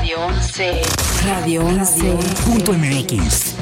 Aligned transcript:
Radio 0.00 0.18
11. 0.24 0.82
Radio 1.26 1.62
11.mx. 1.62 3.54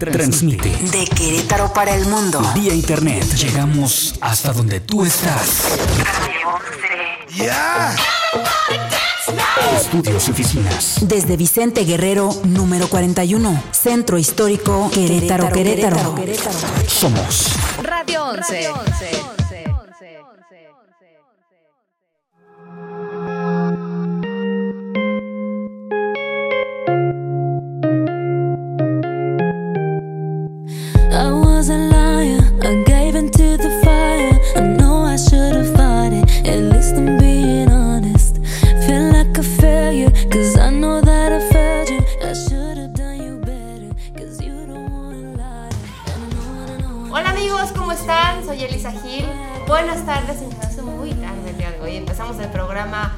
Transmite. 0.00 0.70
De 0.90 1.04
Querétaro 1.04 1.72
para 1.72 1.94
el 1.94 2.04
mundo. 2.06 2.42
Vía 2.52 2.74
internet. 2.74 3.24
Llegamos 3.36 4.16
hasta 4.20 4.52
donde 4.52 4.80
tú 4.80 5.04
estás. 5.04 5.68
Radio 6.00 6.48
11. 7.28 7.44
¡Ya! 7.44 7.94
Estudios 9.76 10.26
y 10.26 10.30
oficinas. 10.32 10.96
Desde 11.02 11.36
Vicente 11.36 11.84
Guerrero, 11.84 12.34
número 12.42 12.88
41. 12.88 13.62
Centro 13.70 14.18
Histórico 14.18 14.90
Querétaro, 14.92 15.52
Querétaro. 15.52 16.16
Querétaro. 16.16 16.58
Somos 16.88 17.50
Radio 17.84 18.24
11. 18.24 18.42
Radio 18.42 18.74
11. 18.74 19.39
Buenas 49.70 50.04
tardes, 50.04 50.40
se 50.40 50.48
nos 50.48 50.64
hace 50.64 50.82
muy 50.82 51.12
tarde 51.12 51.50
el 51.50 51.56
día 51.56 51.70
de 51.70 51.80
hoy. 51.80 51.96
Empezamos 51.98 52.36
el 52.40 52.48
programa 52.48 53.12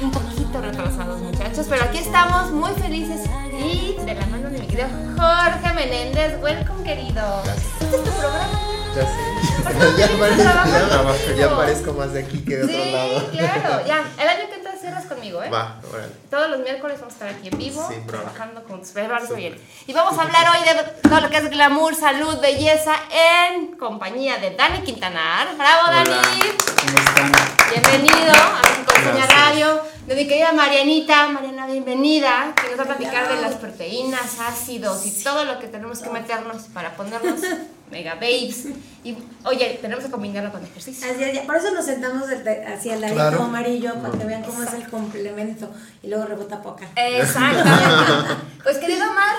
un 0.00 0.10
poquito 0.10 0.58
retrasados, 0.58 1.20
muchachos, 1.20 1.66
pero 1.68 1.84
aquí 1.84 1.98
estamos 1.98 2.50
muy 2.50 2.70
felices 2.80 3.28
y 3.52 3.94
de 4.06 4.14
la 4.14 4.24
mano 4.28 4.48
de 4.48 4.58
mi 4.58 4.66
querido 4.66 4.88
Jorge 5.18 5.74
Menéndez. 5.74 6.42
Welcome, 6.42 6.82
querido. 6.82 7.42
Este 7.78 7.96
es 7.96 8.04
tu 8.04 8.10
programa. 8.10 8.58
Ya 8.96 9.02
sé. 9.02 9.62
¿Por 9.62 9.72
qué 9.74 9.78
no 9.78 9.98
ya, 9.98 10.18
parezco, 10.18 11.26
ya, 11.28 11.36
ya 11.36 11.56
parezco 11.56 11.92
más 11.92 12.12
de 12.14 12.20
aquí 12.20 12.38
que 12.38 12.56
de 12.56 12.64
otro 12.64 12.90
lado. 12.90 13.30
claro. 13.30 13.86
Ya, 13.86 14.04
el 14.18 14.28
año 14.30 14.48
que 14.50 14.57
cierras 14.88 15.06
conmigo, 15.06 15.42
¿eh? 15.42 15.50
Va, 15.50 15.76
órale. 15.92 16.12
Todos 16.30 16.50
los 16.50 16.60
miércoles 16.60 16.98
vamos 17.00 17.14
a 17.14 17.16
estar 17.16 17.28
aquí 17.28 17.48
en 17.48 17.58
vivo, 17.58 17.86
Sí, 17.88 17.96
trabajando 18.06 18.62
con 18.64 18.80
tus 18.80 18.92
bebés 18.92 19.34
bien. 19.34 19.60
Y 19.86 19.92
vamos 19.92 20.18
a 20.18 20.22
hablar 20.22 20.46
hoy 20.54 20.66
de 20.66 21.08
todo 21.08 21.20
lo 21.20 21.30
que 21.30 21.36
es 21.36 21.50
glamour, 21.50 21.94
salud, 21.94 22.40
belleza 22.40 22.94
en 23.10 23.76
compañía 23.76 24.38
de 24.38 24.50
Dani 24.56 24.80
Quintanar. 24.80 25.48
¡Bravo, 25.56 25.88
Dani! 25.88 26.40
¿Cómo 26.40 26.98
están? 26.98 27.32
Bienvenido 27.70 28.32
a 28.32 28.62
México. 28.62 29.28
Radio. 29.28 29.97
De 30.08 30.14
mi 30.14 30.26
querida 30.26 30.52
Marianita, 30.54 31.28
Mariana, 31.28 31.66
bienvenida, 31.66 32.54
que 32.56 32.70
nos 32.70 32.78
va 32.78 32.84
a 32.84 32.96
platicar 32.96 33.28
de 33.28 33.42
las 33.42 33.56
proteínas, 33.56 34.40
ácidos 34.40 35.04
y 35.04 35.22
todo 35.22 35.44
lo 35.44 35.58
que 35.58 35.66
tenemos 35.68 35.98
que 36.00 36.08
meternos 36.08 36.62
para 36.72 36.96
ponernos 36.96 37.40
mega 37.90 38.14
babes. 38.14 38.68
Y 39.04 39.18
oye, 39.44 39.78
tenemos 39.82 40.04
que 40.04 40.10
combinarlo 40.10 40.50
con 40.50 40.64
ejercicio. 40.64 41.06
Así 41.12 41.22
es, 41.22 41.34
ya, 41.34 41.42
por 41.42 41.56
eso 41.56 41.72
nos 41.74 41.84
sentamos 41.84 42.22
hacia 42.22 42.94
el 42.94 43.00
ladito 43.02 43.16
Claro. 43.20 43.42
amarillo 43.42 43.96
para 43.96 44.16
que 44.18 44.24
vean 44.24 44.42
cómo 44.44 44.62
es 44.62 44.72
el 44.72 44.88
complemento 44.88 45.68
y 46.02 46.08
luego 46.08 46.24
rebota 46.24 46.62
poca. 46.62 46.88
Exactamente. 46.96 48.34
Pues 48.62 48.78
querido 48.78 49.06
Mar, 49.12 49.36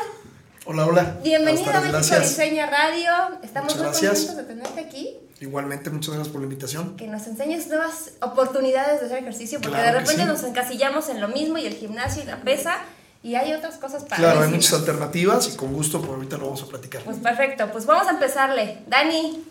Hola, 0.71 0.85
hola. 0.85 1.17
bienvenido 1.23 1.71
a 1.71 1.81
México. 1.81 2.19
Diseña 2.19 2.67
Radio. 2.67 3.11
Estamos 3.41 3.75
Muchas 3.75 3.77
muy 3.77 4.07
gracias. 4.07 4.27
contentos 4.27 4.37
de 4.37 4.43
tenerte 4.43 4.79
aquí. 4.81 5.17
Igualmente, 5.39 5.89
muchas 5.89 6.13
gracias 6.13 6.31
por 6.31 6.41
la 6.41 6.45
invitación. 6.45 6.95
que 6.95 7.07
nos 7.07 7.25
enseñes 7.25 7.65
nuevas 7.69 8.11
oportunidades 8.21 8.99
de 8.99 9.07
hacer 9.07 9.17
ejercicio, 9.17 9.59
porque 9.61 9.77
Claro 9.79 9.93
de 9.93 9.99
repente 10.01 10.21
sí. 10.21 10.27
nos 10.27 10.43
encasillamos 10.43 11.09
en 11.09 11.21
lo 11.21 11.27
mismo 11.29 11.57
y 11.57 11.65
el 11.65 11.73
gimnasio 11.73 12.21
y 12.21 12.27
la 12.27 12.41
pesa, 12.41 12.77
y 13.23 13.33
hay 13.33 13.51
otras 13.53 13.77
cosas 13.77 14.03
para 14.03 14.17
Claro, 14.17 14.41
hay 14.41 14.49
muchas 14.51 14.73
alternativas 14.73 15.47
y 15.51 15.57
con 15.57 15.73
gusto 15.73 16.01
por 16.01 16.17
ahorita 16.17 16.37
lo 16.37 16.45
vamos 16.45 16.61
a 16.61 16.67
platicar. 16.67 17.01
Pues 17.01 17.17
perfecto, 17.17 17.71
pues 17.71 17.87
vamos 17.87 18.07
a 18.07 18.11
empezarle. 18.11 18.77
Dani, 18.85 19.43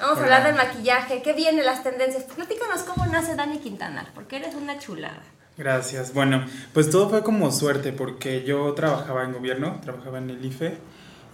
vamos 0.00 0.18
a 0.18 0.22
hablar 0.22 0.44
del 0.44 0.54
maquillaje, 0.56 1.22
¿qué 1.22 1.32
viene 1.32 1.62
las 1.62 1.82
tendencias? 1.82 2.24
Platícanos 2.24 2.82
cómo 2.82 3.06
nace 3.06 3.36
Dani 3.36 3.56
Quintanar, 3.56 4.12
porque 4.14 4.36
eres 4.36 4.54
una 4.54 4.78
chulada. 4.78 5.22
Gracias. 5.58 6.14
Bueno, 6.14 6.44
pues 6.72 6.90
todo 6.90 7.08
fue 7.10 7.22
como 7.22 7.50
suerte 7.52 7.92
porque 7.92 8.42
yo 8.44 8.72
trabajaba 8.72 9.24
en 9.24 9.32
gobierno, 9.32 9.78
trabajaba 9.82 10.18
en 10.18 10.30
el 10.30 10.44
IFE 10.44 10.78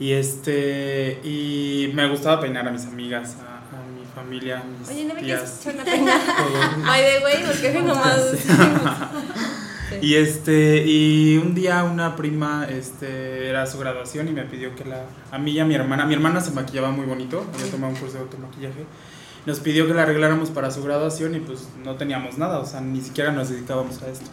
y 0.01 0.13
este 0.13 1.21
y 1.25 1.91
me 1.95 2.09
gustaba 2.09 2.41
peinar 2.41 2.67
a 2.67 2.71
mis 2.71 2.85
amigas, 2.87 3.37
a, 3.41 3.59
a 3.77 3.83
mi 3.99 4.05
familia, 4.15 4.61
a 4.61 4.65
mis 4.65 4.89
Oye, 4.89 5.05
¿no 5.05 5.15
me 5.15 5.21
quieres 5.21 5.61
tías. 5.61 5.75
una? 5.75 5.85
By 6.87 7.01
the 7.03 7.25
way, 7.25 7.45
porque 7.47 7.73
si 7.73 7.79
nomás... 7.79 8.33
Y 10.03 10.17
este 10.17 10.85
y 10.87 11.39
un 11.39 11.55
día 11.55 11.83
una 11.83 12.15
prima 12.15 12.67
este 12.69 13.49
era 13.49 13.67
su 13.67 13.79
graduación 13.79 14.29
y 14.29 14.33
me 14.33 14.43
pidió 14.43 14.77
que 14.77 14.85
la 14.85 15.05
a 15.33 15.39
mí 15.39 15.53
y 15.53 15.61
a 15.61 15.65
mi 15.65 15.75
hermana, 15.75 16.05
mi 16.05 16.13
hermana 16.13 16.43
se 16.43 16.51
maquillaba 16.51 16.91
muy 16.91 17.07
bonito, 17.07 17.45
había 17.55 17.71
tomado 17.71 17.95
un 17.95 17.99
curso 17.99 18.17
de 18.17 18.21
automaquillaje. 18.21 18.85
Nos 19.49 19.61
pidió 19.61 19.87
que 19.87 19.95
la 19.95 20.03
arregláramos 20.03 20.51
para 20.51 20.71
su 20.71 20.85
graduación 20.85 21.35
y 21.35 21.41
pues 21.41 21.69
no 21.83 21.97
teníamos 21.97 22.37
nada, 22.37 22.59
o 22.59 22.67
sea, 22.67 22.83
ni 22.83 23.01
siquiera 23.01 23.33
nos 23.33 23.49
dedicábamos 23.49 24.03
a 24.03 24.09
esto. 24.09 24.27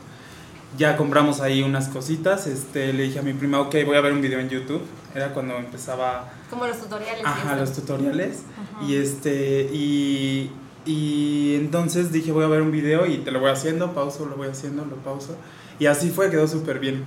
Ya 0.78 0.98
compramos 0.98 1.40
ahí 1.40 1.64
unas 1.64 1.88
cositas, 1.88 2.48
este 2.48 2.92
le 2.92 3.03
dije 3.03 3.20
a 3.20 3.22
mi 3.22 3.31
prima, 3.31 3.62
ok, 3.62 3.76
voy 3.86 3.96
a 3.96 4.02
ver 4.02 4.12
un 4.12 4.20
video 4.20 4.42
en 4.42 4.50
YouTube. 4.50 4.81
Era 5.16 5.34
cuando 5.34 5.56
empezaba 5.56 6.34
Como 6.50 6.68
los 6.68 6.81
tutoriales. 6.81 7.26
Ajá, 7.26 7.56
los 7.56 7.72
tutoriales. 7.72 8.44
Y 8.86 8.96
este, 8.96 9.70
y, 9.72 10.52
y 10.86 11.56
entonces 11.56 12.12
dije, 12.12 12.34
voy 12.34 12.44
a 12.44 12.47
ver 12.47 12.62
un 12.62 12.74
video 12.74 13.06
y 13.06 13.20
te 13.20 13.32
lo 13.32 13.40
voy 13.40 13.52
haciendo, 13.52 13.94
pauso, 13.94 14.26
lo 14.26 14.36
voy 14.36 14.50
haciendo, 14.50 14.84
lo 14.84 14.97
pauso. 14.97 15.38
Y 15.80 15.86
así 15.86 16.09
fue, 16.09 16.30
quedó 16.30 16.46
súper 16.46 16.80
bien. 16.80 17.06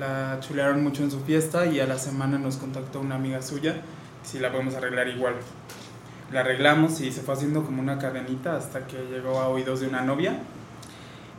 La 0.00 0.40
chulearon 0.40 0.82
mucho 0.82 1.02
en 1.02 1.10
su 1.10 1.20
fiesta 1.20 1.66
y 1.66 1.80
a 1.80 1.86
la 1.86 1.98
semana 1.98 2.38
nos 2.38 2.56
contactó 2.56 2.98
una 3.00 3.16
amiga 3.16 3.42
suya 3.42 3.82
si 4.22 4.38
la 4.38 4.50
podemos 4.50 4.74
arreglar 4.74 5.08
igual. 5.08 5.34
La 6.32 6.40
arreglamos 6.40 7.00
y 7.00 7.12
se 7.12 7.20
fue 7.20 7.34
haciendo 7.34 7.62
como 7.62 7.82
una 7.82 7.98
cadenita 7.98 8.56
hasta 8.56 8.86
que 8.86 8.96
llegó 9.10 9.38
a 9.40 9.48
oídos 9.48 9.80
de 9.80 9.88
una 9.88 10.00
novia. 10.00 10.38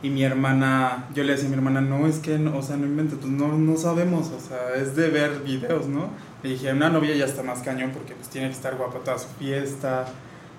Y 0.02 0.10
mi 0.10 0.22
hermana, 0.22 1.06
yo 1.14 1.24
le 1.24 1.32
decía 1.32 1.46
a 1.46 1.50
mi 1.50 1.56
hermana, 1.56 1.80
no, 1.80 2.06
es 2.06 2.18
que, 2.18 2.38
no, 2.38 2.58
o 2.58 2.62
sea, 2.62 2.76
no 2.76 2.84
inventes, 2.84 3.18
pues 3.18 3.32
no, 3.32 3.56
no 3.56 3.76
sabemos, 3.76 4.28
o 4.28 4.38
sea, 4.38 4.74
es 4.76 4.94
de 4.94 5.08
ver 5.08 5.40
videos, 5.40 5.86
¿no? 5.86 6.10
Le 6.42 6.50
dije, 6.50 6.70
una 6.72 6.90
novia 6.90 7.16
ya 7.16 7.24
está 7.24 7.42
más 7.42 7.60
cañón 7.60 7.90
porque 7.90 8.14
pues 8.14 8.28
tiene 8.28 8.48
que 8.48 8.54
estar 8.54 8.76
guapa 8.76 8.98
toda 8.98 9.18
su 9.18 9.28
fiesta, 9.38 10.04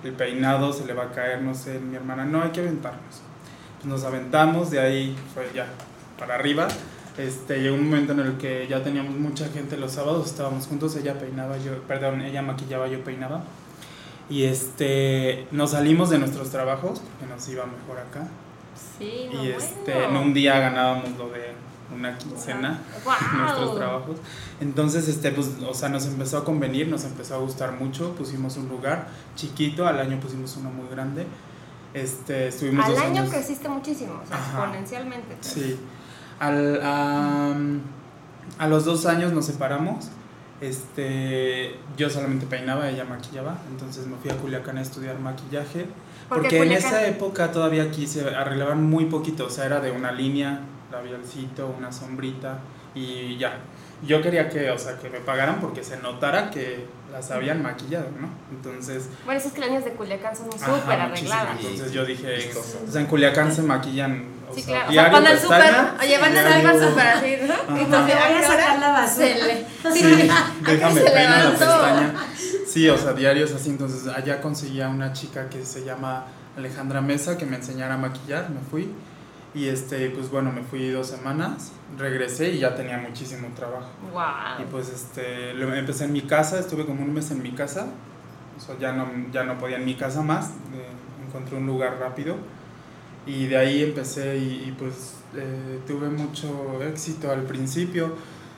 el 0.04 0.14
peinado 0.14 0.74
se 0.74 0.86
le 0.86 0.94
va 0.94 1.04
a 1.04 1.12
caer, 1.12 1.44
no 1.44 1.54
sé, 1.54 1.80
mi 1.80 1.96
hermana, 1.96 2.26
no, 2.26 2.42
hay 2.42 2.50
que 2.50 2.62
aventarnos. 2.62 3.22
Pues 3.76 3.86
nos 3.86 4.04
aventamos, 4.04 4.72
de 4.72 4.80
ahí 4.80 5.16
fue 5.34 5.48
ya 5.54 5.68
para 6.18 6.36
arriba. 6.36 6.68
Este, 7.18 7.62
llegó 7.62 7.76
un 7.76 7.86
momento 7.86 8.14
en 8.14 8.20
el 8.20 8.38
que 8.38 8.68
ya 8.68 8.84
teníamos 8.84 9.16
mucha 9.16 9.48
gente 9.50 9.78
los 9.78 9.92
sábados, 9.92 10.26
estábamos 10.26 10.68
juntos, 10.68 10.96
ella 10.96 11.18
peinaba, 11.20 11.58
yo, 11.60 11.82
perdón, 11.84 12.22
ella 12.22 12.42
maquillaba, 12.42 12.88
yo 12.88 13.04
peinaba. 13.04 13.44
Y 14.30 14.44
este, 14.44 15.48
nos 15.52 15.72
salimos 15.72 16.10
de 16.10 16.18
nuestros 16.20 16.50
trabajos 16.50 17.00
porque 17.00 17.32
nos 17.34 17.48
iba 17.50 17.66
mejor 17.66 18.00
acá. 18.00 18.28
Sí, 18.98 19.30
no, 19.32 19.44
Y 19.44 19.50
este, 19.50 19.94
bueno. 19.94 20.08
en 20.10 20.18
un 20.18 20.34
día 20.34 20.60
ganábamos 20.60 21.10
lo 21.18 21.30
de 21.30 21.54
una 21.96 22.18
quincena 22.18 22.82
Guau. 23.04 23.18
en 23.32 23.38
nuestros 23.42 23.76
trabajos. 23.78 24.18
Entonces, 24.60 25.08
este, 25.08 25.32
pues, 25.32 25.52
o 25.68 25.74
sea, 25.74 25.90
nos 25.90 26.06
empezó 26.08 26.40
a 26.40 26.44
convenir, 26.44 26.88
nos 26.88 27.04
empezó 27.04 27.36
a 27.36 27.38
gustar 27.38 27.74
mucho. 27.74 28.14
Pusimos 28.16 28.58
un 28.58 28.68
lugar 28.68 29.08
chiquito, 29.36 29.86
al 29.88 30.00
año 30.00 30.20
pusimos 30.20 30.58
uno 30.58 30.72
muy 30.72 30.88
grande. 30.90 31.28
Este, 31.94 32.48
estuvimos 32.48 32.84
Al 32.86 32.92
dos 32.94 33.02
año 33.02 33.22
años. 33.22 33.30
creciste 33.34 33.70
muchísimo, 33.70 34.20
o 34.24 34.28
sea, 34.28 34.38
exponencialmente. 34.38 35.36
pues. 35.36 35.48
Sí. 35.48 35.80
Al, 36.40 36.82
a 36.84 38.68
los 38.68 38.86
dos 38.86 39.06
años 39.06 39.32
nos 39.34 39.46
separamos. 39.46 40.10
Este, 40.62 41.76
yo 41.98 42.10
solamente 42.10 42.46
peinaba, 42.46 42.90
ella 42.90 43.04
maquillaba. 43.06 43.58
Entonces 43.70 44.08
me 44.08 44.16
fui 44.18 44.32
a 44.32 44.36
Culiacán 44.38 44.78
a 44.78 44.82
estudiar 44.82 45.20
maquillaje. 45.20 45.86
¿Por 46.30 46.42
qué 46.42 46.58
Porque 46.58 46.64
en 46.64 46.72
esa 46.72 47.06
época 47.08 47.52
todavía 47.52 47.84
aquí 47.84 48.08
se 48.08 48.28
arreglaban 48.36 48.84
muy 48.84 49.06
poquito. 49.06 49.46
O 49.46 49.50
sea, 49.50 49.66
era 49.66 49.80
de 49.80 49.92
una 49.92 50.12
línea, 50.12 50.60
labialcito, 50.92 51.74
una 51.78 51.92
sombrita 51.92 52.60
y 52.94 53.38
ya. 53.38 53.60
Yo 54.06 54.22
quería 54.22 54.50
que, 54.50 54.70
o 54.72 54.78
sea, 54.78 54.98
que 54.98 55.10
me 55.10 55.20
pagaran 55.20 55.60
porque 55.62 55.84
se 55.84 55.98
notara 55.98 56.50
que 56.50 56.86
las 57.12 57.32
habían 57.32 57.62
maquillado, 57.62 58.08
¿no? 58.20 58.30
Entonces, 58.52 59.10
Bueno, 59.24 59.40
esas 59.40 59.58
líneas 59.58 59.86
de 59.86 59.92
Culiacán 59.92 60.36
son 60.36 60.52
súper 60.52 60.68
muchísimo. 60.76 61.04
arregladas. 61.04 61.58
Entonces 61.60 61.92
yo 61.92 62.06
dije, 62.06 62.52
o 62.88 62.92
sea, 62.92 63.02
en 63.02 63.08
Culiacán 63.08 63.54
se 63.54 63.62
maquillan, 63.62 64.26
o 64.50 64.54
Sí, 64.56 64.62
sea, 64.62 64.86
claro. 64.86 64.90
O 64.90 64.94
sea, 64.94 65.10
van 65.10 65.28
al 65.28 65.40
súper, 65.40 65.76
oye, 66.02 66.18
van 66.18 66.38
a 66.38 66.42
dar 66.44 66.66
al 66.66 66.80
súper 66.90 67.08
así, 67.08 67.38
¿no? 67.48 67.78
Entonces, 67.78 68.16
Voy 68.16 68.24
a 68.24 68.26
¿a 68.26 68.40
qué 68.42 68.48
sacar 68.48 68.80
la 68.80 68.90
basura. 68.92 69.26
Se 69.28 69.36
le- 69.36 69.66
Sí, 69.94 70.30
¿a 70.32 70.52
qué 70.66 70.72
déjame 70.74 71.02
se 71.02 71.10
peino 71.12 71.36
la 71.36 71.50
pestaña. 71.52 72.14
Sí, 72.68 72.90
o 72.90 72.98
sea, 72.98 73.14
diarios 73.14 73.52
así. 73.54 73.70
Entonces 73.70 74.08
allá 74.08 74.42
conseguí 74.42 74.82
a 74.82 74.90
una 74.90 75.14
chica 75.14 75.50
que 75.50 75.64
se 75.66 75.84
llama 75.86 76.26
Alejandra 76.58 77.02
Mesa 77.02 77.38
que 77.38 77.46
me 77.46 77.56
enseñara 77.58 77.94
a 77.96 77.98
maquillar. 77.98 78.50
Me 78.50 78.60
fui. 78.70 78.92
Y 79.54 79.70
este, 79.70 80.10
pues 80.10 80.30
bueno, 80.30 80.52
me 80.52 80.64
fui 80.64 80.90
dos 80.90 81.08
semanas. 81.08 81.72
Regresé 81.98 82.50
y 82.50 82.60
ya 82.60 82.76
tenía 82.76 82.98
muchísimo 82.98 83.48
trabajo. 83.56 83.88
Y 84.62 84.66
pues 84.66 84.90
este, 84.90 85.54
lo- 85.54 85.74
empecé 85.74 86.04
en 86.06 86.12
mi 86.14 86.22
casa, 86.24 86.60
estuve 86.60 86.86
como 86.86 87.04
un 87.04 87.14
mes 87.14 87.32
en 87.32 87.42
mi 87.42 87.52
casa. 87.52 87.88
O 88.58 88.60
sea, 88.62 88.76
ya 88.80 88.92
no, 88.92 89.08
ya 89.32 89.44
no 89.44 89.58
podía 89.58 89.78
en 89.78 89.86
mi 89.86 89.96
casa 89.96 90.22
más. 90.22 90.48
eh, 90.74 90.88
encontré 91.28 91.56
un 91.58 91.66
lugar 91.68 91.98
rápido. 92.00 92.36
Y 93.26 93.48
de 93.48 93.58
ahí 93.58 93.84
empecé 93.84 94.38
y, 94.38 94.66
y, 94.68 94.76
pues 94.78 95.14
eh, 95.36 95.80
tuve 95.88 96.10
mucho 96.10 96.82
éxito 96.84 97.32
al 97.32 97.44
principio. 97.44 98.14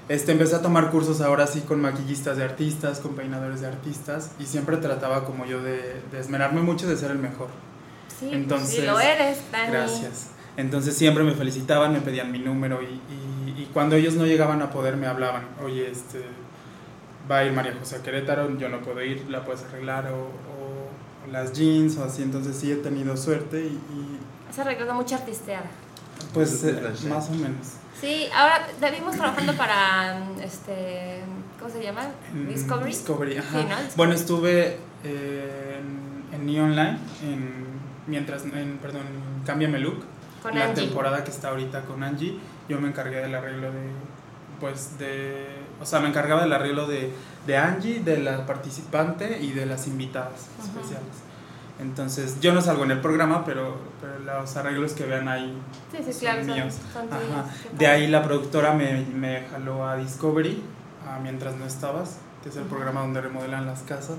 Este, 0.09 0.31
empecé 0.31 0.55
a 0.55 0.61
tomar 0.61 0.89
cursos 0.89 1.19
ahora 1.21 1.47
sí 1.47 1.61
con 1.61 1.81
maquillistas 1.81 2.37
de 2.37 2.43
artistas, 2.43 2.99
con 2.99 3.15
peinadores 3.15 3.61
de 3.61 3.67
artistas 3.67 4.31
y 4.39 4.45
siempre 4.45 4.77
trataba 4.77 5.25
como 5.25 5.45
yo 5.45 5.61
de, 5.61 6.01
de 6.11 6.19
esmerarme 6.19 6.61
mucho 6.61 6.87
de 6.87 6.95
ser 6.97 7.11
el 7.11 7.19
mejor. 7.19 7.47
Sí, 8.19 8.29
Entonces, 8.31 8.69
sí, 8.77 8.81
lo 8.85 8.99
eres, 8.99 9.39
Dani. 9.51 9.71
Gracias. 9.71 10.27
Entonces 10.55 10.95
siempre 10.95 11.23
me 11.23 11.33
felicitaban, 11.33 11.91
me 11.93 11.99
pedían 12.01 12.31
mi 12.31 12.39
número 12.39 12.81
y, 12.81 12.85
y- 12.85 13.61
y 13.61 13.65
cuando 13.73 13.95
ellos 13.95 14.13
no 14.15 14.25
llegaban 14.25 14.61
a 14.61 14.69
poder 14.71 14.95
me 14.97 15.07
hablaban, 15.07 15.43
oye, 15.63 15.89
este, 15.91 16.21
va 17.29 17.39
a 17.39 17.45
ir 17.45 17.51
María 17.53 17.75
José 17.79 17.97
a 17.97 18.01
Querétaro, 18.03 18.57
yo 18.57 18.69
no 18.69 18.81
puedo 18.81 19.03
ir, 19.03 19.25
la 19.29 19.43
puedes 19.45 19.63
arreglar 19.63 20.07
o, 20.11 20.15
o- 20.17 21.27
o 21.27 21.31
las 21.31 21.53
jeans 21.53 21.97
o 21.97 22.03
así, 22.05 22.23
entonces 22.23 22.55
sí 22.55 22.71
he 22.71 22.75
tenido 22.77 23.17
suerte 23.17 23.59
y, 23.61 23.67
y, 23.67 24.19
Esa 24.49 24.63
recuerda 24.63 24.94
mucha 24.94 25.15
artisteada. 25.17 25.65
pues 26.33 26.63
eh, 26.63 26.77
Gracias. 26.81 27.03
más 27.05 27.29
o 27.29 27.33
menos. 27.33 27.67
Sí, 27.99 28.27
ahora 28.35 28.67
te 28.79 28.91
vimos 28.91 29.15
trabajando 29.15 29.53
para, 29.53 30.19
este, 30.44 31.21
¿cómo 31.59 31.71
se 31.71 31.81
llama? 31.83 32.07
Discovery. 32.47 32.91
Discovery, 32.91 33.38
ajá. 33.38 33.49
Sí, 33.49 33.55
¿no? 33.55 33.63
Discovery. 33.69 33.94
Bueno, 33.95 34.13
estuve 34.13 34.77
eh, 35.03 35.79
en, 36.31 36.41
en 36.41 36.49
E! 36.49 36.61
Online, 36.61 36.97
en, 37.23 37.65
mientras, 38.05 38.44
en, 38.44 38.77
perdón, 38.81 39.01
en 39.07 39.44
Cámbiame 39.45 39.79
Look. 39.79 40.03
Con 40.44 40.53
la 40.53 40.65
Angie. 40.65 40.83
temporada 40.85 41.23
que 41.23 41.31
está 41.31 41.49
ahorita 41.49 41.81
con 41.85 42.03
Angie, 42.03 42.38
yo 42.69 42.79
me 42.79 42.88
encargué 42.89 43.17
del 43.17 43.33
arreglo 43.33 43.71
de, 43.71 43.89
pues 44.59 44.99
de, 44.99 45.47
o 45.81 45.85
sea, 45.85 45.99
me 45.99 46.07
encargaba 46.09 46.44
del 46.44 46.53
arreglo 46.53 46.85
de, 46.85 47.11
de 47.47 47.57
Angie, 47.57 48.01
de 48.01 48.19
la 48.19 48.45
participante 48.45 49.39
y 49.41 49.51
de 49.53 49.65
las 49.65 49.88
invitadas 49.88 50.47
Ajá. 50.59 50.67
especiales. 50.67 51.15
Entonces, 51.79 52.39
yo 52.41 52.53
no 52.53 52.62
salgo 52.62 52.83
en 52.85 52.91
el 52.91 53.01
programa, 53.01 53.45
pero, 53.45 53.77
pero 54.01 54.18
los 54.19 54.56
arreglos 54.57 54.94
que 54.94 55.06
vean 55.06 55.27
ahí 55.27 55.56
Sí, 55.91 55.97
sí, 56.03 56.12
son 56.12 56.19
claro, 56.21 56.45
son, 56.45 56.53
míos. 56.56 56.74
son 56.91 57.07
tuyos. 57.07 57.21
Qué 57.71 57.77
De 57.77 57.88
ahí 57.88 58.07
la 58.07 58.24
productora 58.24 58.74
me, 58.74 59.06
me 59.06 59.44
jaló 59.51 59.88
a 59.88 59.95
Discovery, 59.97 60.63
a 61.07 61.19
Mientras 61.19 61.56
no 61.56 61.65
estabas, 61.65 62.18
que 62.44 62.50
es 62.50 62.56
el 62.56 62.63
Ujú. 62.63 62.71
programa 62.71 63.01
donde 63.01 63.21
remodelan 63.21 63.65
las 63.68 63.81
casas. 63.81 64.18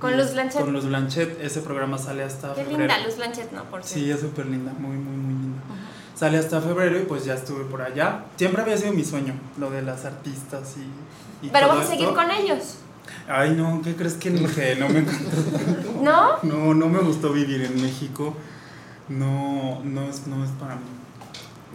Con 0.00 0.16
Luz 0.16 0.32
Blanchet. 0.32 0.60
Con 0.60 0.72
Luz 0.72 0.84
Blanchet, 0.86 1.40
ese 1.40 1.60
programa 1.60 1.96
sale 1.98 2.24
hasta 2.24 2.48
Qué 2.54 2.64
febrero. 2.64 2.78
linda, 2.80 2.98
Luz 3.06 3.16
Blanchet, 3.16 3.52
¿no? 3.52 3.62
Por 3.64 3.84
Sí, 3.84 4.00
cierto. 4.04 4.14
es 4.14 4.20
súper 4.30 4.46
linda, 4.46 4.72
muy, 4.72 4.96
muy, 4.96 5.16
muy 5.16 5.34
linda. 5.34 5.62
Ajá. 5.66 5.78
Sale 6.16 6.38
hasta 6.38 6.60
febrero 6.60 6.98
y 6.98 7.02
pues 7.04 7.24
ya 7.24 7.34
estuve 7.34 7.64
por 7.64 7.80
allá. 7.82 8.24
Siempre 8.36 8.62
había 8.62 8.76
sido 8.76 8.92
mi 8.92 9.04
sueño, 9.04 9.34
lo 9.58 9.70
de 9.70 9.82
las 9.82 10.04
artistas 10.04 10.74
y, 10.76 11.46
y 11.46 11.50
Pero 11.50 11.66
todo 11.66 11.68
vamos 11.76 11.86
a 11.86 11.90
seguir 11.90 12.08
esto. 12.08 12.16
con 12.20 12.30
ellos, 12.32 12.78
Ay, 13.28 13.50
no, 13.52 13.80
¿qué 13.82 13.94
crees 13.94 14.14
que, 14.14 14.30
ni- 14.30 14.44
que 14.46 14.76
no 14.80 14.88
me 14.88 15.00
encantó? 15.00 15.36
¿no? 16.02 16.38
No, 16.42 16.74
no 16.74 16.88
me 16.88 16.98
gustó 17.00 17.32
vivir 17.32 17.62
en 17.62 17.80
México. 17.82 18.34
No, 19.08 19.80
no 19.84 20.08
es, 20.08 20.26
no 20.26 20.44
es 20.44 20.50
para 20.52 20.76
mí. 20.76 20.82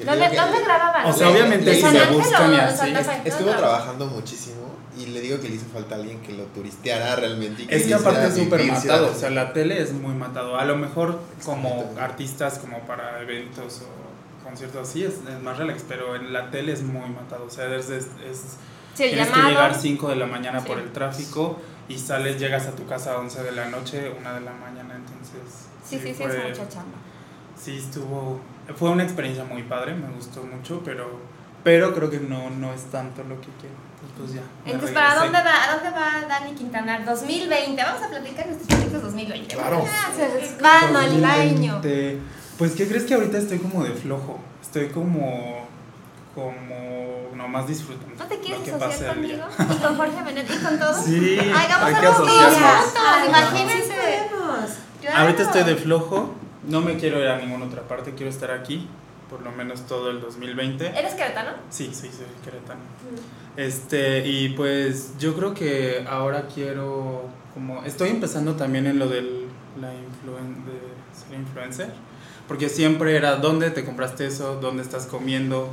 ¿Dónde, 0.06 0.30
que 0.30 0.36
¿Dónde 0.36 0.64
grababan? 0.64 1.06
O 1.08 1.14
sea, 1.14 1.30
obviamente 1.30 1.72
¿En 1.72 1.78
si 1.78 1.94
me 1.98 2.06
buscan 2.12 2.54
y 2.54 2.56
así? 2.58 2.94
Estuvo 3.26 3.50
trabajando 3.52 4.06
muchísimo 4.08 4.76
y 4.98 5.08
le 5.08 5.22
digo 5.22 5.40
que 5.40 5.50
le 5.50 5.56
hizo 5.56 5.66
falta 5.74 5.96
alguien 5.96 6.20
que 6.22 6.34
lo 6.34 6.44
turisteara 6.46 7.16
realmente. 7.16 7.64
y 7.64 7.68
Es 7.70 7.86
que 7.88 7.94
aparte 7.96 8.28
es 8.28 8.36
súper 8.36 8.64
matado, 8.66 9.12
o 9.12 9.16
sea, 9.16 9.30
la 9.32 9.54
tele 9.54 9.82
es 9.82 9.94
muy 9.94 10.14
matado. 10.14 10.58
A 10.58 10.66
lo 10.66 10.76
mejor 10.78 11.20
como 11.44 11.92
artistas, 12.00 12.60
como 12.60 12.80
para 12.82 13.22
eventos 13.22 13.82
o 13.82 14.44
conciertos 14.48 14.88
así, 14.88 15.04
es, 15.04 15.16
es 15.16 15.42
más 15.44 15.58
relax, 15.58 15.84
pero 15.88 16.16
en 16.16 16.32
la 16.32 16.52
tele 16.52 16.74
es 16.74 16.84
muy 16.84 17.10
matado. 17.10 17.46
O 17.46 17.50
sea, 17.50 17.66
es, 17.76 17.90
es, 17.90 18.06
es- 18.30 18.58
Sí, 18.98 19.04
tienes 19.10 19.28
que 19.28 19.32
llamado. 19.34 19.50
llegar 19.50 19.76
5 19.76 20.10
de 20.10 20.16
la 20.16 20.26
mañana 20.26 20.62
por 20.62 20.78
Sí. 20.78 20.84
el 20.84 20.92
tráfico 20.92 21.60
y 21.88 21.98
sales, 22.00 22.40
llegas 22.40 22.66
a 22.66 22.72
tu 22.72 22.86
casa 22.88 23.14
a 23.14 23.20
11 23.20 23.44
de 23.44 23.52
la 23.52 23.66
noche, 23.70 24.10
1 24.20 24.34
de 24.34 24.42
la 24.42 24.52
mañana, 24.54 24.96
entonces... 24.96 25.68
Sí, 25.88 26.00
sí, 26.00 26.08
sí, 26.08 26.14
fue- 26.16 26.26
es 26.52 26.58
mucha 26.60 26.68
chamba. 26.70 26.98
Sí, 27.62 27.78
estuvo... 27.78 28.40
Fue 28.76 28.90
una 28.90 29.04
experiencia 29.04 29.44
muy 29.46 29.64
padre, 29.64 29.94
me 29.96 30.10
gustó 30.16 30.44
mucho, 30.44 30.82
pero, 30.84 31.20
pero 31.64 31.94
creo 31.94 32.10
que 32.10 32.20
no, 32.20 32.50
no 32.50 32.74
es 32.74 32.84
tanto 32.86 33.24
lo 33.24 33.40
que 33.40 33.48
quiero. 33.62 33.76
Y 34.04 34.20
pues 34.20 34.34
ya. 34.34 34.42
Entonces, 34.66 34.92
¿para 34.92 35.16
dónde 35.16 35.40
va, 35.40 35.64
a 35.64 35.74
dónde 35.76 35.90
va 35.92 36.28
Dani 36.28 36.52
Quintanar 36.54 37.06
2020? 37.06 37.82
Vamos 37.82 38.04
a 38.04 38.10
platicar 38.10 38.46
nuestros 38.48 38.68
proyectos 38.68 39.02
2020. 39.04 39.56
Claro. 39.56 39.86
Ah, 39.88 40.12
se 40.16 40.40
les 40.40 40.56
va 40.64 40.92
navideño. 40.92 41.74
2020. 41.76 42.20
Pues, 42.58 42.72
¿qué 42.74 42.88
crees 42.88 43.06
que 43.06 43.14
ahorita 43.14 43.38
estoy 43.38 43.60
como 43.60 43.84
de 43.84 43.92
flojo? 43.92 44.40
Estoy 44.62 44.90
como. 44.90 45.66
como. 46.36 47.07
Nomás 47.48 47.68
disfrutando. 47.68 48.14
¿No 48.18 48.26
te 48.26 48.40
quieres 48.40 48.68
asociar 48.68 49.16
conmigo? 49.16 49.46
¿Y 49.58 49.82
con 49.82 49.96
Jorge 49.96 50.24
Benet? 50.24 50.50
¿Y 50.54 50.58
con 50.64 50.80
todos? 50.80 50.98
Sí, 51.06 51.38
Ay, 51.40 51.50
hay 51.50 51.94
que 51.96 52.06
a 52.06 52.10
los 52.10 52.20
asociarnos. 52.20 52.84
juntos, 52.84 53.02
Ay, 53.08 53.28
imagínense. 53.30 53.94
sí. 55.02 55.08
Ahorita 55.16 55.44
estoy 55.44 55.64
de 55.64 55.76
flojo, 55.76 56.36
no 56.68 56.82
me 56.82 56.98
quiero 56.98 57.20
ir 57.22 57.28
a 57.28 57.38
ninguna 57.38 57.66
otra 57.66 57.84
parte, 57.84 58.14
quiero 58.14 58.30
estar 58.30 58.52
aquí, 58.52 58.88
por 59.30 59.42
lo 59.42 59.52
menos 59.52 59.88
todo 59.88 60.12
el 60.12 60.20
2020. 60.20 60.88
¿Eres 60.88 61.14
queretano? 61.14 61.52
Sí, 61.70 61.92
sí, 61.94 62.10
soy 62.10 62.28
queretano. 62.44 62.82
Este, 63.56 64.28
y 64.28 64.50
pues 64.50 65.18
yo 65.18 65.34
creo 65.36 65.54
que 65.54 66.06
ahora 66.10 66.48
quiero, 66.54 67.24
como, 67.54 67.84
estoy 67.86 68.10
empezando 68.10 68.56
también 68.56 68.86
en 68.86 69.00
lo 69.00 69.08
del, 69.08 69.46
la 69.80 69.94
influen, 69.94 70.66
de 70.66 70.74
ser 71.18 71.40
influencer, 71.40 71.94
porque 72.48 72.68
siempre 72.68 73.16
era, 73.16 73.38
¿dónde 73.38 73.72
te 73.72 73.86
compraste 73.86 74.28
eso? 74.28 74.56
¿Dónde 74.60 74.84
estás 74.84 75.06
comiendo? 75.06 75.70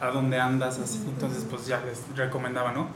¿A 0.00 0.08
dónde 0.08 0.38
andas? 0.38 0.78
Así, 0.78 1.02
entonces 1.06 1.44
pues 1.48 1.66
ya 1.66 1.80
les 1.80 2.02
recomendaba, 2.16 2.72
¿no? 2.72 2.88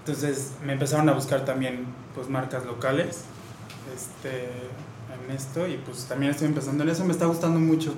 Entonces 0.00 0.52
me 0.62 0.74
empezaron 0.74 1.08
a 1.08 1.12
buscar 1.12 1.44
también, 1.44 1.86
pues, 2.14 2.28
marcas 2.28 2.66
locales, 2.66 3.22
este, 3.96 4.50
en 5.24 5.34
esto, 5.34 5.66
y 5.66 5.78
pues 5.78 6.04
también 6.04 6.32
estoy 6.32 6.48
empezando 6.48 6.84
en 6.84 6.90
eso, 6.90 7.04
me 7.04 7.12
está 7.12 7.24
gustando 7.24 7.58
mucho. 7.58 7.94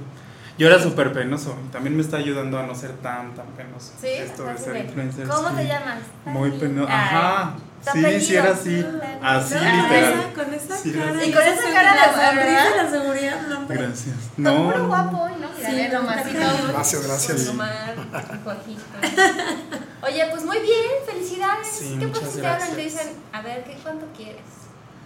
Yo 0.59 0.69
era 0.69 0.83
súper 0.83 1.13
penoso, 1.13 1.55
y 1.67 1.71
también 1.71 1.95
me 1.97 2.03
está 2.03 2.17
ayudando 2.17 2.59
a 2.59 2.63
no 2.63 2.75
ser 2.75 2.93
tan, 3.03 3.35
tan 3.35 3.47
penoso. 3.49 3.93
Sí, 4.01 4.09
esto 4.09 4.45
de 4.45 4.57
ser 4.57 4.77
influencer. 4.77 5.29
¿Cómo 5.29 5.51
sí. 5.51 5.57
te 5.57 5.67
llamas? 5.67 5.99
Muy 6.25 6.51
penoso. 6.53 6.91
Ajá. 6.91 7.55
Sí, 7.93 8.21
sí 8.21 8.35
era 8.37 8.51
así. 8.53 8.85
Así, 9.23 9.55
No, 9.55 9.61
literal. 9.61 10.15
esa- 10.15 10.33
Con 10.35 10.55
esa 10.55 10.77
Sí, 10.77 10.93
cara. 10.93 11.25
Y 11.25 11.31
con 11.33 11.43
esa 11.43 11.71
cara 11.73 11.93
de 11.93 11.99
la 11.99 12.05
sonrisa 12.07 12.35
¿verdad? 12.35 12.67
y 12.73 12.77
la 12.85 12.91
seguridad, 12.91 13.41
no, 13.49 13.59
hombre. 13.59 13.77
Gracias. 13.79 14.17
No, 14.39 14.65
puro 14.73 14.87
guapo 14.89 15.17
hoy, 15.25 15.33
¿no? 15.41 15.47
Sí. 15.57 15.89
Gracias, 16.73 17.07
gracias. 17.07 17.49
Oye, 20.03 20.25
pues 20.31 20.45
muy 20.45 20.59
bien, 20.61 20.91
felicidades. 21.07 21.67
Sí, 21.69 21.97
¿Qué 21.99 22.09
cosas 22.11 22.35
te 22.35 22.47
hablan? 22.47 22.69
Te 22.71 22.75
gracias. 22.75 22.77
dicen, 23.05 23.09
a 23.33 23.43
ver, 23.43 23.65
¿qué, 23.65 23.77
¿cuánto 23.83 24.07
quieres? 24.17 24.43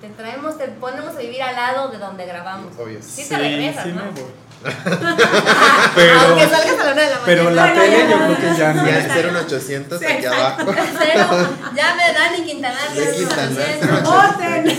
Te 0.00 0.08
traemos, 0.10 0.58
te 0.58 0.68
ponemos 0.68 1.14
a 1.16 1.18
vivir 1.18 1.42
al 1.42 1.54
lado 1.56 1.88
de 1.90 1.98
donde 1.98 2.26
grabamos. 2.26 2.74
Obvio. 2.78 2.98
Sí, 3.02 3.26
te 3.28 3.36
regresas, 3.36 3.84
sí 3.84 3.92
¿no? 3.92 4.04
me 4.04 4.10
voy. 4.10 4.30
Aunque 4.64 5.94
pero, 5.94 6.50
salgas 6.50 6.80
a 6.80 6.84
la 6.84 6.92
una 6.92 7.02
de 7.02 7.10
la 7.10 7.18
mañana. 7.20 7.22
pero 7.24 7.50
la 7.50 7.62
Bueno, 7.66 7.80
tele 7.80 7.98
ya 7.98 8.10
yo 8.10 8.16
creo 8.16 8.36
que 8.36 8.58
ya 8.58 8.72
no. 8.74 8.86
Ya 8.86 8.98
el 8.98 9.32
01800 9.32 10.02
aquí 10.02 10.26
abajo. 10.26 10.74
Cero. 10.98 11.26
Llame 11.74 12.02
Dani 12.12 12.42
Quintanar. 12.44 12.92
De 12.92 13.12
Quintanar. 13.12 14.02
Voten. 14.02 14.78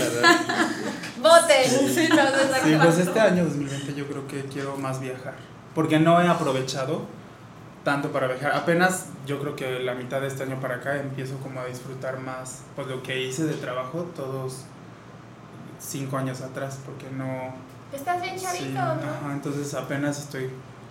Voten. 1.20 1.94
Sí, 1.94 2.08
no, 2.08 2.22
Sí, 2.64 2.76
pues 2.80 2.98
este 2.98 3.20
año 3.20 3.44
2020 3.44 3.94
yo 3.94 4.06
creo 4.06 4.28
que 4.28 4.44
quiero 4.44 4.76
más 4.76 5.00
viajar. 5.00 5.34
Porque 5.74 5.98
no 5.98 6.20
he 6.22 6.28
aprovechado 6.28 7.06
tanto 7.84 8.12
para 8.12 8.28
viajar. 8.28 8.52
Apenas 8.54 9.06
yo 9.26 9.40
creo 9.40 9.56
que 9.56 9.80
la 9.80 9.94
mitad 9.94 10.20
de 10.20 10.28
este 10.28 10.44
año 10.44 10.60
para 10.60 10.76
acá 10.76 11.00
empiezo 11.00 11.36
como 11.38 11.60
a 11.60 11.64
disfrutar 11.66 12.20
más 12.20 12.60
pues 12.76 12.86
lo 12.86 13.02
que 13.02 13.20
hice 13.20 13.44
de 13.44 13.54
trabajo 13.54 14.08
todos 14.14 14.64
cinco 15.80 16.16
años 16.16 16.40
atrás 16.42 16.78
porque 16.84 17.06
no 17.10 17.54
Estás 17.92 18.22
bien 18.22 18.38
chavito, 18.38 18.64
sí, 18.64 18.72
¿no? 18.72 18.80
ajá, 18.82 19.32
entonces 19.32 19.74
apenas 19.74 20.18
estoy 20.18 20.50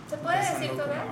¿Se 0.10 0.18
puede 0.18 0.38
decir 0.40 0.72
tu 0.72 0.78
edad? 0.82 1.04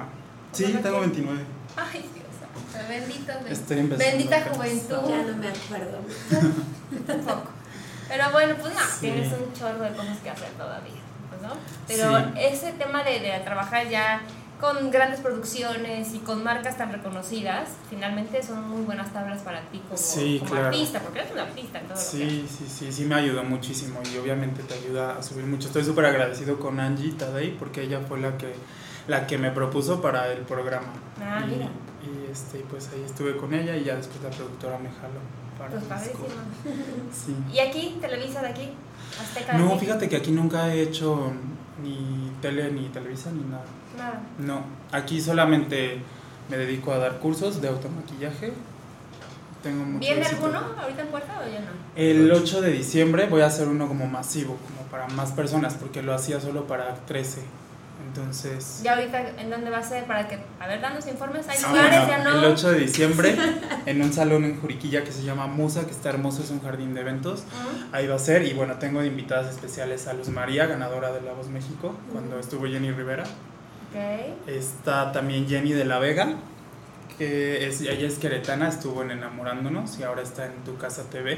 sí 0.52 0.80
tengo 0.84 1.00
29 1.02 1.42
Ay, 1.76 2.02
Dios. 2.14 2.88
Bendito. 2.90 3.32
empezando 3.80 3.98
Bendita 3.98 4.42
juventud. 4.54 5.10
Ya 5.10 5.22
no 5.24 5.38
me 5.38 5.48
acuerdo. 5.48 6.00
Tampoco. 7.08 7.50
Pero 8.08 8.32
bueno, 8.32 8.56
pues 8.60 8.74
no, 8.74 8.80
Sí. 8.80 9.00
tienes 9.02 9.32
un 9.34 9.54
chorro 9.54 9.84
de 9.84 9.92
cosas 9.92 10.18
que 10.18 10.30
hacer 10.30 10.50
todavía, 10.58 11.00
pues, 11.30 11.42
¿no? 11.42 11.50
Pero 11.88 12.18
Sí. 12.20 12.26
ese 12.38 12.72
tema 12.74 13.04
de, 13.04 13.20
de 13.20 13.40
trabajar 13.46 13.88
ya 13.88 14.22
con 14.60 14.92
grandes 14.92 15.22
producciones 15.22 16.14
y 16.14 16.20
con 16.20 16.44
marcas 16.44 16.78
tan 16.78 16.92
reconocidas, 16.92 17.70
finalmente 17.90 18.44
son 18.44 18.68
muy 18.70 18.82
buenas 18.84 19.14
tablas 19.14 19.42
para 19.42 19.62
ti 19.70 19.80
como, 19.80 19.98
Sí, 19.98 20.38
como 20.40 20.52
claro. 20.52 20.68
artista, 20.68 21.00
porque 21.00 21.20
eres 21.20 21.32
un 21.32 21.40
artista 21.40 21.80
en 21.80 21.86
todo 21.88 21.96
lo 21.96 22.00
que 22.04 22.06
Sí, 22.10 22.46
sí, 22.50 22.66
sí, 22.68 22.92
sí 22.92 23.06
me 23.06 23.16
ayudó 23.16 23.44
muchísimo 23.44 24.02
y 24.14 24.18
obviamente 24.18 24.62
te 24.64 24.74
ayuda 24.74 25.18
a 25.18 25.24
subir 25.24 25.46
mucho. 25.46 25.68
Estoy 25.68 25.86
súper 25.86 26.06
agradecido 26.06 26.60
con 26.60 26.80
Angie 26.80 27.14
Tadei 27.14 27.52
porque 27.58 27.84
ella 27.84 28.02
fue 28.08 28.20
la 28.20 28.38
que, 28.38 28.54
la 29.08 29.28
que 29.28 29.38
me 29.38 29.52
propuso 29.52 30.02
para 30.02 30.32
el 30.32 30.40
programa. 30.40 30.88
Ah, 31.22 31.42
y, 31.48 31.52
mira. 31.52 31.70
y, 32.04 32.30
este, 32.32 32.60
pues 32.70 32.90
ahí 32.94 33.04
estuve 33.06 33.38
con 33.38 33.54
ella 33.54 33.78
y 33.78 33.86
ya 33.86 33.96
después 33.96 34.22
la 34.22 34.30
productora 34.30 34.78
me 34.78 34.90
jaló 34.90 35.20
para 35.58 35.72
Pues 35.72 35.84
padrísimo. 35.86 36.26
Sí. 37.14 37.36
¿Y 37.54 37.60
aquí, 37.60 37.98
Televisa 38.02 38.42
de 38.42 38.48
aquí? 38.50 38.70
Azteca 39.22 39.54
de 39.54 39.60
No, 39.60 39.70
aquí? 39.70 39.80
fíjate 39.80 40.10
que 40.10 40.18
aquí 40.18 40.32
nunca 40.32 40.74
he 40.74 40.82
hecho 40.82 41.32
ni 41.82 42.30
tele, 42.42 42.72
ni 42.72 42.90
televisa, 42.90 43.32
ni 43.32 43.44
nada. 43.44 43.64
Nada. 43.98 44.22
No, 44.40 44.64
aquí 44.92 45.20
solamente 45.22 46.00
me 46.50 46.58
dedico 46.58 46.92
a 46.94 46.98
dar 46.98 47.20
cursos 47.20 47.62
de 47.62 47.68
automaquillaje. 47.68 48.54
Tengo 49.64 49.84
mucho 49.84 50.00
¿Viene 50.00 50.22
éxito. 50.22 50.46
alguno 50.46 50.60
ahorita 50.82 51.02
en 51.02 51.08
puerta 51.10 51.42
o 51.46 51.52
ya 51.52 51.60
no? 51.60 51.68
El 51.96 52.32
8 52.32 52.62
de 52.62 52.72
diciembre 52.72 53.26
voy 53.28 53.42
a 53.42 53.48
hacer 53.48 53.68
uno 53.68 53.88
como 53.90 54.08
masivo, 54.08 54.56
como 54.68 54.88
para 54.90 55.08
más 55.10 55.32
personas, 55.34 55.74
porque 55.74 56.02
lo 56.02 56.14
hacía 56.14 56.40
solo 56.40 56.66
para 56.66 56.96
13. 56.96 57.42
Entonces, 58.08 58.80
Ya 58.84 58.96
ahorita, 58.96 59.32
¿en 59.38 59.50
dónde 59.50 59.70
va 59.70 59.80
a 59.80 59.84
ser? 59.84 60.06
Para 60.06 60.28
que, 60.28 60.40
a 60.60 60.68
ver, 60.68 60.80
danos 60.82 61.06
informes. 61.08 61.48
Hay 61.50 61.58
Ah, 61.64 61.68
lugares, 61.70 62.00
bueno, 62.08 62.24
ya 62.24 62.24
no. 62.24 62.40
El 62.40 62.46
8 62.54 62.72
de 62.72 62.80
diciembre, 62.80 63.36
en 63.86 64.02
un 64.02 64.14
salón 64.14 64.46
en 64.46 64.60
Juriquilla 64.60 65.04
que 65.04 65.12
se 65.12 65.24
llama 65.24 65.46
Musa, 65.48 65.86
que 65.86 65.92
está 65.92 66.10
hermoso, 66.10 66.42
es 66.42 66.50
un 66.50 66.62
jardín 66.62 66.94
de 66.94 67.02
eventos. 67.02 67.42
Ujú. 67.42 67.86
Ahí 67.92 68.08
va 68.08 68.16
a 68.16 68.20
ser. 68.20 68.46
Y 68.46 68.54
bueno, 68.54 68.76
tengo 68.76 69.02
de 69.02 69.08
invitadas 69.08 69.52
especiales 69.52 70.08
a 70.08 70.14
Luz 70.14 70.30
María, 70.30 70.66
ganadora 70.66 71.12
de 71.12 71.22
La 71.22 71.34
Voz 71.34 71.50
México, 71.50 71.94
cuando 72.14 72.40
estuvo 72.40 72.66
Jenny 72.66 72.92
Rivera. 72.92 73.26
Está 74.48 75.12
también 75.12 75.48
Jenny 75.48 75.74
de 75.74 75.86
la 75.86 76.00
Vega, 76.00 76.36
que 77.18 77.68
es, 77.68 77.82
ella 77.82 78.08
es 78.08 78.18
queretana, 78.20 78.68
estuvo 78.70 79.02
en 79.02 79.12
Enamorándonos 79.12 79.98
y 80.00 80.04
ahora 80.04 80.22
está 80.22 80.46
en 80.46 80.54
Tu 80.64 80.78
Casa 80.78 81.04
TV 81.10 81.36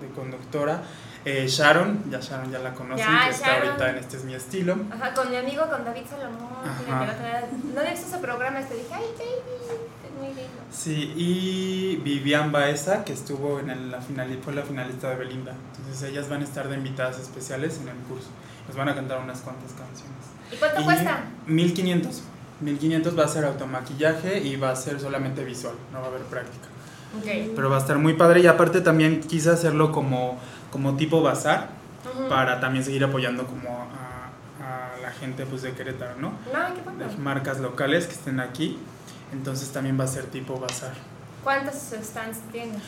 de 0.00 0.08
conductora. 0.14 0.82
Eh, 1.26 1.46
Sharon, 1.48 2.10
ya 2.10 2.20
Sharon 2.20 2.50
ya 2.52 2.58
la 2.58 2.74
conocen, 2.74 3.06
Ya, 3.06 3.24
que 3.24 3.30
está 3.30 3.46
Sharon. 3.46 3.68
ahorita 3.68 3.90
en 3.90 3.96
Este 3.96 4.16
es 4.18 4.24
mi 4.24 4.34
estilo. 4.34 4.76
Ajá, 4.92 5.14
con 5.14 5.30
mi 5.30 5.36
amigo, 5.36 5.66
con 5.70 5.82
David 5.84 6.02
Salomón. 6.08 6.52
Ajá. 6.62 7.04
Fíjate, 7.04 7.46
no 7.72 7.80
había 7.80 7.92
visto 7.92 8.06
ese 8.08 8.18
programa, 8.18 8.60
este 8.60 8.74
dije, 8.74 8.88
ay, 8.92 9.04
baby, 9.16 9.80
muy 10.24 10.34
lindo. 10.34 10.50
Sí, 10.72 11.12
y 11.16 11.96
Vivian 12.02 12.50
Baeza, 12.52 13.04
que 13.04 13.12
estuvo 13.12 13.60
en 13.60 13.70
el- 13.70 13.90
la 13.90 14.00
final, 14.00 14.38
fue 14.42 14.52
la 14.54 14.62
finalista 14.62 15.10
de 15.10 15.16
Belinda. 15.16 15.52
Entonces 15.76 16.02
ellas 16.10 16.28
van 16.28 16.40
a 16.40 16.44
estar 16.44 16.68
de 16.68 16.76
invitadas 16.76 17.18
especiales 17.18 17.78
en 17.82 17.88
el 17.88 17.96
curso. 18.08 18.28
Nos 18.68 18.76
van 18.76 18.88
a 18.88 18.94
cantar 18.94 19.20
unas 19.20 19.40
cuantas 19.40 19.70
canciones. 19.72 20.24
¿Y 20.52 20.56
cuánto 20.56 20.80
Y 20.80 20.84
cuesta? 20.84 21.24
1500. 21.46 22.22
1500 22.60 23.18
va 23.18 23.24
a 23.24 23.28
ser 23.28 23.44
automaquillaje 23.44 24.38
y 24.40 24.56
va 24.56 24.70
a 24.70 24.76
ser 24.76 25.00
solamente 25.00 25.44
visual, 25.44 25.74
no 25.92 26.00
va 26.00 26.06
a 26.06 26.08
haber 26.08 26.22
práctica. 26.22 26.66
Ok. 27.18 27.52
Pero 27.54 27.68
va 27.70 27.76
a 27.76 27.80
estar 27.80 27.98
muy 27.98 28.14
padre 28.14 28.40
y 28.40 28.46
aparte 28.46 28.80
también 28.80 29.20
quise 29.20 29.50
hacerlo 29.50 29.92
como, 29.92 30.38
como 30.72 30.96
tipo 30.96 31.20
bazar 31.22 31.68
Ujú. 32.12 32.28
para 32.28 32.60
también 32.60 32.84
seguir 32.84 33.04
apoyando 33.04 33.46
como 33.46 33.68
a, 33.70 34.30
a 34.64 35.00
la 35.02 35.10
gente 35.12 35.46
pues 35.46 35.62
de 35.62 35.72
Querétaro, 35.72 36.14
¿no? 36.20 36.30
No, 36.30 36.74
qué 36.74 36.80
padre. 36.82 37.06
De 37.08 37.16
marcas 37.18 37.60
locales 37.60 38.06
que 38.06 38.14
estén 38.14 38.40
aquí. 38.40 38.78
Entonces 39.34 39.68
también 39.70 39.98
va 39.98 40.04
a 40.04 40.08
ser 40.08 40.24
tipo 40.26 40.58
bazar. 40.58 40.92
¿Cuántos 41.42 41.74
stands 41.74 42.38
tienes? 42.52 42.78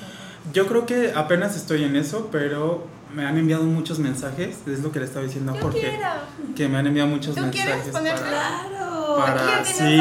Yo 0.52 0.66
creo 0.66 0.86
que 0.86 1.12
apenas 1.14 1.56
estoy 1.56 1.84
en 1.84 1.96
eso, 1.96 2.28
pero 2.32 2.86
me 3.12 3.26
han 3.26 3.36
enviado 3.36 3.64
muchos 3.64 3.98
mensajes, 3.98 4.56
es 4.66 4.80
lo 4.80 4.92
que 4.92 5.00
le 5.00 5.04
estaba 5.06 5.24
diciendo 5.26 5.52
a 5.52 5.60
Jorge, 5.60 5.80
quiero. 5.80 6.54
que 6.54 6.68
me 6.68 6.78
han 6.78 6.86
enviado 6.86 7.08
muchos 7.10 7.34
¿Tú 7.34 7.42
quieres 7.50 7.66
mensajes 7.84 7.92
poner 7.92 8.14
para, 8.14 8.28
Claro. 8.28 9.16
para- 9.18 9.56
Aquí 9.58 9.72
sí, 9.72 10.00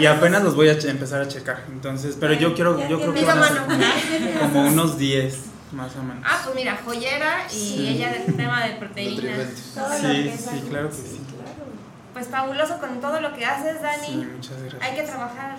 y 0.00 0.06
apenas 0.06 0.42
los 0.42 0.56
voy 0.56 0.68
a 0.68 0.72
empezar 0.72 1.20
a 1.20 1.28
checar. 1.28 1.64
Entonces, 1.70 2.16
pero 2.18 2.32
yo 2.34 2.54
quiero 2.54 2.78
yo 2.88 2.98
creo 3.00 3.14
que 3.14 3.24
van 3.24 3.38
a 3.42 3.48
ser 3.48 3.58
como, 3.62 4.40
como 4.40 4.66
unos 4.68 4.98
10 4.98 5.38
más 5.72 5.94
o 5.96 6.02
menos. 6.02 6.24
Ah, 6.26 6.40
pues 6.44 6.54
mira, 6.56 6.78
joyera 6.84 7.46
y 7.50 7.54
Sí. 7.54 7.86
ella 7.88 8.10
del 8.12 8.34
tema 8.34 8.64
de 8.64 8.74
proteínas. 8.76 9.48
Sí, 10.00 10.32
sí, 10.36 10.64
claro 10.68 10.88
que 10.88 10.94
sí. 10.96 11.20
Pues 12.12 12.26
fabuloso 12.28 12.78
con 12.78 13.00
todo 13.00 13.20
lo 13.20 13.32
que 13.34 13.44
haces, 13.46 13.80
Dani. 13.80 14.06
Sí, 14.06 14.28
muchas 14.36 14.60
gracias. 14.60 14.82
Hay 14.82 14.94
que 14.96 15.02
trabajar, 15.02 15.51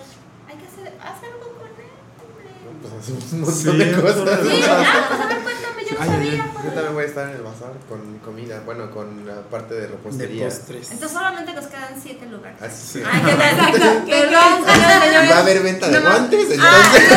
que 1.04 1.10
hacer 1.12 1.30
algo 1.30 1.48
con 1.54 1.68
él, 1.68 1.90
hombre. 2.24 2.46
Pues 2.82 2.92
hacemos 3.00 3.32
un 3.32 3.40
montón 3.40 3.54
Sí, 3.60 3.78
de 3.78 3.92
cosas. 4.00 4.40
Sí, 4.42 4.60
ah, 4.68 5.04
pues 5.08 5.20
a 5.20 5.26
ver, 5.26 5.38
cuéntame, 5.44 5.80
yo 5.84 5.92
no 5.98 6.04
sabía. 6.04 6.50
Yo 6.64 6.70
también 6.72 6.94
voy 6.94 7.04
a 7.04 7.06
estar 7.06 7.28
en 7.28 7.36
el 7.36 7.42
bazar 7.42 7.72
con 7.88 8.18
comida, 8.18 8.62
bueno, 8.64 8.90
con 8.90 9.26
la 9.26 9.42
parte 9.52 9.74
de 9.74 9.80
de 9.82 9.86
repostería. 9.88 10.44
postres. 10.48 10.90
Entonces 10.90 11.12
solamente 11.16 11.52
nos 11.52 11.66
quedan 11.66 11.94
siete 12.02 12.26
lugares. 12.26 12.60
Así 12.62 12.98
Sí. 12.98 13.02
Ay, 13.04 13.20
qué 13.24 13.32
tal. 13.34 13.50
Exacto. 13.52 13.78
Perdón, 14.08 14.52
señores. 14.64 15.30
Va 15.30 15.36
a 15.36 15.40
haber 15.40 15.62
venta 15.62 15.88
de 15.88 16.00
No, 16.00 16.10
guantes, 16.10 16.46
Ah, 16.60 16.82
entonces. 16.94 17.08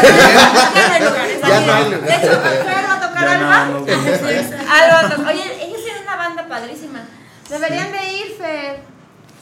ya 0.73 0.89
no 0.89 0.93
hay 0.93 1.03
lugares. 1.03 1.41
Ya 1.41 1.61
no 1.61 1.73
hay 1.73 1.83
lugares. 1.91 2.21
De 2.21 2.27
hecho, 2.27 2.37
a 2.37 2.99
tocar 3.07 3.23
Ya 3.23 3.31
Alba. 3.33 3.47
nada 3.47 3.65
más 3.65 3.85
vamos 3.87 3.87
a 4.23 4.31
ir. 4.31 4.37
Alba 4.67 4.93
va 4.93 4.99
a 4.99 5.09
tocar- 5.15 5.33
Oye, 5.33 5.65
ellos 5.65 5.83
tienen 5.83 6.03
una 6.03 6.15
banda 6.15 6.47
padrísima. 6.47 6.99
Deberían 7.49 7.91
de 7.93 8.03
ir, 8.13 8.35
Fer. 8.37 8.96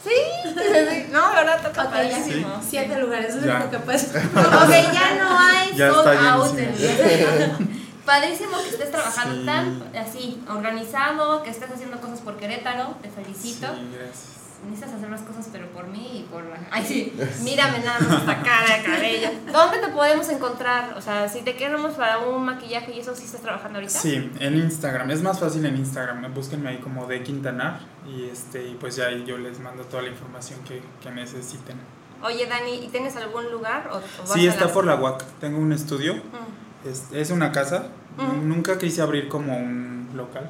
Sí, 0.06 1.08
no, 1.10 1.28
de 1.30 1.34
verdad 1.34 1.62
toca 1.62 1.82
Ok, 1.84 1.90
ya. 1.94 2.10
padrísimo. 2.10 2.62
Siete 2.68 2.98
lugares, 3.00 3.30
eso 3.30 3.38
es 3.40 3.44
Ya. 3.44 3.58
lo 3.58 3.70
que 3.70 3.78
puedes. 3.80 4.04
Ok, 4.14 4.70
ya 4.92 5.14
no 5.18 5.38
hay 5.38 5.74
Ya 5.74 5.92
sold 5.92 6.08
out. 6.26 6.56
Padrísimo 8.06 8.56
que 8.62 8.68
estés 8.68 8.90
trabajando 8.92 9.40
Sí. 9.40 9.46
tan 9.46 9.82
así, 10.00 10.40
organizado, 10.48 11.42
que 11.42 11.50
estés 11.50 11.70
haciendo 11.72 12.00
cosas 12.00 12.20
por 12.20 12.36
Querétaro, 12.36 12.94
te 13.02 13.10
felicito. 13.10 13.66
Sí, 13.66 13.88
gracias. 13.92 14.35
Necesitas 14.64 14.94
hacer 14.94 15.10
las 15.10 15.20
cosas, 15.20 15.48
pero 15.52 15.66
por 15.68 15.86
mí 15.86 16.20
y 16.20 16.22
por 16.32 16.42
la. 16.44 16.56
Ay, 16.70 16.84
sí, 16.86 17.12
mírame 17.44 17.78
nada 17.80 18.00
más 18.00 18.20
esta 18.20 18.42
cara, 18.42 18.82
cabello. 18.84 19.28
¿Dónde 19.52 19.78
te 19.78 19.88
podemos 19.88 20.28
encontrar? 20.30 20.94
O 20.96 21.00
sea, 21.02 21.28
si 21.28 21.42
te 21.42 21.56
queremos 21.56 21.92
para 21.94 22.18
un 22.18 22.44
maquillaje 22.44 22.92
y 22.92 23.00
eso, 23.00 23.14
sí 23.14 23.24
estás 23.26 23.42
trabajando 23.42 23.78
ahorita. 23.78 23.98
Sí, 23.98 24.30
en 24.40 24.56
Instagram, 24.56 25.10
es 25.10 25.22
más 25.22 25.38
fácil 25.38 25.64
en 25.66 25.76
Instagram, 25.76 26.32
búsquenme 26.34 26.70
ahí 26.70 26.78
como 26.78 27.06
de 27.06 27.22
Quintanar 27.22 27.80
y 28.08 28.24
este 28.30 28.66
y 28.68 28.74
pues 28.74 28.96
ya 28.96 29.06
ahí 29.06 29.24
yo 29.26 29.36
les 29.38 29.60
mando 29.60 29.84
toda 29.84 30.02
la 30.02 30.08
información 30.08 30.58
que, 30.64 30.82
que 31.02 31.10
necesiten. 31.10 31.76
Oye, 32.22 32.46
Dani, 32.46 32.84
¿y 32.84 32.88
tienes 32.88 33.14
algún 33.16 33.50
lugar? 33.52 33.90
O, 33.92 33.96
o 33.98 34.00
vas 34.00 34.32
Sí, 34.32 34.46
a 34.48 34.50
está 34.50 34.64
las- 34.64 34.72
por 34.72 34.86
la 34.86 34.94
UAC, 34.96 35.22
tengo 35.38 35.58
un 35.58 35.72
estudio, 35.72 36.14
Mm, 36.14 36.88
es, 36.88 37.04
es 37.12 37.30
una 37.30 37.52
casa, 37.52 37.88
Mm. 38.16 38.48
nunca 38.48 38.78
quise 38.78 39.02
abrir 39.02 39.28
como 39.28 39.54
un 39.56 40.08
local. 40.14 40.48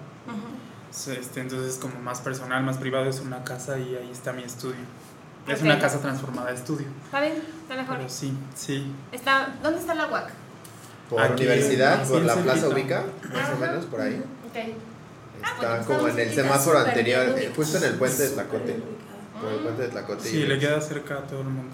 Este, 1.09 1.41
entonces 1.41 1.77
como 1.79 1.99
más 2.01 2.21
personal, 2.21 2.63
más 2.65 2.79
privado, 2.79 3.09
es 3.09 3.21
una 3.21 3.45
casa 3.45 3.79
y 3.79 3.95
ahí 3.97 4.11
está 4.11 4.33
mi 4.33 4.43
estudio. 4.43 4.77
Es 5.47 5.59
Ok. 5.61 5.65
una 5.67 5.79
casa 5.79 6.01
transformada 6.01 6.51
a 6.51 6.55
estudio, 6.55 6.87
Está 7.05 7.21
bien, 7.21 7.35
está 7.63 7.77
mejor. 7.77 7.97
pero 7.99 8.09
sí, 8.09 8.33
sí. 8.57 8.93
Está, 9.13 9.55
¿Dónde 9.63 9.79
está 9.81 9.95
la 9.95 10.07
UAC? 10.09 10.31
Por 11.09 11.23
Aquí, 11.23 11.45
universidad, 11.45 12.05
por 12.09 12.23
la 12.23 12.35
plaza 12.35 12.69
ubica, 12.69 13.05
más 13.33 13.51
o 13.51 13.57
menos 13.57 13.85
por 13.85 14.01
ahí. 14.01 14.17
Ok. 14.49 14.57
Ah, 15.43 15.51
Está 15.55 15.69
bueno, 15.69 15.85
como 15.87 16.09
en 16.09 16.19
el 16.19 16.35
semáforo 16.35 16.79
anterior, 16.81 17.35
bien 17.35 17.51
eh, 17.51 17.53
justo 17.55 17.79
en 17.79 17.85
el 17.85 17.95
puente 17.95 18.23
de 18.25 18.29
Tlacote. 18.31 18.83
Por 19.41 19.53
el 19.53 19.59
puente 19.61 19.83
de 19.83 19.89
Tlacote. 19.89 20.29
Sí, 20.29 20.39
y- 20.39 20.47
le 20.47 20.59
queda 20.59 20.81
cerca 20.81 21.15
a 21.19 21.23
todo 21.27 21.43
el 21.43 21.49
mundo. 21.49 21.73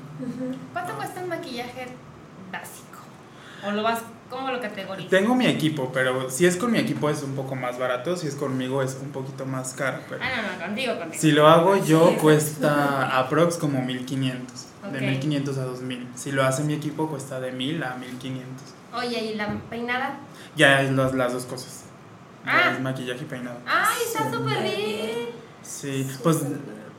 ¿Cuánto 0.75 0.95
cuesta 0.97 1.23
un 1.23 1.29
maquillaje 1.31 1.87
básico? 2.51 2.99
¿O 3.67 3.71
lo 3.71 3.83
vas, 3.83 4.01
cómo 4.33 4.51
lo 4.51 4.61
categorizas? 4.61 5.11
Tengo 5.11 5.35
mi 5.37 5.47
equipo, 5.47 5.93
pero 5.93 6.29
si 6.31 6.47
es 6.47 6.57
con 6.57 6.73
mi 6.73 6.79
equipo 6.79 7.09
es 7.11 7.23
un 7.23 7.35
poco 7.37 7.55
más 7.55 7.79
barato, 7.79 8.17
si 8.17 8.27
es 8.27 8.35
conmigo 8.35 8.83
es 8.83 8.99
un 9.01 9.11
poquito 9.13 9.47
más 9.47 9.75
caro. 9.75 9.99
Pero 10.09 10.21
Ah, 10.25 10.29
no, 10.43 10.59
no, 10.59 10.65
contigo, 10.67 10.99
contigo. 10.99 11.21
si 11.21 11.31
lo 11.33 11.47
hago 11.47 11.77
yo 11.77 12.09
Sí, 12.11 12.17
cuesta 12.17 13.19
aprox 13.19 13.57
como 13.59 13.81
1500, 13.83 14.67
Ok. 14.85 14.91
de 14.93 15.01
1500 15.03 15.59
a 15.59 15.65
2000. 15.65 16.09
Si 16.17 16.33
lo 16.33 16.43
hace 16.45 16.65
mi 16.65 16.73
equipo 16.75 17.09
cuesta 17.09 17.39
de 17.39 17.53
1000 17.53 17.83
a 17.85 17.95
1500. 17.95 18.75
Oye, 18.95 19.25
¿y 19.25 19.35
la 19.37 19.49
peinada? 19.71 20.19
Ya 20.57 20.81
es 20.83 20.91
las, 20.91 21.15
las 21.15 21.33
dos 21.33 21.45
cosas. 21.45 21.85
Ya 22.45 22.53
Ah. 22.71 22.73
es 22.75 22.81
maquillaje 22.81 23.23
y 23.23 23.27
peinado. 23.27 23.59
¡Ay, 23.67 23.97
está 24.05 24.31
súper 24.33 24.63
bien! 24.65 25.29
Sí, 25.63 26.11
pues 26.25 26.39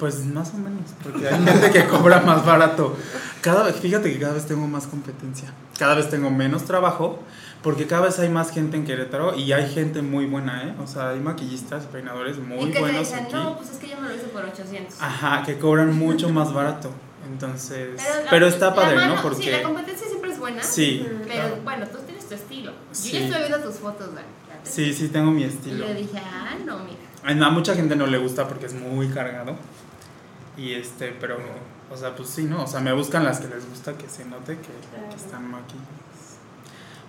pues 0.03 0.25
más 0.25 0.50
o 0.53 0.57
menos, 0.57 0.81
porque 1.01 1.29
hay 1.29 1.41
gente 1.45 1.72
que 1.72 1.88
cobra 1.88 2.19
más 2.19 2.45
barato. 2.45 2.93
Cada 3.39 3.63
vez, 3.63 3.77
fíjate 3.77 4.12
que 4.12 4.19
cada 4.19 4.33
vez 4.33 4.45
tengo 4.45 4.67
más 4.67 4.86
competencia. 4.86 5.53
Cada 5.79 5.95
vez 5.95 6.10
tengo 6.10 6.29
menos 6.29 6.65
trabajo 6.65 7.19
porque 7.62 7.88
cada 7.88 8.01
vez 8.01 8.19
hay 8.19 8.27
más 8.27 8.51
gente 8.51 8.75
en 8.75 8.83
Querétaro 8.83 9.33
y 9.33 9.53
hay 9.53 9.72
gente 9.74 10.01
muy 10.01 10.25
buena, 10.25 10.63
¿eh? 10.65 10.75
O 10.83 10.88
sea, 10.88 11.12
hay 11.12 11.22
maquillistas, 11.22 11.86
peinadores 11.86 12.38
muy 12.38 12.57
¿Y 12.57 12.65
qué 12.67 12.74
te 12.74 12.79
buenos 12.81 13.00
dicen? 13.07 13.24
aquí. 13.24 13.33
No, 13.33 13.55
pues 13.55 13.69
es 13.69 13.77
que 13.77 13.88
yo 13.88 13.95
me 14.01 14.10
lo 14.10 14.13
hice 14.15 14.25
por 14.25 14.43
800. 14.43 15.01
Ajá, 15.01 15.43
que 15.45 15.57
cobran 15.57 15.98
mucho 15.98 16.27
más 16.27 16.53
barato. 16.53 16.91
Entonces, 17.31 17.95
la- 17.95 18.29
pero 18.29 18.45
está 18.48 18.75
padre, 18.75 18.98
mano- 18.98 19.15
¿no? 19.15 19.22
Porque 19.22 19.41
Sí, 19.45 19.51
la 19.51 19.63
competencia 19.63 20.05
siempre 20.05 20.33
es 20.33 20.38
buena. 20.39 20.62
sí, 20.62 21.07
Pero 21.25 21.55
bueno, 21.63 21.88
tú 21.88 22.00
tienes 22.05 22.27
tu 22.27 22.36
estilo. 22.36 22.72
Yo 22.72 22.77
Sí. 22.91 23.12
ya 23.13 23.19
estoy 23.22 23.39
viendo 23.48 23.60
tus 23.60 23.75
fotos, 23.75 24.13
Dani. 24.13 24.27
sí, 24.63 24.93
sí 24.93 25.07
tengo 25.07 25.31
mi 25.31 25.43
Y 25.43 25.45
estilo. 25.45 25.88
yo 25.88 25.93
dije, 25.93 26.17
ah, 26.19 26.55
no, 26.65 26.79
mira. 26.79 27.48
A 27.48 27.50
mucha 27.51 27.74
gente 27.74 27.95
no 27.95 28.05
le 28.05 28.17
gusta 28.17 28.50
porque 28.50 28.65
es 28.65 28.74
muy 28.74 29.07
cargado. 29.07 29.55
Y 30.57 30.74
este, 30.74 31.10
pero, 31.19 31.38
o 31.91 31.98
sea, 31.98 32.15
pues 32.15 32.29
sí, 32.29 32.43
¿no? 32.43 32.63
O 32.63 32.67
sea, 32.67 32.79
me 32.79 32.93
buscan 32.93 33.24
las 33.24 33.39
que 33.39 33.48
les 33.48 33.67
gusta 33.67 33.93
que 33.98 34.07
se 34.07 34.25
note 34.25 34.57
que, 34.57 35.10
que 35.10 35.15
están 35.15 35.50
maquilladas. 35.50 35.88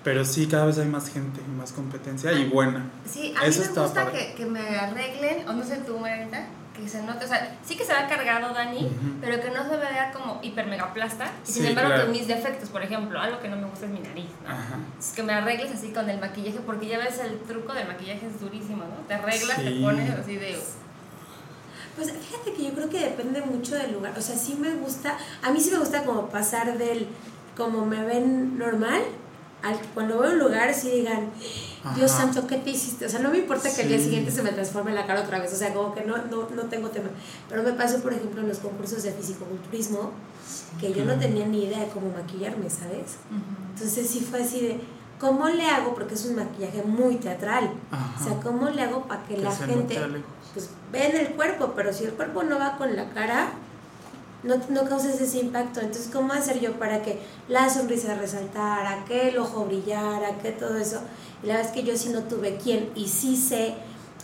Pero 0.02 0.24
sí, 0.24 0.46
cada 0.46 0.66
vez 0.66 0.78
hay 0.78 0.86
más 0.86 1.08
gente 1.10 1.40
más 1.58 1.72
competencia 1.72 2.32
y 2.32 2.46
buena. 2.48 2.84
Sí, 3.10 3.34
a 3.40 3.46
Eso 3.46 3.62
mí 3.62 3.68
me 3.74 3.82
gusta 3.82 4.10
que, 4.12 4.34
que 4.34 4.46
me 4.46 4.60
arreglen, 4.78 5.48
o 5.48 5.52
no 5.54 5.64
sé 5.64 5.76
tú, 5.78 5.98
Margarita, 5.98 6.46
que 6.76 6.86
se 6.88 7.02
note, 7.02 7.24
o 7.24 7.28
sea, 7.28 7.56
sí 7.64 7.76
que 7.76 7.84
se 7.84 7.92
vea 7.92 8.06
cargado, 8.08 8.52
Dani, 8.52 8.78
Ujú. 8.84 8.92
pero 9.22 9.40
que 9.40 9.48
no 9.50 9.62
se 9.68 9.76
vea 9.76 10.10
como 10.12 10.40
hiper 10.42 10.66
mega 10.66 10.92
plasta. 10.92 11.30
Y 11.48 11.52
sin 11.52 11.62
Sí, 11.62 11.68
embargo, 11.68 11.90
claro. 11.94 12.06
que 12.12 12.18
mis 12.18 12.26
defectos, 12.28 12.68
por 12.68 12.82
ejemplo, 12.82 13.18
algo 13.18 13.40
que 13.40 13.48
no 13.48 13.56
me 13.56 13.64
gusta 13.66 13.86
es 13.86 13.92
mi 13.92 14.00
nariz, 14.00 14.28
¿no? 14.42 14.50
Ajá. 14.50 14.76
Es 14.98 15.12
que 15.12 15.22
me 15.22 15.32
arregles 15.32 15.70
así 15.72 15.88
con 15.92 16.10
el 16.10 16.20
maquillaje, 16.20 16.58
porque 16.66 16.86
ya 16.86 16.98
ves 16.98 17.18
el 17.20 17.38
truco 17.40 17.72
del 17.72 17.86
maquillaje 17.88 18.26
es 18.26 18.40
durísimo, 18.40 18.84
¿no? 18.84 19.06
Te 19.06 19.14
arreglas, 19.14 19.56
te 19.56 19.68
Sí. 19.68 19.80
pones 19.82 20.10
así 20.10 20.36
de. 20.36 20.58
Pues 21.96 22.10
fíjate 22.10 22.52
que 22.52 22.64
yo 22.64 22.72
creo 22.72 22.88
que 22.88 23.00
depende 23.00 23.40
mucho 23.42 23.74
del 23.76 23.92
lugar. 23.92 24.14
O 24.18 24.22
sea, 24.22 24.36
sí 24.36 24.56
me 24.58 24.74
gusta, 24.74 25.16
a 25.42 25.50
mí 25.52 25.60
sí 25.60 25.70
me 25.70 25.78
gusta 25.78 26.04
como 26.04 26.28
pasar 26.28 26.76
del 26.78 27.06
como 27.56 27.86
me 27.86 28.02
ven 28.04 28.58
normal 28.58 29.02
al 29.64 29.78
cuando 29.94 30.16
voy 30.16 30.26
a 30.26 30.30
un 30.30 30.38
lugar 30.38 30.74
sí 30.74 30.90
digan, 30.90 31.30
Dios 31.96 32.12
Ajá. 32.12 32.24
santo, 32.24 32.46
¿qué 32.46 32.58
te 32.58 32.70
hiciste? 32.70 33.06
O 33.06 33.08
sea, 33.08 33.20
no 33.20 33.30
me 33.30 33.38
importa 33.38 33.74
que 33.74 33.82
el 33.82 33.88
día 33.88 33.98
siguiente 33.98 34.30
se 34.30 34.42
me 34.42 34.52
transforme 34.52 34.92
la 34.92 35.06
cara 35.06 35.22
otra 35.22 35.38
vez. 35.38 35.52
O 35.52 35.56
sea, 35.56 35.72
como 35.72 35.94
que 35.94 36.04
no, 36.04 36.18
no, 36.26 36.48
no 36.50 36.62
tengo 36.64 36.90
tema. 36.90 37.08
Pero 37.48 37.62
me 37.62 37.72
pasó, 37.72 38.00
por 38.02 38.12
ejemplo, 38.12 38.42
en 38.42 38.48
los 38.48 38.58
concursos 38.58 39.02
de 39.02 39.12
fisicoculturismo, 39.12 40.12
que 40.78 40.92
yo 40.92 41.06
no 41.06 41.14
tenía 41.18 41.46
ni 41.46 41.64
idea 41.64 41.80
de 41.80 41.88
cómo 41.88 42.10
maquillarme, 42.10 42.68
¿sabes? 42.68 43.16
Entonces 43.72 44.08
sí 44.08 44.20
fue 44.20 44.42
así 44.42 44.60
de, 44.60 44.80
¿cómo 45.24 45.48
le 45.48 45.66
hago? 45.66 45.94
Porque 45.94 46.14
es 46.14 46.24
un 46.26 46.36
maquillaje 46.36 46.82
muy 46.82 47.16
teatral. 47.16 47.70
Ajá. 47.90 48.14
O 48.20 48.24
sea, 48.24 48.40
¿cómo 48.42 48.68
le 48.68 48.82
hago 48.82 49.02
para 49.08 49.22
que, 49.22 49.36
Que 49.36 49.40
la 49.42 49.50
gente 49.52 49.98
pues 50.52 50.68
ven 50.92 51.16
el 51.16 51.28
cuerpo, 51.28 51.72
pero 51.74 51.92
si 51.92 52.04
el 52.04 52.12
cuerpo 52.12 52.42
no 52.42 52.58
va 52.58 52.76
con 52.76 52.94
la 52.94 53.08
cara, 53.10 53.48
no, 54.42 54.56
no 54.68 54.84
causes 54.88 55.18
ese 55.20 55.38
impacto. 55.38 55.80
Entonces, 55.80 56.10
¿cómo 56.12 56.32
hacer 56.34 56.60
yo 56.60 56.72
para 56.74 57.00
que 57.02 57.18
la 57.48 57.70
sonrisa 57.70 58.14
resaltara, 58.14 59.04
que 59.08 59.28
el 59.30 59.38
ojo 59.38 59.64
brillara, 59.64 60.36
que 60.42 60.50
todo 60.52 60.76
eso? 60.76 61.00
Y 61.42 61.46
la 61.46 61.54
verdad 61.56 61.70
es 61.70 61.74
que 61.74 61.84
yo 61.84 61.96
sí 61.96 62.10
no 62.10 62.20
tuve 62.24 62.56
quien 62.58 62.90
y 62.94 63.08
sí 63.08 63.36
sé 63.36 63.74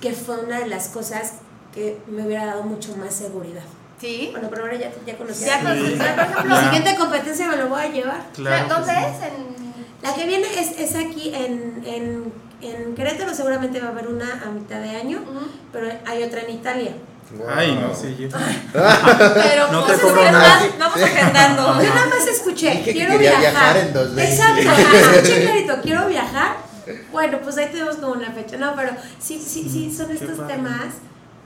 que 0.01 0.13
fue 0.13 0.39
una 0.45 0.59
de 0.61 0.67
las 0.67 0.89
cosas 0.89 1.33
que 1.75 1.99
me 2.09 2.27
hubiera 2.27 2.45
dado 2.47 2.63
mucho 2.65 2.95
más 2.97 3.15
seguridad. 3.15 3.63
¿Sí? 4.01 4.29
Bueno, 4.33 4.49
pero 4.51 4.63
ahora 4.63 4.77
ya, 4.77 4.91
ya 5.07 5.17
conocí. 5.19 5.45
Ya 5.45 5.57
a- 5.57 5.63
conocí, 5.63 5.81
por 5.97 6.07
ejemplo, 6.07 6.45
La 6.55 6.63
siguiente 6.65 6.97
competencia 6.97 7.49
me 7.49 7.57
lo 7.57 7.69
voy 7.69 7.83
a 7.83 7.89
llevar. 7.89 8.27
Claro 8.35 8.69
¿Dónde 8.75 8.93
sí. 8.93 8.99
es? 8.99 9.23
En... 9.33 9.70
La 10.03 10.15
que 10.15 10.27
viene 10.27 10.47
es, 10.59 10.79
es 10.79 10.97
aquí 10.97 11.33
en, 11.35 11.83
en, 11.85 12.33
en 12.63 12.95
Querétaro, 12.95 13.35
seguramente 13.35 13.81
va 13.81 13.89
a 13.89 13.91
haber 13.91 14.09
una 14.09 14.43
a 14.45 14.51
mitad 14.51 14.81
de 14.81 14.91
año, 14.97 15.23
pero 15.73 15.89
hay 16.07 16.23
otra 16.23 16.41
en 16.43 16.51
Italia. 16.55 16.93
Ay, 17.49 17.77
no 17.81 17.95
sé, 17.95 18.17
yo. 18.17 18.27
Pero 18.73 19.71
No 19.71 19.87
pues, 19.87 20.01
te 20.01 20.03
cobro 20.05 20.25
nada. 20.33 20.63
vamos 20.81 20.97
agendando. 21.03 21.63
Yo 21.81 21.95
nada 21.95 22.07
más 22.09 22.27
escuché, 22.27 22.83
que 22.83 22.93
quiero 22.93 23.17
viajar. 23.19 23.41
viajar 23.41 23.77
en 23.77 23.93
2020. 23.93 24.33
Exacto, 24.35 24.69
ajá, 24.69 24.99
escuché 25.13 25.43
clarito, 25.43 25.75
quiero 25.81 26.07
viajar. 26.09 26.57
Bueno, 27.13 27.39
pues 27.41 27.57
ahí 27.59 27.69
tenemos 27.71 27.97
como 27.97 28.15
una 28.15 28.33
fecha. 28.33 28.57
No, 28.57 28.75
pero 28.75 28.91
sí, 29.21 29.39
sí, 29.39 29.69
sí, 29.71 29.95
son 29.97 30.09
Qué 30.09 30.15
estos 30.15 30.39
padre. 30.39 30.55
temas 30.57 30.87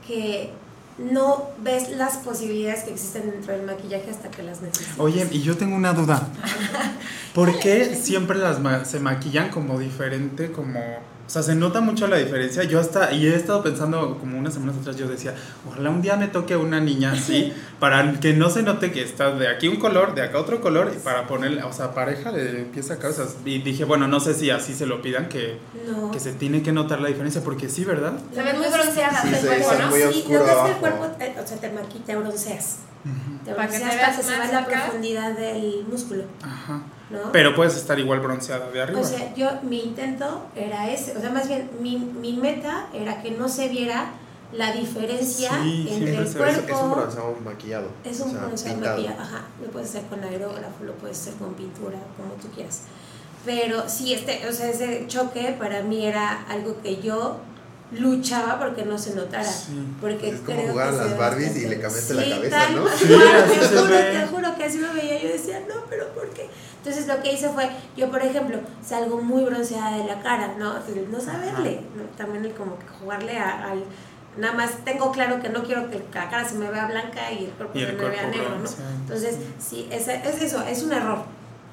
que 0.07 0.53
no 0.97 1.49
ves 1.61 1.89
las 1.91 2.17
posibilidades 2.17 2.83
que 2.85 2.91
existen 2.91 3.29
dentro 3.31 3.53
del 3.53 3.65
maquillaje 3.65 4.09
hasta 4.09 4.29
que 4.31 4.43
las 4.43 4.61
necesitas. 4.61 4.97
Oye, 4.97 5.27
y 5.31 5.41
yo 5.41 5.57
tengo 5.57 5.75
una 5.75 5.93
duda. 5.93 6.27
¿Por 7.33 7.59
qué 7.59 7.95
siempre 7.95 8.37
las 8.37 8.59
ma- 8.61 8.85
se 8.85 8.99
maquillan 8.99 9.49
como 9.49 9.77
diferente, 9.79 10.51
como... 10.51 10.79
O 11.27 11.29
sea, 11.29 11.41
se 11.41 11.55
nota 11.55 11.81
mucho 11.81 12.07
la 12.07 12.17
diferencia. 12.17 12.63
Yo 12.65 12.79
hasta, 12.79 13.11
y 13.11 13.25
he 13.25 13.35
estado 13.35 13.63
pensando 13.63 14.17
como 14.19 14.37
unas 14.37 14.53
semanas 14.53 14.75
atrás, 14.79 14.95
yo 14.95 15.07
decía, 15.07 15.33
ojalá 15.67 15.89
un 15.89 16.01
día 16.03 16.15
me 16.17 16.27
toque 16.27 16.55
una 16.55 16.79
niña 16.79 17.13
así, 17.13 17.51
para 17.79 18.19
que 18.19 18.33
no 18.33 18.49
se 18.51 18.61
note 18.61 18.91
que 18.91 19.01
está 19.01 19.31
de 19.31 19.47
aquí 19.47 19.67
un 19.67 19.77
color, 19.77 20.13
de 20.13 20.21
acá 20.21 20.37
otro 20.37 20.61
color, 20.61 20.91
y 20.95 20.99
para 20.99 21.25
poner, 21.27 21.63
o 21.63 21.73
sea, 21.73 21.95
pareja 21.95 22.31
de 22.31 22.65
pies 22.71 22.91
a 22.91 22.99
cabeza. 22.99 23.25
Y 23.43 23.57
dije, 23.63 23.85
bueno, 23.85 24.07
no 24.07 24.19
sé 24.19 24.35
si 24.35 24.51
así 24.51 24.75
se 24.75 24.85
lo 24.85 25.01
pidan, 25.01 25.27
que, 25.27 25.57
No. 25.89 26.11
que 26.11 26.19
se 26.19 26.31
tiene 26.33 26.61
que 26.61 26.71
notar 26.71 27.01
la 27.01 27.07
diferencia, 27.07 27.41
porque 27.43 27.69
sí, 27.69 27.83
¿verdad? 27.85 28.13
Se 28.33 28.43
ven 28.43 28.59
muy 28.59 28.67
bronceadas 28.67 29.21
Sí, 29.23 29.29
el 29.29 29.35
se- 29.35 29.47
cuerpo, 29.47 29.71
¿no? 29.81 29.87
muy 29.89 29.99
sí, 30.01 30.05
oscuro 30.19 30.39
lo 30.39 30.45
que 30.65 30.71
el 30.71 30.77
cuerpo, 30.77 31.05
eh, 31.19 31.35
o 31.43 31.47
sea, 31.47 31.57
te 31.57 31.71
maquilla, 31.71 32.05
te 32.05 32.15
bronceas. 32.17 32.75
Te 33.43 33.51
Para 33.53 33.67
que 33.67 33.73
te 33.73 33.79
bronceas 33.83 34.01
para 34.05 34.15
que 34.17 34.23
se 34.23 34.37
más 34.37 34.51
vea 34.51 34.61
la 34.61 34.67
profundidad 34.67 35.31
del 35.35 35.85
músculo, 35.89 36.23
Ajá. 36.43 36.81
¿No? 37.09 37.31
Pero 37.31 37.55
puedes 37.55 37.75
estar 37.75 37.99
igual 37.99 38.19
bronceada 38.19 38.69
de 38.71 38.81
arriba. 38.81 38.99
O 38.99 39.03
sea, 39.03 39.33
yo, 39.35 39.49
mi 39.63 39.79
intento 39.79 40.45
era 40.55 40.89
ese, 40.89 41.17
o 41.17 41.21
sea, 41.21 41.29
más 41.29 41.47
bien, 41.47 41.69
mi, 41.79 41.97
mi 41.97 42.33
meta 42.33 42.87
era 42.93 43.21
que 43.21 43.31
no 43.31 43.47
se 43.49 43.69
viera 43.69 44.11
la 44.51 44.71
diferencia 44.71 45.51
Sí, 45.63 45.87
entre 45.89 46.17
el 46.17 46.27
cuerpo. 46.33 46.61
Es, 46.61 46.69
es 46.69 46.81
un 46.81 46.91
bronceado 46.91 47.35
maquillado. 47.43 47.87
Es 48.03 48.19
un 48.19 48.29
o 48.29 48.31
sea, 48.31 48.41
bronceado 48.41 48.75
pintado. 48.75 48.97
maquillado, 48.97 49.21
ajá. 49.21 49.41
Lo 49.61 49.71
puedes 49.71 49.89
hacer 49.89 50.03
con 50.03 50.23
aerógrafo, 50.23 50.83
lo 50.83 50.93
puedes 50.93 51.19
hacer 51.19 51.33
con 51.35 51.53
pintura, 51.53 51.97
como 52.17 52.33
tú 52.41 52.47
quieras. 52.53 52.81
Pero 53.45 53.87
sí, 53.87 54.13
este, 54.13 54.47
o 54.47 54.51
sea, 54.51 54.69
ese 54.69 55.05
choque 55.07 55.55
para 55.59 55.83
mí 55.83 56.05
era 56.05 56.45
algo 56.49 56.81
que 56.81 57.01
yo 57.01 57.37
luchaba 57.91 58.59
porque 58.59 58.83
no 58.85 58.97
se 58.97 59.15
notara. 59.15 59.43
Sí. 59.43 59.85
Porque 60.01 60.29
Es 60.29 60.41
como 60.41 60.57
creo 60.57 60.71
jugar 60.71 60.87
a 60.87 60.91
que 60.91 60.97
las 60.97 61.17
Barbies 61.17 61.55
y 61.57 61.67
le 61.67 61.79
cambiaste 61.79 62.13
la 62.15 62.23
Sí, 62.23 62.29
cabeza, 62.31 62.57
tal 62.59 62.75
¿no? 62.75 62.87
Sí, 62.97 63.07
te 63.07 63.67
juro, 63.67 63.87
te 63.97 64.27
juro 64.27 64.55
que 64.57 64.63
así 64.65 64.77
lo 64.79 64.93
veía. 64.93 65.21
Yo 65.21 65.29
decía, 65.29 65.59
no, 65.67 65.75
pero 65.89 66.07
¿por 66.09 66.29
qué? 66.31 66.49
Entonces 66.77 67.07
lo 67.07 67.21
que 67.21 67.33
hice 67.33 67.49
fue, 67.49 67.69
yo 67.97 68.11
por 68.11 68.21
ejemplo, 68.21 68.59
salgo 68.85 69.21
muy 69.21 69.43
bronceada 69.43 69.97
de 69.97 70.03
la 70.05 70.21
cara, 70.21 70.55
¿no? 70.59 70.75
El 70.87 71.11
no 71.11 71.19
saberle, 71.19 71.81
¿no? 71.95 72.03
también 72.17 72.45
el 72.45 72.53
como 72.53 72.77
que 72.77 72.85
jugarle 72.99 73.37
a- 73.39 73.71
al... 73.71 73.83
Nada 74.37 74.53
más 74.53 74.83
tengo 74.83 75.11
claro 75.11 75.41
que 75.41 75.47
no 75.49 75.63
quiero 75.63 75.89
que 75.89 76.03
la 76.13 76.29
cara 76.29 76.47
se 76.47 76.55
me 76.55 76.69
vea 76.69 76.87
blanca 76.87 77.31
y 77.31 77.45
el 77.45 77.51
cuerpo 77.51 77.77
Y 77.79 77.81
se 77.83 77.89
el 77.89 77.95
me 77.95 78.09
vea 78.09 78.21
cuerpo 78.23 78.37
negro, 78.37 78.59
¿no? 78.59 78.69
Entonces, 79.01 79.37
sí, 79.57 79.87
es, 79.89 80.07
es 80.09 80.41
eso, 80.41 80.61
es 80.63 80.83
un 80.83 80.91
error. 80.91 81.19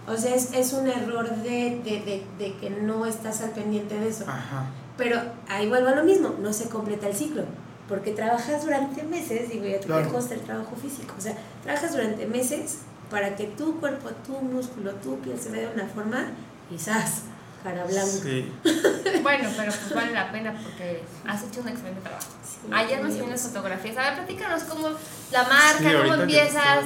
O 0.06 0.16
sea, 0.16 0.34
es, 0.34 0.52
es 0.54 0.72
un 0.72 0.88
error 0.88 1.28
de, 1.28 1.80
de, 1.84 2.02
de, 2.04 2.24
de 2.38 2.56
que 2.58 2.70
no 2.70 3.04
estás 3.04 3.40
al 3.42 3.50
pendiente 3.50 3.98
de 3.98 4.08
eso. 4.08 4.24
Ajá. 4.28 4.66
Pero 4.96 5.20
ahí 5.48 5.68
vuelvo 5.68 5.88
a 5.88 5.94
lo 5.94 6.04
mismo, 6.04 6.34
no 6.40 6.52
se 6.52 6.68
completa 6.68 7.08
el 7.08 7.14
ciclo. 7.16 7.44
Porque 7.88 8.12
trabajas 8.12 8.64
durante 8.64 9.02
meses, 9.02 9.50
digo, 9.50 9.64
ya 9.66 9.80
te 9.80 9.86
Claro. 9.86 10.10
consta 10.10 10.34
el 10.34 10.40
trabajo 10.40 10.74
físico. 10.80 11.14
O 11.18 11.20
sea, 11.20 11.34
trabajas 11.62 11.92
durante 11.92 12.26
meses 12.26 12.78
para 13.10 13.34
que 13.36 13.46
tu 13.46 13.78
cuerpo, 13.80 14.08
tu 14.26 14.32
músculo, 14.40 14.92
tu 14.96 15.18
piel 15.20 15.38
se 15.38 15.50
vea 15.50 15.68
de 15.68 15.74
una 15.74 15.86
forma, 15.86 16.26
quizás, 16.70 17.22
cara 17.62 17.84
blanca. 17.84 18.06
Sí. 18.22 18.52
Bueno, 19.22 19.48
pero 19.56 19.70
pues 19.70 19.94
vale 19.94 20.12
la 20.12 20.32
pena 20.32 20.52
porque 20.62 21.02
has 21.28 21.42
hecho 21.44 21.60
un 21.60 21.68
excelente 21.68 22.00
trabajo. 22.00 22.26
Sí, 22.44 22.58
Ayer 22.72 23.00
nos 23.02 23.10
muy 23.12 23.20
vi 23.20 23.26
unas 23.26 23.40
fotografías. 23.42 23.96
A 23.96 24.02
ver, 24.02 24.14
platícanos 24.16 24.62
cómo 24.64 24.88
la 25.30 25.42
marca, 25.44 25.78
Sí, 25.78 25.96
cómo 26.00 26.14
empiezas. 26.14 26.84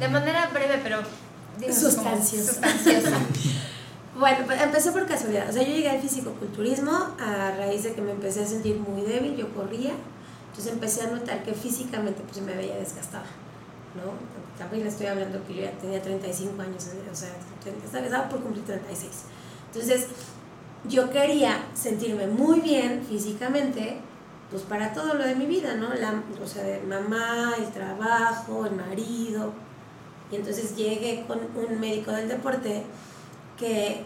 De 0.00 0.08
manera 0.08 0.48
breve, 0.52 0.80
pero. 0.82 0.98
Sustanciosa. 1.72 2.52
Sustanciosa. 2.52 3.10
Bueno, 4.18 4.46
pues 4.46 4.62
empecé 4.62 4.92
por 4.92 5.06
casualidad. 5.06 5.50
O 5.50 5.52
sea, 5.52 5.62
yo 5.62 5.74
llegué 5.74 5.90
al 5.90 6.00
fisicoculturismo 6.00 6.90
a 7.20 7.50
raíz 7.50 7.82
de 7.82 7.92
que 7.92 8.00
me 8.00 8.12
empecé 8.12 8.44
a 8.44 8.46
sentir 8.46 8.78
muy 8.78 9.02
débil, 9.02 9.36
yo 9.36 9.52
corría. 9.52 9.92
Entonces 10.48 10.72
empecé 10.72 11.02
a 11.02 11.08
notar 11.08 11.42
que 11.42 11.52
físicamente 11.52 12.22
pues 12.22 12.40
me 12.40 12.54
veía 12.54 12.76
desgastada, 12.76 13.26
¿no? 13.94 14.12
También 14.58 14.86
estoy 14.86 15.08
hablando 15.08 15.44
que 15.46 15.56
yo 15.56 15.62
ya 15.64 15.72
tenía 15.72 16.00
35 16.00 16.62
años, 16.62 16.88
o 17.12 17.14
sea, 17.14 17.28
estaba 17.84 18.26
por 18.30 18.40
cumplir 18.40 18.64
36. 18.64 19.12
Entonces, 19.66 20.06
yo 20.88 21.10
quería 21.10 21.66
sentirme 21.74 22.26
muy 22.26 22.60
bien 22.60 23.04
físicamente, 23.06 23.98
pues 24.50 24.62
para 24.62 24.94
todo 24.94 25.12
lo 25.12 25.26
de 25.26 25.34
mi 25.34 25.44
vida, 25.44 25.74
¿no? 25.74 25.92
La, 25.92 26.22
o 26.42 26.46
sea, 26.46 26.62
de 26.62 26.80
mamá, 26.80 27.52
el 27.58 27.70
trabajo, 27.70 28.64
el 28.64 28.76
marido. 28.76 29.52
Y 30.32 30.36
entonces 30.36 30.74
llegué 30.74 31.26
con 31.28 31.40
un 31.54 31.78
médico 31.78 32.12
del 32.12 32.28
deporte 32.28 32.84
que 33.56 34.04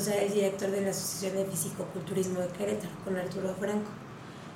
ser 0.00 0.22
el 0.24 0.32
director 0.32 0.70
de 0.70 0.80
la 0.80 0.90
Asociación 0.90 1.36
de 1.36 1.50
Fisicoculturismo 1.50 2.40
de 2.40 2.48
Querétaro, 2.48 2.94
con 3.04 3.16
Arturo 3.16 3.54
Franco. 3.58 3.90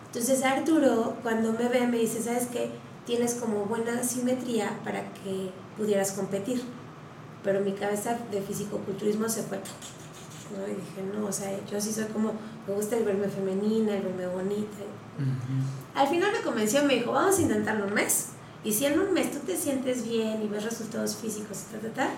Entonces 0.07 0.43
Arturo, 0.43 1.17
cuando 1.23 1.53
me 1.53 1.69
ve, 1.69 1.87
me 1.87 1.99
dice, 1.99 2.23
¿sabes 2.23 2.47
qué? 2.47 2.71
Tienes 3.07 3.35
como 3.35 3.65
buena 3.65 4.03
simetría 4.03 4.79
para 4.85 5.01
que 5.15 5.51
pudieras 5.77 6.13
competir. 6.13 6.63
Pero 7.43 7.61
mi 7.61 7.73
cabeza 7.73 8.19
de 8.31 8.41
fisicoculturismo 8.41 9.29
se 9.29 9.43
fue. 9.43 9.59
¿no? 9.59 10.67
Y 10.67 10.77
dije, 10.77 11.03
no, 11.13 11.27
o 11.27 11.33
sea, 11.33 11.51
yo 11.67 11.81
sí 11.81 11.93
soy 11.93 12.05
como, 12.05 12.33
me 12.69 12.75
gusta 12.75 12.97
el 12.97 13.05
verme 13.05 13.29
femenina, 13.29 13.97
el 13.97 14.03
verme 14.03 14.27
bonita. 14.29 14.85
Ujú. 15.19 15.99
Al 15.99 16.09
final 16.09 16.31
me 16.33 16.41
convenció, 16.41 16.85
me 16.85 16.95
dijo, 16.95 17.13
vamos 17.13 17.39
a 17.39 17.43
intentarlo 17.43 17.87
un 17.87 17.95
mes. 17.95 18.29
Y 18.65 18.73
si 18.73 18.87
en 18.87 19.01
un 19.01 19.13
mes 19.13 19.33
tú 19.33 19.41
te 19.41 19.57
sientes 19.57 20.09
bien 20.09 20.41
y 20.43 20.47
ves 20.47 20.63
resultados 20.63 21.17
físicos 21.17 21.65
y 21.69 21.73
tal, 21.73 21.81
tal, 21.81 21.93
tal, 21.93 22.11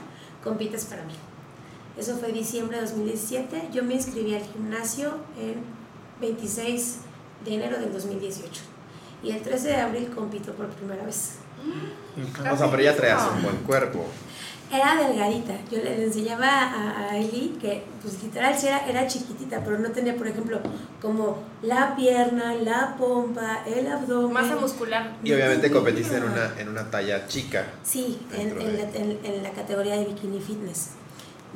compites 0.42 0.84
para 0.84 1.04
mí. 1.04 1.14
Eso 1.96 2.16
fue 2.16 2.32
diciembre 2.32 2.76
de 2.78 2.82
2017. 2.86 3.68
Yo 3.72 3.82
me 3.84 3.94
inscribí 3.94 4.34
al 4.34 4.42
gimnasio 4.42 5.14
en 5.40 5.62
26 6.20 6.96
de 7.44 7.54
enero 7.54 7.78
del 7.78 7.92
2018. 7.92 8.62
Y 9.22 9.30
el 9.30 9.40
13 9.42 9.68
de 9.68 9.76
abril 9.76 10.10
compito 10.14 10.52
por 10.52 10.66
primera 10.68 11.04
vez. 11.04 11.36
O 12.52 12.56
sea, 12.56 12.70
pero 12.70 12.82
ya 12.82 12.94
traías 12.96 13.22
un 13.34 13.42
buen 13.42 13.56
cuerpo. 13.58 14.04
Era 14.72 14.96
delgadita. 14.96 15.54
Yo 15.70 15.78
le, 15.78 15.96
le 15.98 16.04
enseñaba 16.04 16.46
a, 16.48 17.10
a 17.10 17.16
Eli 17.18 17.56
que, 17.60 17.84
pues 18.02 18.22
literal, 18.22 18.58
sí 18.58 18.66
era, 18.66 18.86
era 18.88 19.06
chiquitita, 19.06 19.60
pero 19.62 19.78
no 19.78 19.90
tenía, 19.90 20.16
por 20.16 20.26
ejemplo, 20.26 20.58
como 21.00 21.38
la 21.62 21.94
pierna, 21.94 22.54
la 22.54 22.96
pompa, 22.98 23.62
el 23.66 23.86
abdomen. 23.86 24.32
Masa 24.32 24.56
muscular. 24.56 25.16
Y 25.22 25.32
obviamente 25.32 25.70
competiste 25.70 26.16
en 26.16 26.24
una, 26.24 26.52
en 26.58 26.68
una 26.68 26.90
talla 26.90 27.26
chica. 27.28 27.66
Sí, 27.84 28.18
en, 28.32 28.38
Dentro 28.38 28.60
en 28.62 28.66
de- 28.76 28.82
la, 28.82 28.88
en- 28.98 29.18
en 29.36 29.42
la 29.42 29.50
categoría 29.52 29.96
de 29.96 30.06
bikini 30.06 30.40
fitness, 30.40 30.90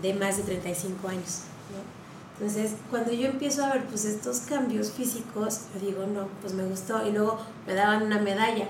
de 0.03 0.15
más 0.15 0.37
de 0.37 0.43
35 0.45 1.09
años. 1.09 1.43
¿no? 1.73 1.99
Entonces, 2.39 2.77
cuando 2.89 3.13
yo 3.13 3.27
empiezo 3.27 3.65
a 3.65 3.73
ver 3.73 3.85
pues 3.85 4.05
estos 4.05 4.41
cambios 4.41 4.93
físicos, 4.93 5.63
yo 5.75 5.87
digo, 5.87 6.07
no, 6.07 6.29
pues 6.41 6.55
me 6.55 6.65
gustó. 6.65 7.07
Y 7.07 7.13
luego 7.13 7.39
me 7.67 7.75
daban 7.75 8.03
una 8.03 8.21
medalla. 8.21 8.67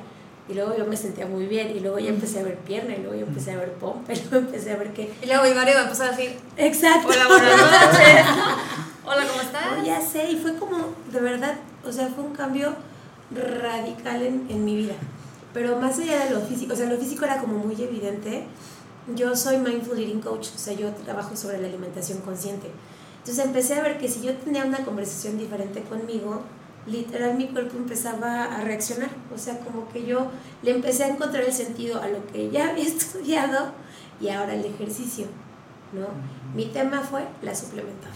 Y 0.48 0.54
luego 0.54 0.74
yo 0.76 0.86
me 0.86 0.96
sentía 0.96 1.26
muy 1.26 1.46
bien. 1.46 1.76
Y 1.76 1.80
luego 1.80 1.98
ya 1.98 2.08
empecé 2.08 2.40
a 2.40 2.42
ver 2.44 2.56
pierna. 2.58 2.94
Y 2.94 3.02
luego 3.02 3.14
ya 3.14 3.26
empecé 3.26 3.52
a 3.52 3.56
ver 3.56 3.72
pompa. 3.74 4.12
Y 4.14 4.20
luego 4.30 4.46
empecé 4.46 4.72
a 4.72 4.76
ver 4.76 4.92
que... 4.94 5.12
Y 5.22 5.26
luego 5.26 5.44
mi 5.44 5.52
marido 5.52 5.78
me 5.78 5.84
empezó 5.84 6.04
a 6.04 6.10
decir: 6.10 6.38
Exacto. 6.56 7.08
Hola, 7.08 7.28
buenas 7.28 7.56
noches. 7.58 8.26
Hola, 9.04 9.26
¿cómo 9.26 9.40
estás? 9.40 9.78
No, 9.78 9.84
ya 9.84 10.00
sé, 10.02 10.30
y 10.30 10.36
fue 10.36 10.54
como, 10.56 10.76
de 11.10 11.20
verdad, 11.20 11.54
o 11.82 11.90
sea, 11.90 12.08
fue 12.08 12.24
un 12.24 12.34
cambio 12.34 12.74
radical 13.30 14.22
en, 14.22 14.46
en 14.50 14.64
mi 14.66 14.76
vida. 14.76 14.94
Pero 15.54 15.76
más 15.76 15.98
allá 15.98 16.26
de 16.26 16.30
lo 16.30 16.40
físico, 16.42 16.74
o 16.74 16.76
sea, 16.76 16.90
lo 16.90 16.98
físico 16.98 17.24
era 17.24 17.38
como 17.38 17.58
muy 17.58 17.74
evidente. 17.82 18.44
Yo 19.14 19.34
soy 19.34 19.56
Mindful 19.56 19.98
Eating 19.98 20.20
Coach, 20.20 20.48
o 20.54 20.58
sea, 20.58 20.74
yo 20.74 20.92
trabajo 20.92 21.34
sobre 21.34 21.58
la 21.60 21.68
alimentación 21.68 22.18
consciente. 22.18 22.70
Entonces 23.18 23.44
empecé 23.44 23.74
a 23.74 23.82
ver 23.82 23.98
que 23.98 24.08
si 24.08 24.20
yo 24.20 24.34
tenía 24.36 24.64
una 24.64 24.84
conversación 24.84 25.38
diferente 25.38 25.82
conmigo, 25.82 26.42
literal 26.86 27.36
mi 27.36 27.48
cuerpo 27.48 27.78
empezaba 27.78 28.44
a 28.44 28.64
reaccionar. 28.64 29.10
O 29.34 29.38
sea, 29.38 29.58
como 29.60 29.88
que 29.88 30.04
yo 30.04 30.30
le 30.62 30.72
empecé 30.72 31.04
a 31.04 31.08
encontrar 31.08 31.44
el 31.44 31.52
sentido 31.52 32.02
a 32.02 32.08
lo 32.08 32.26
que 32.26 32.50
ya 32.50 32.68
había 32.70 32.84
estudiado 32.84 33.72
y 34.20 34.28
ahora 34.28 34.54
el 34.54 34.64
ejercicio, 34.64 35.26
¿no? 35.92 36.08
Mi 36.54 36.66
tema 36.66 37.00
fue 37.00 37.24
la 37.42 37.54
suplementada. 37.54 38.14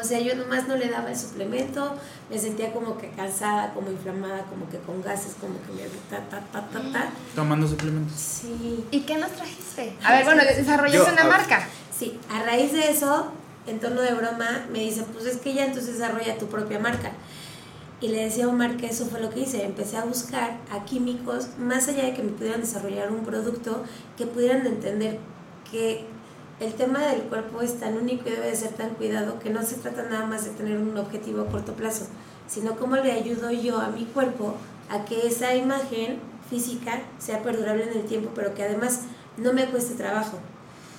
O 0.00 0.04
sea, 0.04 0.20
yo 0.20 0.34
nomás 0.34 0.68
no 0.68 0.76
le 0.76 0.88
daba 0.88 1.10
el 1.10 1.16
suplemento, 1.16 1.94
me 2.30 2.38
sentía 2.38 2.72
como 2.72 2.98
que 2.98 3.10
cansada, 3.10 3.72
como 3.74 3.90
inflamada, 3.90 4.44
como 4.44 4.68
que 4.68 4.78
con 4.78 5.02
gases, 5.02 5.34
como 5.40 5.54
que 5.62 5.72
me 5.72 5.88
ta, 6.10 6.18
ta, 6.28 6.40
ta, 6.52 6.68
ta, 6.68 6.92
ta. 6.92 7.08
Tomando 7.34 7.66
suplementos. 7.66 8.16
Sí. 8.16 8.84
¿Y 8.90 9.00
qué 9.00 9.16
nos 9.16 9.32
trajiste? 9.32 9.96
A 10.04 10.12
ver, 10.12 10.24
bueno, 10.24 10.42
desarrollaste 10.44 11.12
una 11.12 11.24
marca. 11.24 11.66
Sí, 11.96 12.18
a 12.30 12.42
raíz 12.42 12.72
de 12.72 12.90
eso, 12.90 13.32
en 13.66 13.80
tono 13.80 14.00
de 14.00 14.14
broma, 14.14 14.66
me 14.70 14.80
dice, 14.80 15.02
pues 15.12 15.26
es 15.26 15.38
que 15.38 15.54
ya 15.54 15.64
entonces 15.64 15.98
desarrolla 15.98 16.38
tu 16.38 16.46
propia 16.46 16.78
marca. 16.78 17.12
Y 18.00 18.08
le 18.08 18.24
decía 18.24 18.44
a 18.44 18.48
Omar 18.48 18.76
que 18.76 18.86
eso 18.86 19.06
fue 19.06 19.20
lo 19.20 19.30
que 19.30 19.40
hice. 19.40 19.64
Empecé 19.64 19.96
a 19.96 20.04
buscar 20.04 20.58
a 20.70 20.84
químicos, 20.84 21.48
más 21.58 21.88
allá 21.88 22.04
de 22.04 22.12
que 22.12 22.22
me 22.22 22.32
pudieran 22.32 22.60
desarrollar 22.60 23.10
un 23.10 23.24
producto, 23.24 23.84
que 24.18 24.26
pudieran 24.26 24.66
entender 24.66 25.18
que 25.70 26.04
el 26.60 26.72
tema 26.74 27.06
del 27.06 27.22
cuerpo 27.22 27.60
es 27.60 27.78
tan 27.78 27.96
único 27.96 28.28
y 28.28 28.32
debe 28.32 28.46
de 28.46 28.56
ser 28.56 28.72
tan 28.72 28.90
cuidado 28.90 29.38
que 29.38 29.50
no 29.50 29.62
se 29.62 29.76
trata 29.76 30.04
nada 30.04 30.26
más 30.26 30.44
de 30.44 30.50
tener 30.50 30.78
un 30.78 30.96
objetivo 30.96 31.42
a 31.42 31.46
corto 31.46 31.74
plazo, 31.74 32.06
sino 32.48 32.76
cómo 32.76 32.96
le 32.96 33.12
ayudo 33.12 33.50
yo 33.50 33.78
a 33.78 33.88
mi 33.88 34.04
cuerpo 34.04 34.54
a 34.88 35.04
que 35.04 35.26
esa 35.26 35.54
imagen 35.54 36.18
física 36.48 37.02
sea 37.18 37.42
perdurable 37.42 37.84
en 37.84 37.98
el 37.98 38.06
tiempo, 38.06 38.30
pero 38.34 38.54
que 38.54 38.62
además 38.62 39.02
no 39.36 39.52
me 39.52 39.66
cueste 39.66 39.94
trabajo. 39.94 40.38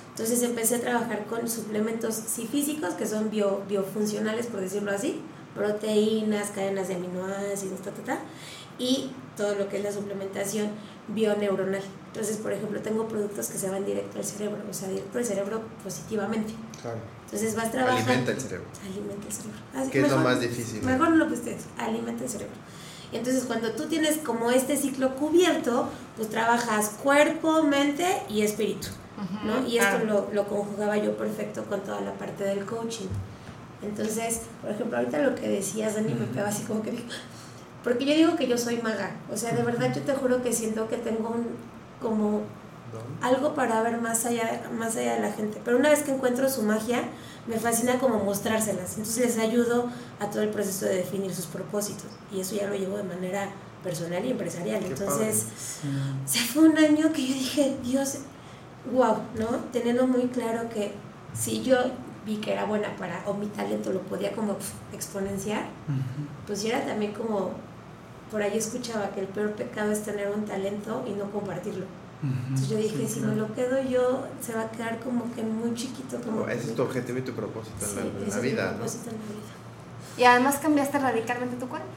Entonces 0.10 0.43
empecé 0.43 0.76
a 0.76 0.82
trabajar 0.82 1.26
con 1.26 1.48
suplementos 1.48 2.15
sí 2.15 2.48
físicos, 2.52 2.93
que 2.93 3.08
son 3.08 3.30
bio, 3.30 3.63
biofuncionales, 3.67 4.48
por 4.48 4.62
decirlo 4.62 4.91
así, 4.91 5.22
proteínas, 5.56 6.50
cadenas 6.50 6.88
de 6.88 6.96
aminoácidos, 6.96 7.82
ta, 7.82 7.91
ta, 7.91 8.04
ta, 8.04 8.20
y 8.78 9.12
todo 9.36 9.56
lo 9.56 9.70
que 9.70 9.78
es 9.78 9.84
la 9.84 9.91
suplementación 9.91 10.70
bioneuronal. 11.10 11.82
Entonces, 12.08 12.38
por 12.38 12.52
ejemplo, 12.52 12.80
tengo 12.82 13.08
productos 13.08 13.48
que 13.48 13.58
se 13.58 13.70
van 13.70 13.86
directo 13.86 14.17
al 14.17 14.26
cerebro, 14.26 14.58
o 14.70 14.74
sea, 14.74 14.89
directo 14.89 15.17
al 15.17 15.26
cerebro 15.26 15.62
positivamente. 15.84 16.54
Claro. 16.82 16.98
Entonces 17.26 17.56
vas 17.56 17.72
trabajando. 17.72 18.04
Alimenta 18.10 18.32
el 18.32 18.41
cerebro. 18.41 18.65
Alimenta 18.84 19.28
el 19.28 19.34
cerebro. 19.34 19.58
Así, 19.76 19.91
Que 19.91 19.98
es 20.02 20.10
lo 20.10 20.17
mejor- 20.17 20.32
más 20.34 20.41
difícil. 20.41 20.82
Mejor 20.84 21.10
no 21.10 21.15
lo 21.17 21.28
que 21.28 21.34
ustedes, 21.34 21.63
alimenta 21.78 22.24
el 22.24 22.30
cerebro. 22.30 22.56
Y 23.12 23.17
entonces 23.17 23.43
cuando 23.46 23.72
tú 23.72 23.86
tienes 23.88 24.17
como 24.17 24.52
este 24.52 24.76
ciclo 24.76 25.15
cubierto, 25.15 25.89
pues 26.17 26.30
trabajas 26.30 26.91
cuerpo, 27.04 27.63
mente 27.63 28.06
y 28.30 28.41
espíritu. 28.41 28.88
¿no? 29.46 29.65
Y 29.67 29.78
esto 29.80 29.98
claro. 30.02 30.06
lo, 30.06 30.34
lo 30.34 30.48
conjugaba 30.48 30.96
yo 30.98 31.17
perfecto 31.17 31.63
con 31.65 31.82
toda 31.82 32.02
la 32.02 32.13
parte 32.13 32.43
del 32.43 32.65
coaching. 32.65 33.08
Entonces, 33.82 34.41
por 34.62 34.72
ejemplo, 34.72 34.98
ahorita 34.98 35.20
lo 35.20 35.36
que 35.36 35.48
decías, 35.48 35.96
Dani, 35.96 36.13
me 36.13 36.26
pega 36.28 36.48
así 36.50 36.63
como 36.63 36.82
que 36.84 36.91
porque 37.84 38.06
yo 38.06 38.13
digo 38.16 38.36
que 38.36 38.48
yo 38.48 38.58
soy 38.58 38.82
maga, 38.82 39.16
o 39.32 39.38
sea, 39.38 39.54
de 39.54 39.63
verdad 39.63 39.94
yo 39.94 40.02
te 40.02 40.13
juro 40.13 40.42
que 40.42 40.52
siento 40.54 40.88
que 40.88 40.98
tengo 40.98 41.30
un, 41.30 41.48
como 42.02 42.42
algo 43.22 43.54
para 43.54 43.82
ver 43.82 44.00
más 44.00 44.26
allá, 44.26 44.70
más 44.78 44.96
allá 44.96 45.16
de 45.16 45.22
la 45.22 45.32
gente. 45.32 45.62
Pero 45.63 45.78
una 45.78 45.90
vez 45.90 46.04
que 46.04 46.12
encuentro 46.12 46.50
su 46.50 46.63
magia, 46.63 47.04
me 47.48 47.58
fascina 47.60 48.00
como 48.00 48.24
mostrárselas. 48.24 48.98
Entonces 48.98 49.26
les 49.26 49.38
ayudo 49.38 49.90
a 50.20 50.30
todo 50.30 50.42
el 50.44 50.50
proceso 50.50 50.86
de 50.86 50.96
definir 50.96 51.34
sus 51.34 51.46
propósitos. 51.46 52.08
Y 52.32 52.40
eso 52.40 52.56
ya 52.56 52.68
lo 52.68 52.76
llevo 52.76 52.98
de 52.98 53.04
manera 53.04 53.50
personal 53.84 54.24
y 54.26 54.32
empresarial. 54.32 54.80
Qué 54.82 54.88
Entonces, 54.88 55.48
o 56.26 56.28
sea, 56.28 56.42
fue 56.44 56.70
un 56.70 56.78
año 56.78 57.12
que 57.12 57.26
yo 57.26 57.34
dije, 57.34 57.78
Dios, 57.84 58.20
wow, 58.92 59.18
¿no? 59.38 59.48
Teniendo 59.72 60.08
muy 60.08 60.28
claro 60.28 60.70
que 60.70 60.94
si 61.34 61.62
yo 61.63 61.78
vi 62.26 62.38
que 62.38 62.52
era 62.52 62.66
buena 62.66 62.96
para, 62.98 63.24
o 63.26 63.34
mi 63.34 63.48
talento 63.48 63.92
lo 63.92 64.02
podía 64.02 64.34
como 64.34 64.58
exponenciar, 64.94 65.66
pues 66.46 66.63
yo 66.63 66.70
era 66.70 66.86
también 66.86 67.13
como, 67.13 67.52
por 68.32 68.42
ahí 68.42 68.58
escuchaba 68.58 69.10
que 69.12 69.22
el 69.22 69.28
peor 69.28 69.52
pecado 69.54 69.92
es 69.92 70.04
tener 70.04 70.30
un 70.30 70.46
talento 70.46 71.04
y 71.08 71.12
no 71.12 71.30
compartirlo. 71.32 71.86
Entonces 72.24 72.70
yo 72.70 72.78
dije, 72.78 73.08
si 73.08 73.20
me 73.20 73.36
lo 73.36 73.54
quedo 73.54 73.80
yo, 73.84 74.26
se 74.42 74.54
va 74.54 74.62
a 74.63 74.72
quedar 74.72 75.00
como 75.00 75.32
que 75.36 75.44
muy 75.44 75.76
chiquito. 75.76 76.20
Como 76.20 76.48
ese 76.48 76.70
es 76.72 76.76
tu 76.76 76.82
objetivo 76.82 77.20
y 77.20 77.22
tu 77.22 77.34
propósito 77.34 77.86
en 77.86 77.96
la, 77.96 78.02
Sí, 78.02 78.08
en 78.08 78.22
ese 78.24 78.30
la 78.30 78.38
es 78.38 78.44
mi 78.44 78.50
vida, 78.50 78.63
¿no? 78.66 78.72
propósito 78.78 79.10
en 79.12 79.16
la 79.18 79.22
vida. 79.22 80.18
Y 80.18 80.24
además 80.24 80.56
cambiaste 80.58 80.98
radicalmente 80.98 81.58
tu 81.58 81.68
cuerpo. 81.70 81.88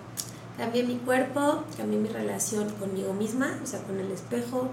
Cambié 0.59 0.83
mi 0.83 0.97
cuerpo, 0.97 1.65
cambié 1.79 1.99
mi 1.99 2.09
relación 2.11 2.69
conmigo 2.75 3.15
misma, 3.15 3.59
o 3.63 3.67
sea, 3.67 3.81
con 3.83 3.99
el 3.99 4.11
espejo. 4.11 4.69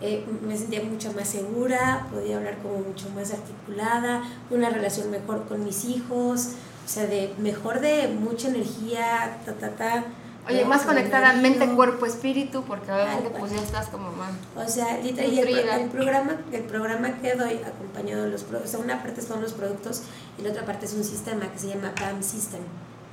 eh, 0.00 0.24
me 0.44 0.56
sentía 0.56 0.82
mucho 0.82 1.12
más 1.12 1.28
segura, 1.28 2.06
podía 2.10 2.38
hablar 2.38 2.56
como 2.58 2.78
mucho 2.78 3.08
más 3.10 3.30
articulada, 3.32 4.22
una 4.50 4.70
relación 4.70 5.10
mejor 5.10 5.44
con 5.46 5.62
mis 5.64 5.84
hijos, 5.84 6.48
o 6.84 6.88
sea, 6.88 7.06
de 7.06 7.32
mejor 7.38 7.80
de 7.80 8.08
mucha 8.08 8.48
energía, 8.48 9.38
ta, 9.44 9.52
ta, 9.54 9.70
ta. 9.76 10.04
Oye, 10.50 10.64
más 10.64 10.82
mi 10.82 10.86
conectada 10.88 11.32
mente, 11.34 11.66
cuerpo, 11.68 12.06
espíritu, 12.06 12.62
porque 12.64 12.90
obviamente 12.92 13.30
pues 13.30 13.52
ya 13.52 13.62
estás 13.62 13.88
como 13.88 14.10
más. 14.12 14.32
O 14.56 14.68
sea, 14.68 15.00
y 15.00 15.10
el, 15.10 15.18
el 15.18 15.88
programa, 15.88 16.36
el 16.52 16.62
programa 16.62 17.20
que 17.20 17.34
doy 17.34 17.60
acompañado 17.64 18.24
de 18.24 18.30
los 18.30 18.42
productos, 18.42 18.74
o 18.74 18.76
sea, 18.76 18.84
una 18.84 19.02
parte 19.02 19.22
son 19.22 19.40
los 19.40 19.52
productos 19.52 20.02
y 20.38 20.42
la 20.42 20.50
otra 20.50 20.64
parte 20.64 20.86
es 20.86 20.94
un 20.94 21.04
sistema 21.04 21.50
que 21.52 21.58
se 21.58 21.68
llama 21.68 21.92
BAM 22.00 22.22
System, 22.22 22.60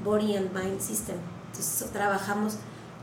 Body 0.04 0.36
and 0.36 0.54
Mind 0.54 0.82
System. 0.82 1.18
Entonces 1.52 1.90
trabajamos 1.92 2.58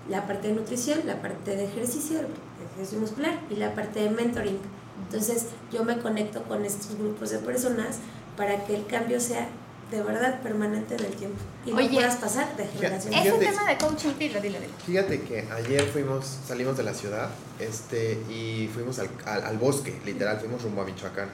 la 0.09 0.27
parte 0.27 0.49
de 0.49 0.55
nutrición, 0.55 1.01
la 1.07 1.21
parte 1.21 1.57
de 1.57 1.65
ejercicio, 1.65 2.19
de 2.19 2.65
ejercicio 2.75 3.01
muscular 3.01 3.39
y 3.51 3.57
la 3.57 3.75
parte 3.75 4.01
de 4.01 4.11
mentoring. 4.11 4.59
Entonces 5.05 5.47
yo 5.73 5.85
me 5.85 5.99
conecto 5.99 6.43
con 6.45 6.65
estos 6.65 6.97
grupos 6.99 7.31
de 7.31 7.39
personas 7.39 7.99
para 8.37 8.65
que 8.65 8.77
el 8.77 8.87
cambio 8.87 9.21
sea 9.21 9.49
de 9.97 10.03
verdad 10.03 10.41
permanente 10.43 10.95
en 10.97 11.05
el 11.05 11.13
tiempo 11.15 11.37
y 11.65 11.71
no 11.71 11.77
Oye, 11.79 11.89
puedas 11.91 12.17
pasar 12.17 12.57
de 12.57 12.67
generación 12.67 13.13
Ese 13.15 13.23
Fíjate. 13.33 13.45
tema 13.47 13.65
de 13.69 13.79
coaching, 13.79 14.13
dilo, 14.19 14.41
dilo, 14.41 14.59
dilo. 14.61 14.73
Fíjate 14.85 15.21
que 15.23 15.41
ayer 15.53 15.83
fuimos, 15.87 16.25
salimos 16.47 16.77
de 16.77 16.83
la 16.83 16.95
ciudad 16.95 17.31
este, 17.61 18.13
y 18.29 18.69
fuimos 18.73 18.99
al, 18.99 19.09
al, 19.27 19.43
al 19.45 19.59
bosque, 19.59 19.99
literal, 20.05 20.39
fuimos 20.39 20.63
rumbo 20.63 20.83
a 20.83 20.85
Michoacán. 20.85 21.29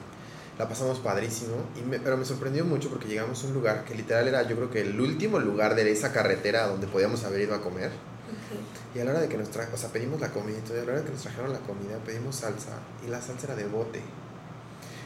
La 0.59 0.67
pasamos 0.69 0.99
padrísimo, 0.99 1.55
y 1.75 1.81
me- 1.89 1.99
pero 1.99 2.17
me 2.17 2.25
sorprendió 2.25 2.63
mucho 2.65 2.89
porque 2.89 3.07
llegamos 3.07 3.43
a 3.43 3.47
un 3.47 3.53
lugar 3.53 3.83
que 3.85 3.95
literal 3.95 4.27
era 4.27 4.43
yo 4.43 4.55
creo 4.55 4.69
que 4.69 4.81
el 4.81 4.99
último 4.99 5.39
lugar 5.39 5.73
de 5.75 5.89
esa 5.91 6.11
carretera 6.11 6.67
donde 6.67 6.87
podíamos 6.87 7.23
haber 7.23 7.41
ido 7.41 7.55
a 7.55 7.61
comer. 7.61 7.89
Y 8.93 8.99
a 8.99 9.05
la 9.05 9.11
hora 9.11 9.21
de 9.21 9.27
que 9.29 9.37
nos 9.37 9.49
trajeron, 9.49 9.75
o 9.75 9.77
sea, 9.77 9.89
pedimos 9.89 10.19
la 10.19 10.29
comida 10.29 10.57
y 10.57 10.61
todo, 10.61 10.75
y 10.77 10.81
a 10.81 10.83
la 10.83 10.91
hora 10.91 10.99
de 10.99 11.05
que 11.05 11.11
nos 11.13 11.21
trajeron 11.21 11.51
la 11.53 11.59
comida, 11.59 11.97
pedimos 12.05 12.35
salsa 12.35 12.77
y 13.05 13.09
la 13.09 13.21
salsa 13.21 13.47
era 13.47 13.55
de 13.55 13.65
bote. 13.65 14.01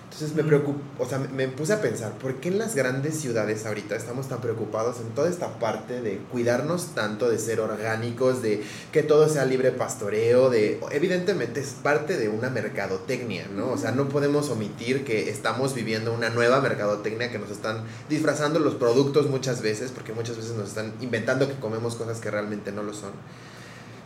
Entonces 0.06 0.36
me 0.36 0.44
preocupó, 0.44 0.80
o 1.04 1.06
sea, 1.06 1.18
me 1.20 1.48
puse 1.50 1.74
a 1.74 1.82
pensar, 1.82 2.14
¿por 2.14 2.36
qué 2.36 2.48
en 2.48 2.58
las 2.58 2.74
grandes 2.74 3.16
ciudades 3.16 3.66
ahorita 3.66 3.96
estamos 3.98 4.30
tan 4.30 4.40
preocupados 4.40 5.02
en 5.02 5.10
toda 5.10 5.30
esta 5.30 5.60
parte 5.60 6.02
de 6.02 6.20
cuidarnos 6.32 6.96
tanto, 6.96 7.28
de 7.30 7.38
ser 7.38 7.60
orgánicos, 7.60 8.42
de 8.42 8.64
que 8.94 9.04
todo 9.04 9.28
sea 9.28 9.44
libre 9.44 9.72
pastoreo, 9.72 10.50
de 10.50 10.80
evidentemente 10.92 11.60
es 11.60 11.72
parte 11.72 12.18
de 12.18 12.30
una 12.30 12.50
mercadotecnia, 12.50 13.48
¿no? 13.54 13.72
O 13.72 13.78
sea, 13.78 13.92
no 13.92 14.08
podemos 14.08 14.50
omitir 14.50 15.04
que 15.04 15.30
estamos 15.30 15.76
viviendo 15.76 16.14
una 16.14 16.30
nueva 16.30 16.62
mercadotecnia 16.62 17.30
que 17.30 17.40
nos 17.40 17.52
están 17.52 17.84
disfrazando 18.08 18.60
los 18.60 18.76
productos 18.76 19.30
muchas 19.30 19.62
veces, 19.62 19.92
porque 19.92 20.14
muchas 20.14 20.38
veces 20.38 20.54
nos 20.54 20.70
están 20.70 20.94
inventando 21.02 21.48
que 21.48 21.56
comemos 21.56 21.96
cosas 21.96 22.20
que 22.20 22.32
realmente 22.32 22.72
no 22.72 22.84
lo 22.84 22.94
son. 22.94 23.12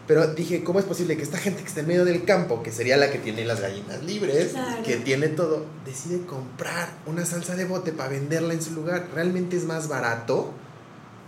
Pero 0.10 0.26
dije, 0.26 0.64
¿cómo 0.64 0.80
es 0.80 0.86
posible 0.86 1.16
que 1.18 1.22
esta 1.22 1.38
gente 1.38 1.62
que 1.62 1.68
está 1.68 1.82
en 1.82 1.88
medio 1.88 2.04
del 2.04 2.26
campo, 2.26 2.64
que 2.64 2.72
sería 2.72 2.98
la 2.98 3.12
que 3.12 3.20
tiene 3.20 3.46
las 3.46 3.62
gallinas 3.62 4.02
libres, 4.02 4.54
Claro. 4.54 4.82
que 4.82 4.96
tiene 4.98 5.28
todo, 5.28 5.68
decide 5.86 6.26
comprar 6.26 6.90
una 7.06 7.28
salsa 7.28 7.56
de 7.56 7.66
bote 7.66 7.92
para 7.92 8.10
venderla 8.10 8.56
en 8.56 8.62
su 8.64 8.74
lugar? 8.74 9.06
Realmente 9.14 9.56
es 9.56 9.66
más 9.66 9.88
barato 9.88 10.50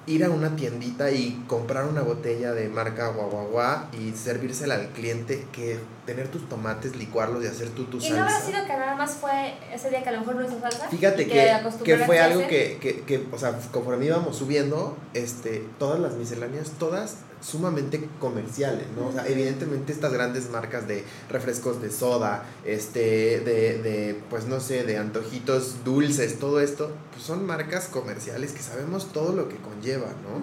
ir 0.08 0.26
a 0.26 0.32
una 0.32 0.56
tiendita 0.56 1.12
y 1.12 1.44
comprar 1.46 1.86
una 1.86 2.02
botella 2.02 2.54
de 2.54 2.70
marca 2.70 3.10
guaguaguá 3.10 3.92
y 3.94 4.14
servírsela 4.14 4.74
al 4.74 4.88
cliente 4.94 5.46
que 5.52 5.78
tener 6.08 6.30
tus 6.30 6.50
tomates, 6.50 6.96
licuarlos 6.96 7.44
y 7.44 7.48
hacer 7.50 7.70
tú 7.70 7.84
tu 7.86 7.98
¿Y 7.98 8.02
salsa. 8.02 8.16
no 8.16 8.24
habrá 8.24 8.42
sido 8.42 8.66
que 8.66 8.74
nada 8.74 8.96
más 8.96 9.12
fue 9.12 9.54
ese 9.72 9.92
día 9.92 10.02
que 10.02 10.10
a 10.10 10.14
lo 10.14 10.20
mejor 10.22 10.38
no 10.38 10.48
hizo 10.48 10.58
falta? 10.58 10.90
Fíjate 10.90 11.28
que, 11.28 12.04
fue 12.08 12.20
algo 12.20 12.40
hacer? 12.40 12.50
que, 12.50 12.78
que, 12.82 13.02
que, 13.02 13.28
o 13.32 13.38
sea, 13.38 13.60
conforme 13.72 14.08
íbamos 14.08 14.36
subiendo, 14.36 14.98
este, 15.14 15.68
todas 15.78 16.00
las 16.00 16.16
misceláneas, 16.16 16.72
todas 16.80 17.18
sumamente 17.42 18.08
comerciales, 18.20 18.86
¿no? 18.96 19.08
O 19.08 19.12
sea, 19.12 19.28
evidentemente 19.28 19.92
estas 19.92 20.14
grandes 20.14 20.50
marcas 20.50 20.88
de 20.88 21.04
refrescos 21.30 21.82
de 21.82 21.92
soda, 21.92 22.46
este, 22.64 23.40
de, 23.40 23.82
de, 23.82 24.22
pues 24.30 24.46
no 24.46 24.60
sé, 24.60 24.84
de 24.84 24.98
antojitos 24.98 25.84
dulces, 25.84 26.40
todo 26.40 26.60
esto, 26.62 26.92
pues 27.12 27.24
son 27.24 27.46
marcas 27.46 27.88
comerciales 27.88 28.52
que 28.52 28.62
sabemos 28.62 29.12
todo 29.12 29.34
lo 29.34 29.50
que 29.50 29.58
conlleva, 29.58 30.08
¿no? 30.08 30.42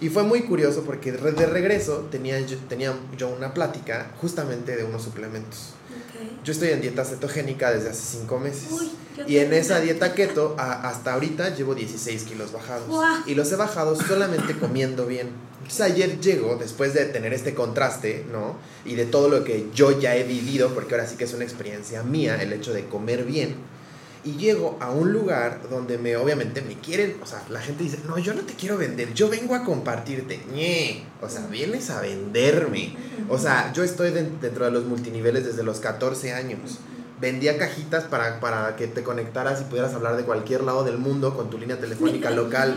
Y 0.00 0.10
fue 0.10 0.24
muy 0.24 0.42
curioso 0.42 0.82
porque 0.82 1.12
de 1.12 1.46
regreso 1.46 2.08
tenía 2.10 2.38
yo, 2.40 2.58
tenía 2.68 2.94
yo 3.16 3.28
una 3.28 3.54
plática 3.54 4.10
justamente 4.20 4.76
de 4.76 4.84
unos 4.84 5.02
suplementos. 5.02 5.75
Yo 6.46 6.52
estoy 6.52 6.68
en 6.70 6.80
dieta 6.80 7.04
cetogénica 7.04 7.72
desde 7.72 7.90
hace 7.90 8.18
cinco 8.18 8.38
meses. 8.38 8.68
Uy, 8.70 8.90
Y 9.26 9.38
en 9.38 9.52
esa 9.52 9.80
dieta 9.80 10.14
keto, 10.14 10.54
a- 10.58 10.88
hasta 10.88 11.12
ahorita 11.14 11.54
llevo 11.54 11.74
16 11.74 12.22
kilos 12.22 12.52
bajados. 12.52 12.84
Y 13.26 13.34
los 13.34 13.50
he 13.50 13.56
bajado 13.56 13.96
solamente 13.96 14.56
comiendo 14.56 15.06
bien. 15.06 15.30
Entonces 15.58 15.80
ayer 15.80 16.20
llego, 16.20 16.54
después 16.56 16.94
de 16.94 17.06
tener 17.06 17.32
este 17.34 17.52
contraste, 17.54 18.24
¿no? 18.30 18.56
Y 18.84 18.94
de 18.94 19.04
todo 19.06 19.28
lo 19.28 19.42
que 19.42 19.66
yo 19.74 19.98
ya 19.98 20.14
he 20.14 20.22
vivido, 20.22 20.72
porque 20.72 20.94
ahora 20.94 21.08
sí 21.08 21.16
que 21.16 21.24
es 21.24 21.34
una 21.34 21.42
experiencia 21.42 22.04
mía, 22.04 22.40
el 22.40 22.52
hecho 22.52 22.72
de 22.72 22.84
comer 22.86 23.24
bien. 23.24 23.56
Y 24.26 24.32
llego 24.36 24.76
a 24.80 24.90
un 24.90 25.12
lugar 25.12 25.60
donde 25.70 25.98
me, 25.98 26.16
obviamente, 26.16 26.60
me 26.60 26.74
quieren, 26.74 27.16
o 27.22 27.26
sea, 27.26 27.42
la 27.48 27.60
gente 27.60 27.84
dice, 27.84 27.98
no, 28.08 28.18
yo 28.18 28.34
no 28.34 28.40
te 28.42 28.54
quiero 28.54 28.76
vender, 28.76 29.14
yo 29.14 29.28
vengo 29.28 29.54
a 29.54 29.62
compartirte. 29.64 30.40
ñe. 30.52 31.04
O 31.22 31.28
sea, 31.28 31.46
vienes 31.46 31.88
a 31.90 32.00
venderme. 32.00 32.96
O 33.28 33.38
sea, 33.38 33.72
yo 33.72 33.84
estoy 33.84 34.10
den- 34.10 34.38
dentro 34.40 34.64
de 34.64 34.72
los 34.72 34.84
multiniveles 34.84 35.44
desde 35.46 35.62
los 35.62 35.78
14 35.80 36.32
años. 36.32 36.78
Vendía 37.20 37.56
cajitas 37.56 38.04
para, 38.04 38.40
para 38.40 38.76
que 38.76 38.86
te 38.86 39.02
conectaras 39.02 39.60
y 39.60 39.64
pudieras 39.64 39.94
hablar 39.94 40.16
de 40.16 40.24
cualquier 40.24 40.62
lado 40.62 40.84
del 40.84 40.98
mundo 40.98 41.34
con 41.34 41.48
tu 41.48 41.58
línea 41.58 41.78
telefónica 41.78 42.30
local. 42.30 42.76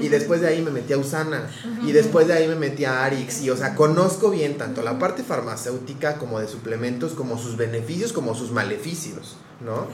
Y 0.00 0.08
después 0.08 0.40
de 0.40 0.48
ahí 0.48 0.62
me 0.62 0.70
metí 0.70 0.92
a 0.92 0.98
Usana. 0.98 1.50
Y 1.84 1.92
después 1.92 2.28
de 2.28 2.34
ahí 2.34 2.46
me 2.46 2.54
metí 2.54 2.84
a 2.84 3.04
Arix. 3.04 3.42
Y, 3.42 3.50
o 3.50 3.56
sea, 3.56 3.74
conozco 3.74 4.30
bien 4.30 4.56
tanto 4.56 4.82
la 4.82 4.98
parte 4.98 5.22
farmacéutica 5.22 6.16
como 6.16 6.38
de 6.40 6.48
suplementos, 6.48 7.12
como 7.12 7.38
sus 7.38 7.56
beneficios, 7.56 8.12
como 8.12 8.34
sus 8.34 8.52
maleficios, 8.52 9.36
¿no? 9.60 9.88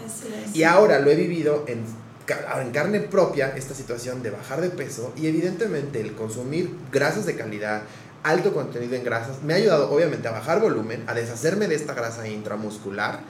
Y 0.53 0.64
ahora 0.64 0.98
lo 0.98 1.11
he 1.11 1.16
vivido 1.16 1.64
en, 1.66 1.85
en 2.61 2.70
carne 2.72 3.01
propia, 3.01 3.55
esta 3.57 3.74
situación 3.74 4.22
de 4.22 4.31
bajar 4.31 4.61
de 4.61 4.70
peso 4.70 5.12
y 5.16 5.27
evidentemente 5.27 6.01
el 6.01 6.14
consumir 6.14 6.77
grasas 6.92 7.24
de 7.27 7.37
calidad, 7.37 7.83
alto 8.22 8.53
contenido 8.53 8.94
en 8.94 9.05
grasas, 9.05 9.42
me 9.42 9.55
ha 9.55 9.57
ayudado 9.57 9.90
obviamente 9.90 10.29
a 10.29 10.33
bajar 10.33 10.61
volumen, 10.61 11.05
a 11.07 11.14
deshacerme 11.14 11.68
de 11.68 11.77
esta 11.77 11.94
grasa 11.94 12.29
intramuscular, 12.29 13.20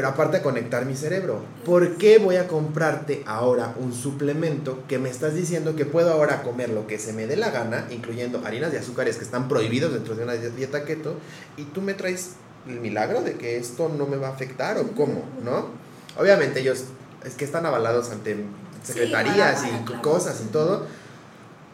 pero 0.00 0.12
aparte 0.12 0.40
conectar 0.40 0.86
mi 0.86 0.96
cerebro. 0.96 1.42
¿Por 1.66 1.98
qué 1.98 2.16
voy 2.16 2.36
a 2.36 2.48
comprarte 2.48 3.22
ahora 3.26 3.74
un 3.78 3.92
suplemento 3.92 4.82
que 4.88 4.98
me 4.98 5.10
estás 5.10 5.34
diciendo 5.34 5.76
que 5.76 5.84
puedo 5.84 6.10
ahora 6.10 6.42
comer 6.42 6.70
lo 6.70 6.86
que 6.86 6.98
se 6.98 7.12
me 7.12 7.26
dé 7.26 7.36
la 7.36 7.50
gana, 7.50 7.86
incluyendo 7.90 8.40
harinas 8.46 8.72
de 8.72 8.78
azúcares 8.78 9.18
que 9.18 9.24
están 9.24 9.46
prohibidos 9.46 9.92
dentro 9.92 10.14
de 10.14 10.24
una 10.24 10.32
dieta 10.32 10.86
keto, 10.86 11.16
y 11.58 11.64
tú 11.64 11.82
me 11.82 11.92
traes 11.92 12.30
el 12.66 12.80
milagro 12.80 13.20
de 13.20 13.34
que 13.34 13.58
esto 13.58 13.90
no 13.90 14.06
me 14.06 14.16
va 14.16 14.28
a 14.28 14.30
afectar 14.30 14.78
o 14.78 14.90
cómo, 14.92 15.22
¿no? 15.44 15.66
Obviamente 16.16 16.60
ellos 16.60 16.84
es 17.22 17.34
que 17.34 17.44
están 17.44 17.66
avalados 17.66 18.10
ante 18.10 18.42
secretarías 18.82 19.64
y 19.66 19.84
claro. 19.84 20.00
cosas 20.00 20.40
y 20.40 20.48
todo. 20.50 20.86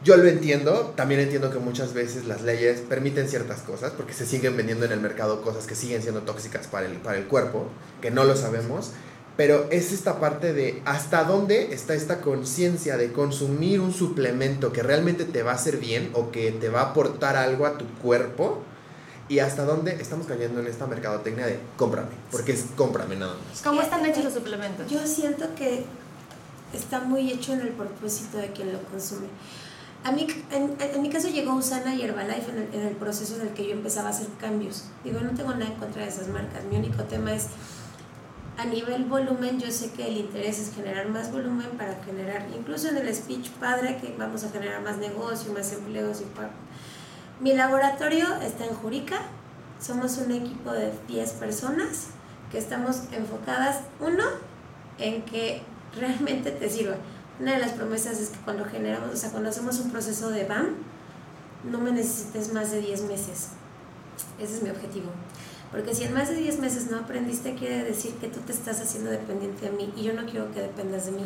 Yo 0.05 0.17
lo 0.17 0.29
entiendo, 0.29 0.93
también 0.95 1.21
entiendo 1.21 1.51
que 1.51 1.59
muchas 1.59 1.95
veces 1.95 2.27
las 2.27 2.43
leyes 2.43 2.81
permiten 2.81 3.29
ciertas 3.29 3.61
cosas 3.63 3.93
porque 3.93 4.13
se 4.13 4.27
siguen 4.27 4.57
vendiendo 4.57 4.85
en 4.85 4.93
el 4.93 5.01
mercado 5.01 5.43
cosas 5.43 5.67
que 5.67 5.75
siguen 5.75 6.03
siendo 6.03 6.23
tóxicas 6.23 6.67
para 6.67 6.87
el, 6.87 6.95
para 6.99 7.19
el 7.19 7.27
cuerpo, 7.27 7.67
que 8.01 8.11
no 8.11 8.25
lo 8.25 8.37
sabemos, 8.37 8.93
pero 9.37 9.67
es 9.71 9.93
esta 9.93 10.21
parte 10.21 10.53
de 10.53 10.83
hasta 10.85 11.25
dónde 11.25 11.73
está 11.73 11.95
esta 11.95 12.21
conciencia 12.21 12.97
de 12.97 13.13
consumir 13.13 13.81
un 13.81 13.93
suplemento 13.93 14.73
que 14.73 14.83
realmente 14.83 15.25
te 15.25 15.43
va 15.43 15.53
a 15.53 15.55
hacer 15.57 15.79
bien 15.79 16.11
o 16.15 16.31
que 16.31 16.53
te 16.53 16.69
va 16.69 16.81
a 16.81 16.85
aportar 16.91 17.37
algo 17.37 17.67
a 17.67 17.77
tu 17.77 17.87
cuerpo 18.03 18.63
y 19.29 19.41
hasta 19.41 19.65
dónde 19.65 19.97
estamos 20.01 20.27
cayendo 20.27 20.61
en 20.61 20.69
esta 20.69 20.87
mercadotecnia 20.87 21.47
de 21.47 21.59
cómprame, 21.77 22.09
porque 22.31 22.53
es 22.53 22.67
cómprame 22.77 23.17
nada 23.17 23.35
más. 23.35 23.61
¿Cómo 23.63 23.83
están 23.83 24.05
hechos 24.07 24.25
los 24.25 24.35
suplementos? 24.35 24.89
Yo 24.91 25.05
siento 25.07 25.55
que 25.55 25.85
está 26.73 27.01
muy 27.01 27.33
hecho 27.33 27.53
en 27.53 27.61
el 27.61 27.71
propósito 27.71 28.39
de 28.39 28.53
quien 28.53 28.73
lo 28.73 28.83
consume. 28.85 29.27
A 30.07 30.12
mí, 30.12 30.25
en, 30.53 30.77
en 30.79 31.03
mi 31.03 31.11
caso 31.11 31.29
llegó 31.29 31.55
Usana 31.55 31.92
y 31.95 32.03
Herbalife 32.03 32.51
en 32.53 32.59
el, 32.59 32.75
en 32.81 32.87
el 32.87 32.95
proceso 32.95 33.35
en 33.37 33.49
el 33.49 33.55
que 33.55 33.66
yo 33.66 33.73
empezaba 33.73 34.09
a 34.09 34.11
hacer 34.12 34.29
cambios. 34.40 34.85
Digo, 35.03 35.19
no 35.21 35.31
tengo 35.31 35.51
nada 35.53 35.66
en 35.66 35.75
contra 35.75 36.03
de 36.03 36.09
esas 36.09 36.29
marcas. 36.29 36.62
Mi 36.71 36.77
único 36.77 37.03
tema 37.05 37.33
es, 37.35 37.47
a 38.57 38.64
nivel 38.66 39.05
volumen, 39.07 39.59
yo 39.59 39.71
sé 39.73 39.90
que 39.90 40.07
el 40.07 40.16
interés 40.19 40.61
es 40.61 40.73
generar 40.75 41.09
más 41.09 41.33
volumen 41.33 41.66
para 41.77 41.97
generar, 42.05 42.47
incluso 42.57 42.88
en 42.88 42.99
el 42.99 43.12
speech 43.12 43.51
padre, 43.59 43.99
que 44.01 44.14
vamos 44.16 44.45
a 44.45 44.51
generar 44.51 44.81
más 44.83 44.99
negocio, 44.99 45.53
más 45.53 45.73
empleos 45.73 46.21
y 46.21 46.25
pa- 46.25 46.51
Mi 47.40 47.55
laboratorio 47.55 48.27
está 48.42 48.64
en 48.64 48.75
Jurica. 48.75 49.19
Somos 49.81 50.16
un 50.19 50.31
equipo 50.33 50.71
de 50.73 50.92
10 51.09 51.33
personas 51.33 52.07
que 52.53 52.59
estamos 52.59 53.03
enfocadas, 53.12 53.81
uno, 54.01 54.23
en 54.99 55.23
que 55.23 55.62
realmente 55.99 56.51
te 56.53 56.71
sirva. 56.71 56.95
Una 57.38 57.53
de 57.53 57.59
las 57.59 57.72
promesas 57.72 58.18
es 58.18 58.31
que 58.31 58.38
cuando 58.38 58.64
generamos, 58.64 59.11
o 59.12 59.16
sea, 59.16 59.31
cuando 59.31 59.51
hacemos 59.51 59.79
un 59.81 59.90
proceso 59.90 60.31
de 60.31 60.44
BAM, 60.44 60.75
no 61.70 61.79
me 61.79 61.90
necesites 61.90 62.53
más 62.53 62.70
de 62.70 62.81
10 62.81 63.03
meses. 63.03 63.49
Ese 64.38 64.57
es 64.57 64.62
mi 64.62 64.70
objetivo. 64.70 65.11
Porque 65.70 65.94
si 65.94 66.05
en 66.05 66.14
más 66.14 66.29
de 66.29 66.37
10 66.37 66.61
meses 66.61 66.90
no 66.90 66.99
aprendiste, 66.99 67.55
quiere 67.55 67.85
decir 67.85 68.14
que 68.14 68.29
tú 68.29 68.40
te 68.40 68.53
estás 68.53 68.81
haciendo 68.81 69.11
dependiente 69.11 69.66
de 69.66 69.77
mí 69.77 69.92
y 69.96 70.05
yo 70.05 70.14
no 70.14 70.25
quiero 70.25 70.51
que 70.53 70.62
dependas 70.62 71.07
de 71.07 71.12
mí. 71.12 71.25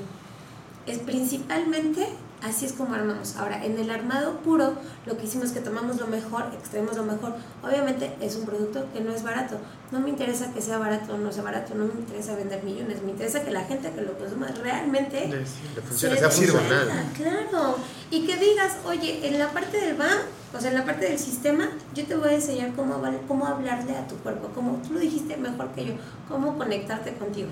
Es 0.87 0.99
principalmente 0.99 2.09
así 2.42 2.66
es 2.66 2.72
como 2.72 2.94
armamos. 2.94 3.37
Ahora, 3.37 3.64
en 3.64 3.79
el 3.79 3.90
armado 3.90 4.38
puro, 4.38 4.74
lo 5.07 5.16
que 5.16 5.24
hicimos 5.24 5.46
es 5.48 5.53
que 5.53 5.61
tomamos 5.61 5.98
lo 5.98 6.07
mejor, 6.07 6.44
extraemos 6.59 6.96
lo 6.96 7.05
mejor. 7.05 7.35
Obviamente 7.62 8.14
es 8.20 8.37
un 8.37 8.46
producto 8.46 8.87
que 8.92 9.00
no 9.00 9.12
es 9.12 9.22
barato. 9.22 9.59
No 9.90 10.00
me 10.00 10.11
interesa 10.11 10.53
que 10.53 10.62
sea 10.62 10.79
barato 10.79 11.14
o 11.14 11.18
no 11.18 11.33
sea 11.33 11.42
barato, 11.42 11.74
no 11.74 11.87
me 11.87 12.00
interesa 12.00 12.35
vender 12.37 12.62
millones, 12.62 13.03
me 13.03 13.11
interesa 13.11 13.42
que 13.44 13.50
la 13.50 13.64
gente 13.64 13.90
que 13.90 14.03
lo 14.03 14.16
consuma 14.16 14.48
realmente 14.48 15.29
Le 15.29 15.83
funciona, 15.83 16.14
se 16.14 16.20
sea 16.20 16.31
funcional. 16.31 16.88
Claro. 17.16 17.76
Y 18.11 18.26
que 18.26 18.37
digas, 18.37 18.76
oye, 18.85 19.26
en 19.26 19.38
la 19.38 19.50
parte 19.50 19.81
del 19.81 19.96
BAM, 19.96 20.18
o 20.57 20.61
sea, 20.61 20.70
en 20.70 20.79
la 20.79 20.85
parte 20.85 21.09
del 21.09 21.18
sistema, 21.18 21.68
yo 21.94 22.05
te 22.07 22.16
voy 22.16 22.31
a 22.31 22.35
enseñar 22.35 22.72
cómo, 22.74 23.00
cómo 23.29 23.46
hablarle 23.46 23.96
a 23.96 24.07
tu 24.07 24.16
cuerpo, 24.16 24.48
como 24.55 24.81
tú 24.87 24.94
lo 24.94 25.00
dijiste 25.00 25.37
mejor 25.37 25.70
que 25.72 25.87
yo, 25.87 25.92
cómo 26.29 26.57
conectarte 26.57 27.14
contigo. 27.14 27.50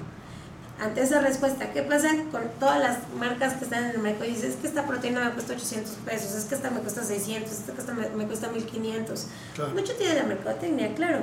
Ante 0.81 1.03
esa 1.03 1.21
respuesta, 1.21 1.73
¿qué 1.73 1.83
pasa 1.83 2.09
con 2.31 2.43
todas 2.61 2.79
las 2.79 2.99
marcas 3.19 3.55
que 3.55 3.65
están 3.65 3.85
en 3.87 3.91
el 3.91 3.99
mercado? 3.99 4.27
Y 4.27 4.35
dices, 4.35 4.51
es 4.51 4.57
que 4.57 4.69
esta 4.69 4.87
proteína 4.87 5.25
me 5.25 5.31
cuesta 5.33 5.55
800 5.55 5.93
pesos, 6.07 6.35
es 6.35 6.45
que 6.45 6.55
esta 6.55 6.71
me 6.71 6.81
cuesta 6.81 7.03
600, 7.03 7.51
esta 7.53 7.73
cuesta- 7.73 7.95
me, 7.95 8.09
me 8.11 8.27
cuesta 8.27 8.49
1500. 8.49 9.27
Claro. 9.55 9.73
Mucho 9.75 9.93
tiene 9.95 10.15
la 10.15 10.23
mercadotecnia, 10.23 10.95
claro. 10.95 11.21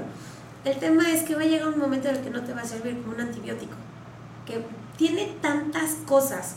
El 0.66 0.78
tema 0.78 1.10
es 1.10 1.24
que 1.24 1.36
va 1.36 1.42
a 1.42 1.46
llegar 1.46 1.70
un 1.70 1.80
momento 1.80 2.10
en 2.10 2.16
el 2.18 2.22
que 2.22 2.30
no 2.32 2.44
te 2.44 2.54
va 2.54 2.62
a 2.62 2.66
servir 2.68 3.00
como 3.02 3.14
un 3.16 3.22
antibiótico, 3.22 3.76
que 4.46 4.62
tiene 4.98 5.34
tantas 5.42 5.92
cosas 6.06 6.56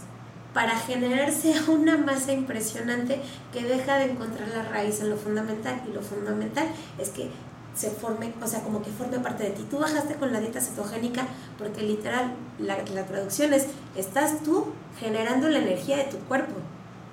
para 0.52 0.76
generarse 0.76 1.54
una 1.70 1.96
masa 1.98 2.32
impresionante 2.32 3.20
que 3.52 3.62
deja 3.64 3.98
de 3.98 4.10
encontrar 4.10 4.48
la 4.48 4.62
raíz 4.64 5.00
en 5.00 5.10
lo 5.10 5.16
fundamental. 5.16 5.80
Y 5.88 5.92
lo 5.92 6.00
fundamental 6.02 6.66
es 6.98 7.10
que 7.10 7.30
se 7.78 7.90
forme, 7.90 8.32
o 8.42 8.46
sea, 8.46 8.60
como 8.62 8.82
que 8.82 8.90
forme 8.90 9.20
parte 9.20 9.44
de 9.44 9.50
ti. 9.50 9.64
Tú 9.70 9.78
bajaste 9.78 10.14
con 10.14 10.32
la 10.32 10.40
dieta 10.40 10.60
cetogénica 10.60 11.26
porque 11.56 11.82
literal, 11.82 12.32
la, 12.58 12.76
la 12.92 13.06
traducción 13.06 13.52
es, 13.52 13.66
estás 13.94 14.42
tú 14.42 14.66
generando 14.98 15.48
la 15.48 15.58
energía 15.58 15.98
de 15.98 16.04
tu 16.04 16.18
cuerpo. 16.18 16.54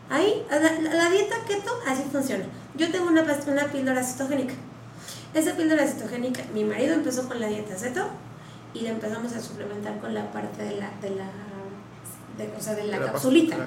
Ahí, 0.10 0.44
la, 0.50 1.10
dieta 1.10 1.36
keto 1.48 1.72
así 1.88 2.04
funciona. 2.12 2.46
Yo 2.76 2.92
tengo 2.92 3.08
una, 3.08 3.24
una 3.48 3.66
píldora 3.72 4.04
cetogénica. 4.04 4.56
Esa 5.36 5.56
píldora 5.56 5.86
cetogénica, 5.86 6.44
mi 6.54 6.64
marido 6.64 6.96
empezó 6.96 7.28
con 7.28 7.40
la 7.40 7.48
dieta 7.48 7.76
ceto 7.76 8.08
y 8.74 8.82
la 8.82 8.90
empezamos 8.90 9.34
a 9.34 9.42
suplementar 9.42 10.00
con 10.00 10.14
la 10.16 10.32
parte 10.32 10.64
de 10.64 10.78
la, 10.78 10.90
de 11.00 11.12
la, 11.12 11.30
de, 12.38 12.52
o 12.58 12.62
sea, 12.62 12.74
de 12.74 12.86
la 12.86 13.00
De 13.00 13.06
la 13.06 13.12
capsulita. 13.12 13.58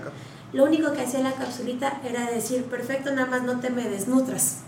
Lo 0.52 0.64
único 0.64 0.92
que 0.92 1.02
hacía 1.02 1.20
la 1.20 1.32
capsulita 1.32 2.00
era 2.04 2.28
decir, 2.30 2.64
perfecto, 2.64 3.12
nada 3.12 3.26
más 3.26 3.42
no 3.42 3.61
te 3.61 3.70
me 3.70 3.88
desnutras. 3.88 4.62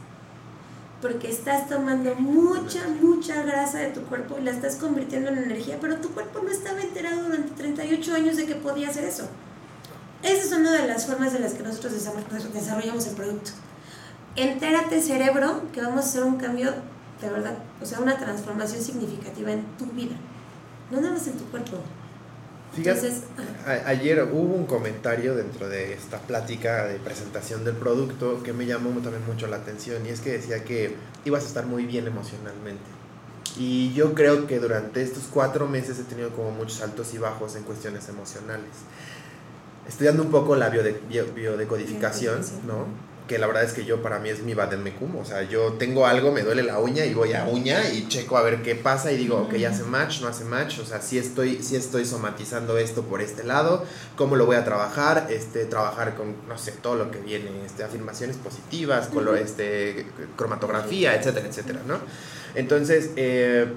Porque 1.00 1.30
estás 1.30 1.68
tomando 1.68 2.14
mucha, 2.16 2.86
mucha 3.00 3.42
grasa 3.42 3.78
de 3.78 3.88
tu 3.88 4.02
cuerpo 4.02 4.36
y 4.38 4.42
la 4.44 4.50
estás 4.50 4.76
convirtiendo 4.76 5.30
en 5.30 5.38
energía, 5.38 5.78
pero 5.80 5.96
tu 5.96 6.10
cuerpo 6.10 6.40
no 6.42 6.50
estaba 6.50 6.80
enterado 6.80 7.22
durante 7.24 7.52
38 7.54 8.14
años 8.14 8.36
de 8.36 8.44
que 8.46 8.54
podía 8.56 8.88
hacer 8.90 9.04
eso. 9.04 9.26
Esa 10.22 10.42
es 10.44 10.52
una 10.52 10.72
de 10.72 10.86
las 10.86 11.06
formas 11.06 11.32
de 11.32 11.38
las 11.38 11.54
que 11.54 11.62
nosotros 11.62 11.94
desarroll- 11.94 12.52
desarrollamos 12.52 13.06
el 13.06 13.14
producto. 13.14 13.52
Entérate, 14.36 15.00
cerebro, 15.00 15.62
que 15.72 15.80
vamos 15.80 16.04
a 16.04 16.08
hacer 16.08 16.22
un 16.24 16.36
cambio 16.36 16.74
de 17.22 17.28
verdad, 17.30 17.54
o 17.82 17.86
sea, 17.86 18.00
una 18.00 18.16
transformación 18.18 18.82
significativa 18.82 19.52
en 19.52 19.64
tu 19.78 19.86
vida, 19.86 20.14
no 20.90 21.00
nada 21.00 21.14
más 21.14 21.26
en 21.26 21.34
tu 21.38 21.44
cuerpo. 21.46 21.78
Fíjate, 22.74 23.00
Entonces, 23.08 23.22
a- 23.66 23.88
ayer 23.88 24.22
hubo 24.32 24.54
un 24.54 24.66
comentario 24.66 25.34
dentro 25.34 25.68
de 25.68 25.92
esta 25.92 26.18
plática 26.18 26.84
de 26.86 26.98
presentación 27.00 27.64
del 27.64 27.74
producto 27.74 28.42
que 28.44 28.52
me 28.52 28.64
llamó 28.66 28.90
también 29.00 29.26
mucho 29.26 29.46
la 29.48 29.56
atención 29.56 30.06
y 30.06 30.10
es 30.10 30.20
que 30.20 30.32
decía 30.32 30.62
que 30.64 30.94
ibas 31.24 31.44
a 31.44 31.46
estar 31.48 31.66
muy 31.66 31.84
bien 31.84 32.06
emocionalmente. 32.06 32.84
Y 33.56 33.92
yo 33.94 34.14
creo 34.14 34.46
que 34.46 34.60
durante 34.60 35.02
estos 35.02 35.24
cuatro 35.32 35.66
meses 35.66 35.98
he 35.98 36.04
tenido 36.04 36.30
como 36.30 36.52
muchos 36.52 36.80
altos 36.82 37.12
y 37.14 37.18
bajos 37.18 37.56
en 37.56 37.64
cuestiones 37.64 38.08
emocionales. 38.08 38.70
Estudiando 39.88 40.22
un 40.22 40.30
poco 40.30 40.54
la 40.54 40.70
biode- 40.70 41.00
bio- 41.08 41.26
biodecodificación, 41.34 42.36
Biodecodificación. 42.40 42.66
¿no? 42.68 43.09
Que 43.30 43.38
la 43.38 43.46
verdad 43.46 43.62
es 43.62 43.74
que 43.74 43.84
yo 43.84 44.02
para 44.02 44.18
mí 44.18 44.28
es 44.28 44.42
mi 44.42 44.54
vademecum. 44.54 45.14
O 45.14 45.24
sea, 45.24 45.44
yo 45.44 45.74
tengo 45.74 46.04
algo, 46.04 46.32
me 46.32 46.42
duele 46.42 46.64
la 46.64 46.80
uña 46.80 47.04
y 47.06 47.14
voy 47.14 47.32
a 47.32 47.44
uña 47.44 47.88
y 47.88 48.08
checo 48.08 48.36
a 48.36 48.42
ver 48.42 48.60
qué 48.62 48.74
pasa 48.74 49.12
y 49.12 49.16
digo, 49.16 49.36
ok, 49.36 49.54
hace 49.68 49.84
match, 49.84 50.20
no 50.20 50.26
hace 50.26 50.42
match. 50.42 50.80
O 50.80 50.84
sea, 50.84 51.00
si 51.00 51.16
estoy, 51.16 51.62
sí 51.62 51.76
estoy 51.76 52.04
somatizando 52.04 52.76
esto 52.76 53.04
por 53.04 53.22
este 53.22 53.44
lado, 53.44 53.84
cómo 54.16 54.34
lo 54.34 54.46
voy 54.46 54.56
a 54.56 54.64
trabajar, 54.64 55.28
este, 55.30 55.64
trabajar 55.66 56.16
con, 56.16 56.34
no 56.48 56.58
sé, 56.58 56.72
todo 56.72 56.96
lo 56.96 57.12
que 57.12 57.20
viene, 57.20 57.50
este, 57.64 57.84
afirmaciones 57.84 58.36
positivas, 58.36 59.06
color, 59.06 59.38
este, 59.38 60.06
cromatografía, 60.36 61.14
etcétera, 61.14 61.46
etcétera, 61.46 61.82
¿no? 61.86 62.00
Entonces, 62.56 63.10
eh, 63.14 63.72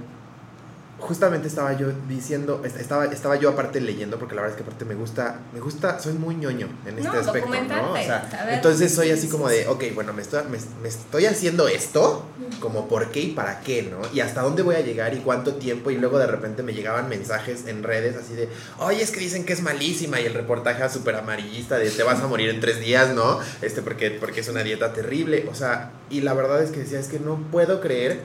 justamente 1.03 1.47
estaba 1.47 1.73
yo 1.77 1.87
diciendo, 2.09 2.61
est- 2.65 2.77
estaba, 2.79 3.05
estaba 3.05 3.35
yo 3.35 3.49
aparte 3.49 3.79
leyendo, 3.81 4.17
porque 4.19 4.35
la 4.35 4.41
verdad 4.41 4.57
es 4.57 4.63
que 4.63 4.67
aparte 4.67 4.85
me 4.85 4.95
gusta, 4.95 5.39
me 5.53 5.59
gusta, 5.59 5.99
soy 5.99 6.13
muy 6.13 6.35
ñoño 6.35 6.67
en 6.85 6.97
este 6.97 7.09
No, 7.11 7.19
aspecto, 7.19 7.49
¿no? 7.69 7.91
O 7.93 7.95
sea, 7.97 8.49
entonces 8.51 8.93
soy 8.93 9.11
así 9.11 9.27
como 9.27 9.47
de, 9.49 9.67
ok, 9.67 9.83
bueno, 9.93 10.13
me 10.13 10.21
estoy, 10.21 10.43
me, 10.49 10.57
me 10.81 10.87
estoy 10.89 11.25
haciendo 11.25 11.67
esto, 11.67 12.25
como 12.59 12.87
por 12.87 13.11
qué 13.11 13.19
y 13.21 13.31
para 13.31 13.59
qué, 13.61 13.83
¿no? 13.83 13.97
Y 14.13 14.21
hasta 14.21 14.41
dónde 14.41 14.61
voy 14.63 14.75
a 14.75 14.81
llegar 14.81 15.13
y 15.13 15.17
cuánto 15.19 15.55
tiempo, 15.55 15.91
y 15.91 15.97
luego 15.97 16.17
de 16.19 16.27
repente 16.27 16.63
me 16.63 16.73
llegaban 16.73 17.09
mensajes 17.09 17.67
en 17.67 17.83
redes 17.83 18.15
así 18.15 18.33
de, 18.33 18.49
oye, 18.79 19.01
es 19.03 19.11
que 19.11 19.19
dicen 19.19 19.45
que 19.45 19.53
es 19.53 19.61
malísima, 19.61 20.19
y 20.21 20.25
el 20.25 20.33
reportaje 20.33 20.87
súper 20.89 21.15
amarillista 21.15 21.77
de 21.77 21.89
te 21.91 22.03
vas 22.03 22.21
a 22.21 22.27
morir 22.27 22.49
en 22.49 22.59
tres 22.59 22.79
días, 22.79 23.13
¿no? 23.13 23.39
Este, 23.61 23.81
porque, 23.81 24.11
porque 24.11 24.39
es 24.41 24.49
una 24.49 24.63
dieta 24.63 24.93
terrible, 24.93 25.47
o 25.51 25.55
sea, 25.55 25.91
y 26.09 26.21
la 26.21 26.33
verdad 26.33 26.61
es 26.63 26.71
que 26.71 26.79
decía, 26.79 26.99
es 26.99 27.07
que 27.07 27.19
no 27.19 27.37
puedo 27.51 27.81
creer 27.81 28.21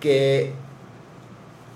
que 0.00 0.52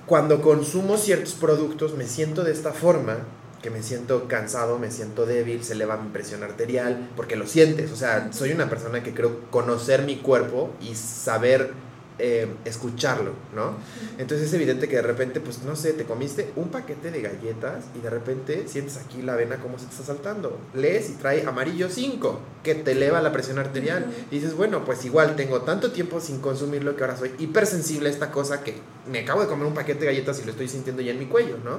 cuando 0.09 0.41
consumo 0.41 0.97
ciertos 0.97 1.35
productos 1.35 1.95
me 1.95 2.07
siento 2.07 2.43
de 2.43 2.53
esta 2.53 2.73
forma, 2.73 3.19
que 3.63 3.69
me 3.71 3.83
siento 3.83 4.27
cansado, 4.27 4.79
me 4.79 4.91
siento 4.91 5.27
débil, 5.27 5.63
se 5.63 5.75
eleva 5.75 5.99
mi 5.99 6.09
presión 6.09 6.43
arterial, 6.43 7.11
porque 7.15 7.37
lo 7.37 7.47
sientes, 7.47 7.93
o 7.93 7.97
sea, 7.97 8.33
soy 8.33 8.53
una 8.53 8.71
persona 8.71 9.03
que 9.03 9.13
creo 9.13 9.51
conocer 9.51 10.05
mi 10.05 10.17
cuerpo 10.17 10.71
y 10.81 10.95
saber 10.95 11.73
eh, 12.19 12.49
escucharlo, 12.65 13.33
¿no? 13.55 13.73
Entonces 14.19 14.49
es 14.49 14.55
evidente 14.55 14.89
que 14.89 14.97
de 14.97 15.03
repente, 15.03 15.41
pues 15.41 15.63
no 15.63 15.77
sé, 15.77 15.93
te 15.93 16.05
comiste 16.05 16.51
un 16.57 16.69
paquete 16.69 17.11
de 17.11 17.23
galletas 17.23 17.85
y 17.97 18.01
de 18.01 18.11
repente 18.11 18.65
sientes 18.67 18.97
aquí 18.97 19.23
la 19.23 19.37
vena 19.37 19.57
como 19.59 19.79
se 19.79 19.87
te 19.87 19.93
está 19.93 20.05
saltando. 20.05 20.59
Lees 20.75 21.11
y 21.11 21.13
trae 21.15 21.47
amarillo 21.47 21.89
5, 21.91 22.41
que 22.65 22.75
te 22.75 22.93
eleva 22.93 23.23
la 23.23 23.31
presión 23.33 23.59
arterial. 23.59 24.07
Y 24.31 24.37
dices, 24.37 24.55
bueno, 24.55 24.85
pues 24.85 25.05
igual 25.05 25.37
tengo 25.37 25.63
tanto 25.63 25.93
tiempo 25.93 26.21
sin 26.21 26.41
consumirlo 26.41 26.97
que 26.97 27.05
ahora 27.05 27.17
soy 27.17 27.33
hipersensible 27.39 28.09
a 28.09 28.13
esta 28.13 28.31
cosa 28.33 28.63
que 28.65 28.75
me 29.11 29.21
acabo 29.21 29.41
de 29.43 29.47
comer 29.47 29.67
un 29.67 29.75
paquete 29.75 30.01
de 30.01 30.07
galletas 30.07 30.41
y 30.41 30.45
lo 30.45 30.51
estoy 30.51 30.69
sintiendo 30.69 31.01
ya 31.03 31.13
en 31.13 31.19
mi 31.21 31.27
cuello, 31.27 31.57
¿no? 31.65 31.79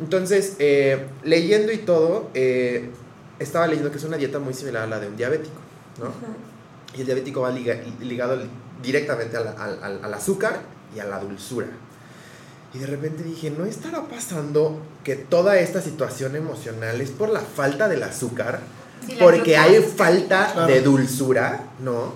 Entonces, 0.00 0.56
eh, 0.58 1.06
leyendo 1.24 1.72
y 1.72 1.78
todo, 1.78 2.30
eh, 2.34 2.90
estaba 3.38 3.66
leyendo 3.66 3.90
que 3.90 3.98
es 3.98 4.04
una 4.04 4.16
dieta 4.16 4.38
muy 4.38 4.54
similar 4.54 4.84
a 4.84 4.86
la 4.86 4.98
de 5.00 5.08
un 5.08 5.16
diabético, 5.16 5.56
¿no? 5.98 6.12
Y 6.96 7.00
el 7.00 7.06
diabético 7.06 7.42
va 7.42 7.50
liga- 7.50 7.80
ligado 8.00 8.36
li- 8.36 8.48
directamente 8.82 9.36
al, 9.36 9.48
al- 9.48 9.78
al- 9.82 10.04
al 10.04 10.14
azúcar 10.14 10.60
y 10.94 11.00
a 11.00 11.04
la 11.04 11.18
dulzura. 11.20 11.66
Y 12.72 12.78
de 12.78 12.86
repente 12.86 13.22
dije, 13.24 13.50
¿no 13.50 13.64
estará 13.64 14.02
pasando 14.02 14.80
que 15.02 15.16
toda 15.16 15.58
esta 15.58 15.80
situación 15.82 16.36
emocional 16.36 17.00
es 17.00 17.10
por 17.10 17.28
la 17.28 17.40
falta 17.40 17.88
del 17.88 18.02
azúcar? 18.02 18.60
Sí, 19.06 19.16
porque 19.18 19.56
hay 19.56 19.80
falta 19.82 20.52
Claro. 20.52 20.72
de 20.72 20.80
dulzura, 20.82 21.64
¿no? 21.80 22.12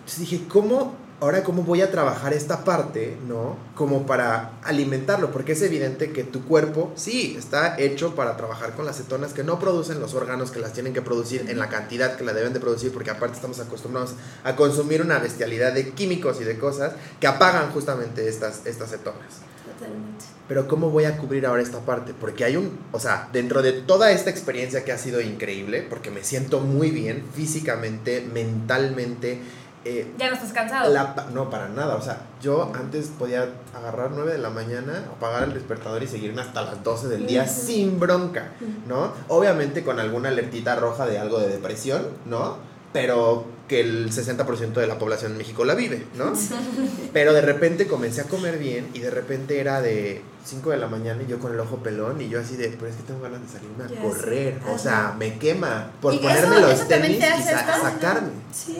Entonces 0.00 0.18
dije, 0.20 0.42
¿cómo, 0.48 0.94
ahora 1.20 1.44
cómo 1.44 1.62
voy 1.62 1.82
a 1.82 1.90
trabajar 1.90 2.32
esta 2.32 2.64
parte, 2.64 3.16
¿no? 3.28 3.56
Como 3.74 4.06
para 4.06 4.52
alimentarlo, 4.62 5.30
porque 5.30 5.52
es 5.52 5.62
evidente 5.62 6.12
que 6.12 6.24
tu 6.24 6.44
cuerpo, 6.44 6.92
sí, 6.96 7.36
está 7.38 7.78
hecho 7.78 8.14
para 8.14 8.36
trabajar 8.36 8.74
con 8.74 8.86
las 8.86 8.96
cetonas 8.96 9.32
que 9.32 9.44
no 9.44 9.58
producen 9.58 10.00
los 10.00 10.14
órganos 10.14 10.50
que 10.50 10.60
las 10.60 10.72
tienen 10.72 10.92
que 10.92 11.02
producir 11.02 11.46
en 11.48 11.58
la 11.58 11.68
cantidad 11.68 12.16
que 12.16 12.24
la 12.24 12.32
deben 12.32 12.52
de 12.52 12.60
producir, 12.60 12.92
porque 12.92 13.10
aparte 13.10 13.36
estamos 13.36 13.60
acostumbrados 13.60 14.14
a 14.44 14.56
consumir 14.56 15.02
una 15.02 15.18
bestialidad 15.18 15.72
de 15.72 15.90
químicos 15.90 16.40
y 16.40 16.44
de 16.44 16.58
cosas 16.58 16.94
que 17.20 17.26
apagan 17.26 17.70
justamente 17.70 18.28
estas, 18.28 18.66
estas 18.66 18.90
cetonas. 18.90 19.42
Totalmente. 19.64 20.24
Pero 20.50 20.66
¿cómo 20.66 20.90
voy 20.90 21.04
a 21.04 21.16
cubrir 21.16 21.46
ahora 21.46 21.62
esta 21.62 21.78
parte? 21.78 22.12
Porque 22.12 22.44
hay 22.44 22.56
un, 22.56 22.76
o 22.90 22.98
sea, 22.98 23.28
dentro 23.32 23.62
de 23.62 23.70
toda 23.70 24.10
esta 24.10 24.30
experiencia 24.30 24.84
que 24.84 24.90
ha 24.90 24.98
sido 24.98 25.20
increíble, 25.20 25.86
porque 25.88 26.10
me 26.10 26.24
siento 26.24 26.58
muy 26.58 26.90
bien 26.90 27.22
físicamente, 27.32 28.26
mentalmente, 28.34 29.38
eh, 29.84 30.12
Ya 30.18 30.28
no 30.28 30.34
estás 30.34 30.52
cansado. 30.52 30.92
la 30.92 31.14
no, 31.32 31.48
para 31.50 31.68
nada. 31.68 31.96
O 31.96 32.02
sea, 32.02 32.18
yo 32.42 32.70
antes 32.74 33.06
podía 33.18 33.48
agarrar 33.74 34.10
9 34.12 34.32
de 34.32 34.38
la 34.38 34.50
mañana, 34.50 35.04
apagar 35.16 35.44
el 35.44 35.54
despertador 35.54 36.02
y 36.02 36.06
seguirme 36.08 36.42
hasta 36.42 36.62
las 36.62 36.82
12 36.84 37.08
del 37.08 37.26
día 37.26 37.46
sin 37.46 37.98
bronca, 38.00 38.52
¿no? 38.86 39.12
Obviamente 39.28 39.82
con 39.84 39.98
alguna 40.00 40.28
alertita 40.28 40.76
roja 40.76 41.06
de 41.06 41.18
algo 41.18 41.38
de 41.38 41.48
depresión, 41.48 42.06
¿no? 42.26 42.56
Pero 42.92 43.44
que 43.68 43.80
el 43.80 44.10
60% 44.10 44.72
de 44.80 44.86
la 44.88 44.98
población 44.98 45.30
en 45.32 45.38
México 45.38 45.64
la 45.64 45.74
vive, 45.76 46.04
¿no? 46.16 46.32
Pero 47.12 47.32
de 47.32 47.40
repente 47.40 47.86
comencé 47.86 48.20
a 48.20 48.24
comer 48.24 48.58
bien 48.58 48.88
y 48.94 48.98
de 48.98 49.10
repente 49.10 49.60
era 49.60 49.80
de 49.80 50.22
5 50.44 50.70
de 50.70 50.76
la 50.76 50.88
mañana 50.88 51.22
y 51.22 51.26
yo 51.30 51.38
con 51.38 51.52
el 51.54 51.60
ojo 51.60 51.76
pelón 51.76 52.20
y 52.20 52.28
yo 52.28 52.40
así 52.40 52.56
de, 52.56 52.68
pero 52.70 52.88
es 52.90 52.96
que 52.96 53.02
tengo 53.04 53.20
ganas 53.20 53.40
de 53.42 53.48
salirme 53.48 53.84
a 53.84 54.02
correr. 54.02 54.58
O 54.74 54.76
sea, 54.78 55.14
me 55.16 55.38
quema 55.38 55.92
por 56.00 56.12
¿Y 56.14 56.18
ponerme 56.18 56.56
eso- 56.56 56.66
los 56.66 56.72
eso 56.80 56.86
tenis 56.88 57.18
te 57.20 57.26
y 57.26 57.28
hace 57.30 57.42
sa- 57.52 57.60
esto? 57.60 57.72
sacarme. 57.82 58.30
Sí. 58.52 58.78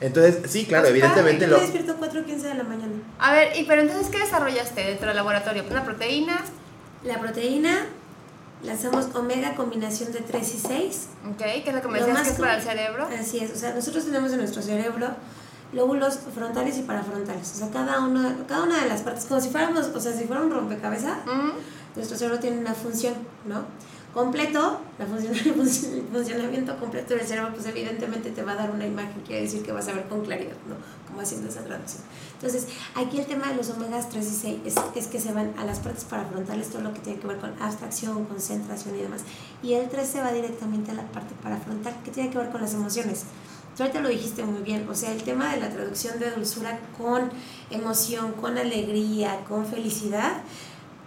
Entonces, 0.00 0.50
sí, 0.50 0.66
claro, 0.66 0.84
Pues, 0.84 0.92
evidentemente 0.92 1.46
padre, 1.46 1.48
lo... 1.48 1.56
Yo 1.56 1.62
me 1.62 1.72
despierto 1.72 1.96
4 1.98 2.20
o 2.20 2.24
15 2.24 2.48
de 2.48 2.54
la 2.54 2.64
mañana. 2.64 2.92
A 3.18 3.32
ver, 3.32 3.56
y 3.56 3.64
pero 3.64 3.82
entonces, 3.82 4.08
¿qué 4.08 4.18
desarrollaste 4.18 4.82
dentro 4.82 5.08
del 5.08 5.16
laboratorio? 5.16 5.64
Una 5.70 5.84
proteína, 5.84 6.40
La 7.04 7.18
proteína, 7.20 7.86
lanzamos 8.62 9.14
omega 9.14 9.54
combinación 9.54 10.12
de 10.12 10.20
3 10.20 10.54
y 10.54 10.58
6. 10.58 11.06
¿ok? 11.30 11.38
Que 11.38 11.64
es 11.66 11.74
lo 11.74 11.82
que 11.82 11.88
me 11.88 12.00
Lo 12.00 12.06
decías 12.06 12.18
más 12.18 12.26
que 12.26 12.34
es 12.34 12.40
para 12.40 12.56
el 12.56 12.62
cerebro. 12.62 13.08
Así 13.18 13.38
es, 13.38 13.52
o 13.52 13.56
sea, 13.56 13.74
nosotros 13.74 14.04
tenemos 14.04 14.32
en 14.32 14.38
nuestro 14.38 14.62
cerebro 14.62 15.08
lóbulos 15.72 16.18
frontales 16.34 16.78
y 16.78 16.82
parafrontales. 16.82 17.52
O 17.54 17.58
sea, 17.58 17.70
cada, 17.70 18.00
uno, 18.00 18.34
cada 18.48 18.64
una 18.64 18.82
de 18.82 18.88
las 18.88 19.02
partes, 19.02 19.24
como 19.24 19.40
si 19.40 19.50
fuéramos, 19.50 19.86
o 19.86 20.00
sea, 20.00 20.12
si 20.12 20.24
fuera 20.24 20.42
un 20.42 20.50
rompecabezas, 20.50 21.18
nuestro 21.94 22.16
cerebro 22.16 22.38
tiene 22.38 22.58
una 22.58 22.74
función, 22.74 23.14
¿no? 23.46 23.64
Completo, 24.16 24.80
el 24.98 25.06
func- 25.08 25.92
el 25.92 26.08
funcionamiento 26.10 26.74
completo 26.78 27.14
del 27.14 27.26
cerebro, 27.26 27.52
pues 27.52 27.66
evidentemente 27.66 28.30
te 28.30 28.42
va 28.42 28.52
a 28.52 28.54
dar 28.56 28.70
una 28.70 28.86
imagen, 28.86 29.20
quiere 29.26 29.42
decir 29.42 29.62
que 29.62 29.72
vas 29.72 29.86
a 29.88 29.92
ver 29.92 30.08
con 30.08 30.22
claridad, 30.24 30.56
¿no? 30.66 30.74
Como 31.06 31.20
haciendo 31.20 31.50
esa 31.50 31.62
traducción. 31.62 32.02
Entonces, 32.32 32.66
aquí 32.94 33.18
el 33.18 33.26
tema 33.26 33.48
de 33.50 33.56
los 33.56 33.68
omegas 33.68 34.08
3 34.08 34.26
y 34.26 34.34
6 34.34 34.58
es, 34.64 34.74
es 34.94 35.06
que 35.08 35.20
se 35.20 35.32
van 35.34 35.52
a 35.58 35.66
las 35.66 35.80
partes 35.80 36.04
parafrontales, 36.04 36.68
todo 36.70 36.80
lo 36.80 36.94
que 36.94 37.00
tiene 37.00 37.18
que 37.20 37.26
ver 37.26 37.36
con 37.36 37.52
abstracción, 37.60 38.24
concentración 38.24 38.96
y 38.96 39.02
demás. 39.02 39.20
Y 39.62 39.74
el 39.74 39.86
3 39.90 40.08
se 40.08 40.20
va 40.22 40.32
directamente 40.32 40.92
a 40.92 40.94
la 40.94 41.06
parte 41.12 41.34
parafrontal, 41.42 41.94
que 42.02 42.10
tiene 42.10 42.30
que 42.30 42.38
ver 42.38 42.48
con 42.48 42.62
las 42.62 42.72
emociones. 42.72 43.24
Tú 43.76 43.82
ahorita 43.82 44.00
lo 44.00 44.08
dijiste 44.08 44.42
muy 44.42 44.62
bien, 44.62 44.88
o 44.88 44.94
sea, 44.94 45.12
el 45.12 45.22
tema 45.22 45.52
de 45.54 45.60
la 45.60 45.68
traducción 45.68 46.18
de 46.18 46.30
dulzura 46.30 46.80
con 46.96 47.28
emoción, 47.70 48.32
con 48.32 48.56
alegría, 48.56 49.44
con 49.46 49.66
felicidad, 49.66 50.38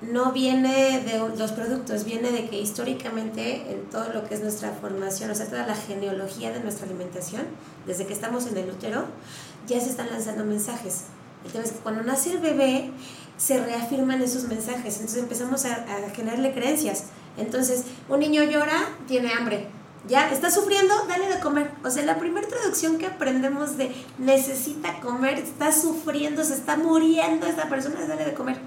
no 0.02 0.32
viene 0.32 1.02
de 1.02 1.20
los 1.38 1.52
productos, 1.52 2.06
viene 2.06 2.32
de 2.32 2.50
que 2.50 2.60
históricamente 2.60 3.72
en 3.72 3.90
todo 3.90 4.14
lo 4.14 4.28
que 4.28 4.36
es 4.36 4.42
nuestra 4.42 4.72
formación, 4.72 5.30
o 5.30 5.36
sea, 5.36 5.48
toda 5.48 5.68
la 5.68 5.76
genealogía 5.76 6.52
de 6.52 6.62
nuestra 6.62 6.86
alimentación, 6.86 7.44
desde 7.86 8.06
que 8.06 8.14
estamos 8.14 8.48
en 8.48 8.58
el 8.58 8.70
útero, 8.70 9.06
ya 9.68 9.80
se 9.80 9.90
están 9.90 10.10
lanzando 10.10 10.46
mensajes. 10.46 11.06
El 11.46 11.52
tema 11.52 11.64
es 11.64 11.72
que 11.72 11.80
cuando 11.80 12.04
nace 12.04 12.32
el 12.32 12.40
bebé, 12.40 12.92
se 13.38 13.64
reafirman 13.64 14.22
esos 14.22 14.44
mensajes, 14.44 14.96
entonces 14.96 15.24
empezamos 15.24 15.66
a, 15.66 15.86
generarle 16.14 16.54
creencias. 16.54 17.06
Entonces, 17.38 17.84
un 18.10 18.20
niño 18.20 18.44
llora, 18.44 18.90
tiene 19.08 19.32
hambre. 19.32 19.68
Ya, 20.08 20.32
está 20.32 20.50
sufriendo, 20.50 20.94
dale 21.08 21.28
de 21.28 21.40
comer. 21.40 21.72
O 21.84 21.90
sea, 21.90 22.04
la 22.04 22.20
primera 22.20 22.48
traducción 22.48 22.98
que 22.98 23.06
aprendemos 23.06 23.78
de 23.78 23.94
necesita 24.18 25.00
comer, 25.02 25.40
está 25.40 25.72
sufriendo, 25.72 26.44
se 26.44 26.56
está 26.56 26.78
muriendo 26.78 27.48
esta 27.48 27.70
persona, 27.70 28.06
dale 28.08 28.26
de 28.26 28.34
comer. 28.34 28.60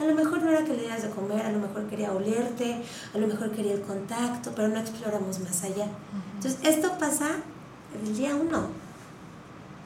A 0.00 0.04
lo 0.04 0.14
mejor 0.14 0.42
no 0.42 0.50
era 0.50 0.64
que 0.64 0.72
le 0.72 0.80
dieras 0.80 1.02
de 1.02 1.10
comer, 1.10 1.46
a 1.46 1.52
lo 1.52 1.58
mejor 1.58 1.86
quería 1.86 2.12
olerte, 2.12 2.82
a 3.14 3.18
lo 3.18 3.26
mejor 3.26 3.52
quería 3.52 3.74
el 3.74 3.82
contacto, 3.82 4.52
pero 4.54 4.68
no 4.68 4.80
exploramos 4.80 5.38
más 5.40 5.62
allá. 5.62 5.86
Entonces, 6.34 6.58
esto 6.62 6.98
pasa 6.98 7.36
el 8.02 8.16
día 8.16 8.34
uno. 8.34 8.68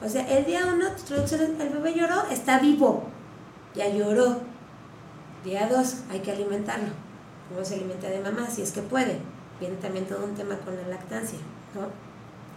O 0.03 0.09
sea, 0.09 0.27
el 0.27 0.45
día 0.45 0.65
uno, 0.65 0.89
tu 0.91 1.03
traducción 1.03 1.41
es, 1.41 1.49
el 1.59 1.69
bebé 1.69 1.93
lloró, 1.93 2.23
está 2.31 2.59
vivo, 2.59 3.03
ya 3.75 3.87
lloró. 3.89 4.39
Día 5.43 5.69
dos, 5.69 5.97
hay 6.09 6.19
que 6.19 6.31
alimentarlo. 6.31 6.89
¿Cómo 7.49 7.63
se 7.63 7.75
alimenta 7.75 8.07
de 8.07 8.19
mamá? 8.19 8.47
Si 8.49 8.61
es 8.61 8.71
que 8.71 8.81
puede. 8.81 9.19
Viene 9.59 9.75
también 9.77 10.05
todo 10.05 10.25
un 10.25 10.35
tema 10.35 10.57
con 10.59 10.75
la 10.75 10.87
lactancia, 10.87 11.39
¿no? 11.75 11.87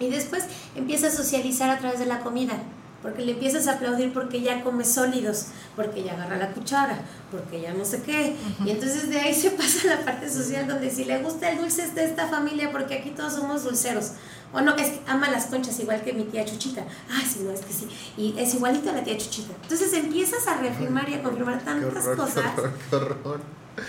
Y 0.05 0.11
después 0.11 0.45
empieza 0.75 1.09
a 1.09 1.11
socializar 1.11 1.71
a 1.71 1.79
través 1.79 1.99
de 1.99 2.07
la 2.07 2.21
comida, 2.21 2.55
porque 3.03 3.25
le 3.25 3.33
empiezas 3.33 3.67
a 3.67 3.73
aplaudir 3.73 4.13
porque 4.13 4.41
ya 4.41 4.63
come 4.63 4.85
sólidos, 4.85 5.47
porque 5.75 6.05
ya 6.05 6.13
agarra 6.13 6.37
la 6.37 6.53
cuchara, 6.53 7.01
porque 7.31 7.61
ya 7.61 7.75
no 7.75 7.85
sé 7.85 8.03
qué. 8.03 8.37
Y 8.65 8.71
entonces 8.71 9.09
de 9.09 9.21
ahí 9.21 9.35
se 9.43 9.51
pasa 9.51 9.93
a 9.93 9.97
la 9.97 10.05
parte 10.05 10.31
social 10.31 10.69
donde 10.69 10.91
si 10.91 11.05
le 11.05 11.23
gusta 11.23 11.51
el 11.51 11.59
dulce 11.59 11.85
es 11.85 11.95
de 11.95 12.05
esta 12.05 12.29
familia, 12.29 12.71
porque 12.71 12.95
aquí 12.95 13.11
todos 13.11 13.35
somos 13.35 13.65
dulceros. 13.65 14.13
O 14.53 14.61
no, 14.61 14.77
es 14.77 14.91
que 14.91 15.01
ama 15.07 15.31
las 15.31 15.47
conchas 15.47 15.79
igual 15.81 16.03
que 16.03 16.13
mi 16.13 16.25
tía 16.25 16.45
Chuchita. 16.45 16.85
Ay, 17.11 17.25
sí, 17.25 17.41
no, 17.43 17.51
es 17.53 17.63
que 17.63 17.73
sí. 17.73 17.89
Y 18.17 18.35
es 18.39 18.55
igualito 18.55 18.91
a 18.91 18.93
la 18.93 19.03
tía 19.03 19.17
Chuchita. 19.17 19.55
Entonces 19.63 19.93
empiezas 19.95 20.47
a 20.47 20.59
reafirmar 20.59 21.09
y 21.09 21.15
a 21.15 21.23
confirmar 21.23 21.61
tantas 21.63 22.05
horror, 22.05 22.17
cosas. 22.17 22.45
qué 22.55 22.61
horror, 22.97 23.19
qué 23.23 23.29
horror. 23.29 23.41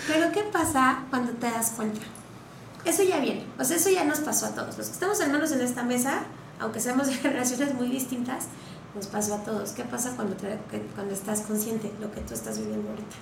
Pero 0.06 0.32
¿qué 0.32 0.42
pasa 0.44 1.04
cuando 1.10 1.32
te 1.32 1.46
das 1.50 1.72
cuenta? 1.72 2.00
Eso 2.84 3.02
ya 3.02 3.18
viene, 3.18 3.46
o 3.58 3.64
sea, 3.64 3.76
eso 3.76 3.88
ya 3.88 4.04
nos 4.04 4.20
pasó 4.20 4.46
a 4.46 4.50
todos. 4.50 4.76
Los 4.76 4.88
que 4.88 4.92
estamos 4.92 5.18
hermanos 5.20 5.52
en 5.52 5.62
esta 5.62 5.82
mesa, 5.82 6.24
aunque 6.58 6.80
seamos 6.80 7.06
de 7.06 7.14
generaciones 7.14 7.74
muy 7.74 7.88
distintas, 7.88 8.46
nos 8.94 9.06
pasó 9.06 9.34
a 9.34 9.38
todos. 9.38 9.70
¿Qué 9.72 9.84
pasa 9.84 10.12
cuando, 10.16 10.36
te- 10.36 10.58
cuando 10.94 11.12
estás 11.14 11.40
consciente 11.42 11.92
lo 12.00 12.12
que 12.12 12.20
tú 12.20 12.34
estás 12.34 12.58
viviendo 12.58 12.88
ahorita? 12.90 13.16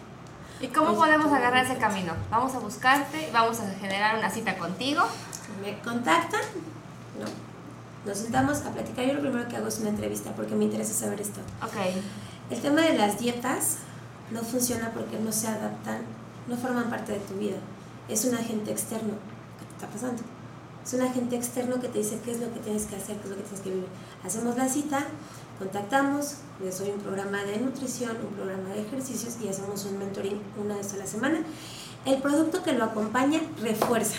¿Y 0.60 0.68
cómo 0.68 0.94
podemos 0.94 1.32
agarrar 1.32 1.64
ese 1.64 1.76
camino? 1.78 2.12
Vamos 2.30 2.54
a 2.54 2.58
buscarte, 2.60 3.30
vamos 3.32 3.58
a 3.60 3.68
generar 3.80 4.18
una 4.18 4.30
cita 4.30 4.56
contigo. 4.58 5.02
Me 5.60 5.78
contactan, 5.80 6.40
no. 7.18 7.26
Nos 8.08 8.18
sentamos 8.18 8.60
a 8.62 8.70
platicar. 8.70 9.04
Yo 9.06 9.14
lo 9.14 9.20
primero 9.20 9.48
que 9.48 9.56
hago 9.56 9.68
es 9.68 9.78
una 9.80 9.88
entrevista 9.90 10.32
porque 10.32 10.54
me 10.54 10.64
interesa 10.64 10.92
saber 10.92 11.20
esto. 11.20 11.40
Ok. 11.62 11.74
El 12.50 12.60
tema 12.60 12.82
de 12.82 12.96
las 12.98 13.18
dietas 13.18 13.76
no 14.30 14.40
funciona 14.42 14.90
porque 14.92 15.18
no 15.18 15.32
se 15.32 15.48
adaptan, 15.48 16.02
no 16.48 16.56
forman 16.56 16.90
parte 16.90 17.12
de 17.12 17.18
tu 17.20 17.34
vida. 17.34 17.56
Es 18.08 18.24
un 18.24 18.34
agente 18.34 18.70
externo 18.72 19.14
que 19.58 19.64
te 19.66 19.72
está 19.74 19.86
pasando. 19.88 20.22
Es 20.84 20.92
un 20.94 21.02
agente 21.02 21.36
externo 21.36 21.80
que 21.80 21.88
te 21.88 21.98
dice 21.98 22.20
qué 22.24 22.32
es 22.32 22.40
lo 22.40 22.52
que 22.52 22.58
tienes 22.60 22.86
que 22.86 22.96
hacer, 22.96 23.16
qué 23.18 23.24
es 23.24 23.30
lo 23.30 23.36
que 23.36 23.42
tienes 23.42 23.60
que 23.60 23.70
vivir. 23.70 23.86
Hacemos 24.24 24.56
la 24.56 24.68
cita, 24.68 25.04
contactamos, 25.62 26.38
les 26.60 26.76
doy 26.78 26.90
un 26.90 27.00
programa 27.00 27.44
de 27.44 27.58
nutrición, 27.58 28.16
un 28.28 28.34
programa 28.34 28.70
de 28.70 28.82
ejercicios 28.82 29.36
y 29.40 29.48
hacemos 29.48 29.84
un 29.84 29.98
mentoring 29.98 30.40
una 30.62 30.76
vez 30.76 30.92
a 30.94 30.96
la 30.96 31.06
semana. 31.06 31.38
El 32.04 32.20
producto 32.20 32.64
que 32.64 32.72
lo 32.72 32.84
acompaña 32.84 33.40
refuerza. 33.60 34.16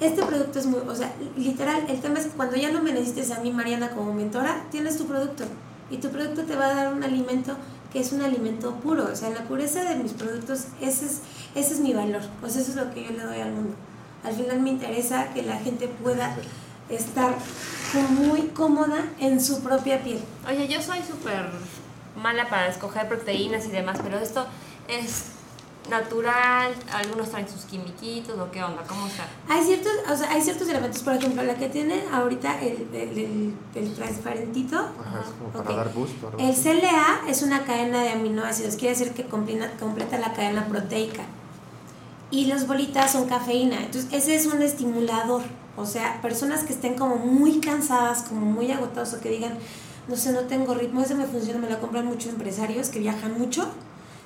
Este 0.00 0.24
producto 0.24 0.58
es 0.58 0.66
muy, 0.66 0.80
o 0.80 0.94
sea, 0.94 1.14
literal, 1.36 1.84
el 1.88 2.00
tema 2.00 2.18
es 2.18 2.26
que 2.26 2.32
cuando 2.32 2.56
ya 2.56 2.72
no 2.72 2.82
me 2.82 2.92
necesites 2.92 3.30
a 3.30 3.40
mí, 3.40 3.52
Mariana, 3.52 3.90
como 3.90 4.14
mentora, 4.14 4.64
tienes 4.70 4.96
tu 4.96 5.06
producto. 5.06 5.44
Y 5.90 5.98
tu 5.98 6.08
producto 6.08 6.42
te 6.44 6.56
va 6.56 6.70
a 6.70 6.74
dar 6.74 6.94
un 6.94 7.04
alimento 7.04 7.54
que 7.92 8.00
es 8.00 8.10
un 8.12 8.22
alimento 8.22 8.74
puro. 8.76 9.08
O 9.12 9.14
sea, 9.14 9.28
la 9.30 9.44
pureza 9.44 9.84
de 9.84 9.96
mis 9.96 10.12
productos, 10.12 10.64
ese 10.80 11.04
es, 11.04 11.20
ese 11.54 11.74
es 11.74 11.80
mi 11.80 11.92
valor. 11.92 12.22
O 12.42 12.48
sea, 12.48 12.62
eso 12.62 12.70
es 12.70 12.76
lo 12.76 12.92
que 12.92 13.04
yo 13.04 13.10
le 13.10 13.22
doy 13.22 13.40
al 13.40 13.52
mundo. 13.52 13.74
Al 14.24 14.32
final 14.32 14.60
me 14.60 14.70
interesa 14.70 15.32
que 15.34 15.42
la 15.42 15.58
gente 15.58 15.88
pueda 15.88 16.34
estar 16.88 17.34
muy 18.10 18.48
cómoda 18.48 19.04
en 19.18 19.40
su 19.40 19.62
propia 19.62 20.02
piel. 20.02 20.20
Oye, 20.48 20.66
yo 20.68 20.80
soy 20.82 20.98
súper 21.02 21.50
mala 22.16 22.48
para 22.48 22.68
escoger 22.68 23.08
proteínas 23.08 23.66
y 23.66 23.68
demás, 23.70 23.98
pero 24.02 24.18
esto 24.18 24.46
es 24.88 25.26
natural, 25.90 26.72
algunos 26.92 27.30
traen 27.30 27.48
sus 27.48 27.62
quimiquitos 27.62 28.38
o 28.38 28.50
qué 28.52 28.62
onda, 28.62 28.82
¿cómo 28.86 29.06
está? 29.08 29.26
Hay 29.48 29.64
ciertos, 29.64 29.90
o 30.10 30.16
sea, 30.16 30.30
hay 30.30 30.40
ciertos 30.40 30.68
elementos, 30.68 31.02
por 31.02 31.14
ejemplo, 31.14 31.42
la 31.42 31.56
que 31.56 31.68
tiene 31.68 32.04
ahorita 32.12 32.60
el, 32.60 32.88
el, 32.94 33.18
el- 33.18 33.54
el 33.74 33.94
transparentito, 33.94 34.76
Ajá, 34.76 35.20
es 35.24 35.30
como 35.38 35.50
para 35.50 35.70
Ok. 35.70 35.76
dar 35.76 35.92
boost 35.92 36.22
o 36.22 36.28
algo 36.28 36.38
el. 36.38 36.54
CLA 36.54 37.22
es 37.28 37.42
una 37.42 37.64
cadena 37.64 38.00
de 38.02 38.10
aminoácidos, 38.10 38.76
quiere 38.76 38.90
decir 38.96 39.12
que 39.12 39.24
completa, 39.24 39.72
completa 39.80 40.18
la 40.18 40.32
cadena 40.32 40.66
proteica. 40.68 41.24
Y 42.30 42.46
las 42.46 42.66
bolitas 42.66 43.12
son 43.12 43.28
cafeína, 43.28 43.78
entonces 43.80 44.10
ese 44.12 44.36
es 44.36 44.46
un 44.46 44.62
estimulador. 44.62 45.42
O 45.76 45.86
sea, 45.86 46.20
personas 46.20 46.64
que 46.64 46.72
estén 46.72 46.94
como 46.94 47.16
muy 47.16 47.60
cansadas, 47.60 48.22
como 48.22 48.42
muy 48.42 48.70
agotados 48.70 49.14
o 49.14 49.20
que 49.20 49.30
digan, 49.30 49.54
no 50.08 50.16
sé, 50.16 50.32
no 50.32 50.40
tengo 50.40 50.74
ritmo, 50.74 51.00
ese 51.00 51.14
me 51.14 51.24
funciona, 51.24 51.58
me 51.60 51.70
lo 51.70 51.80
compran 51.80 52.06
muchos 52.06 52.30
empresarios 52.30 52.88
que 52.88 52.98
viajan 52.98 53.38
mucho. 53.38 53.66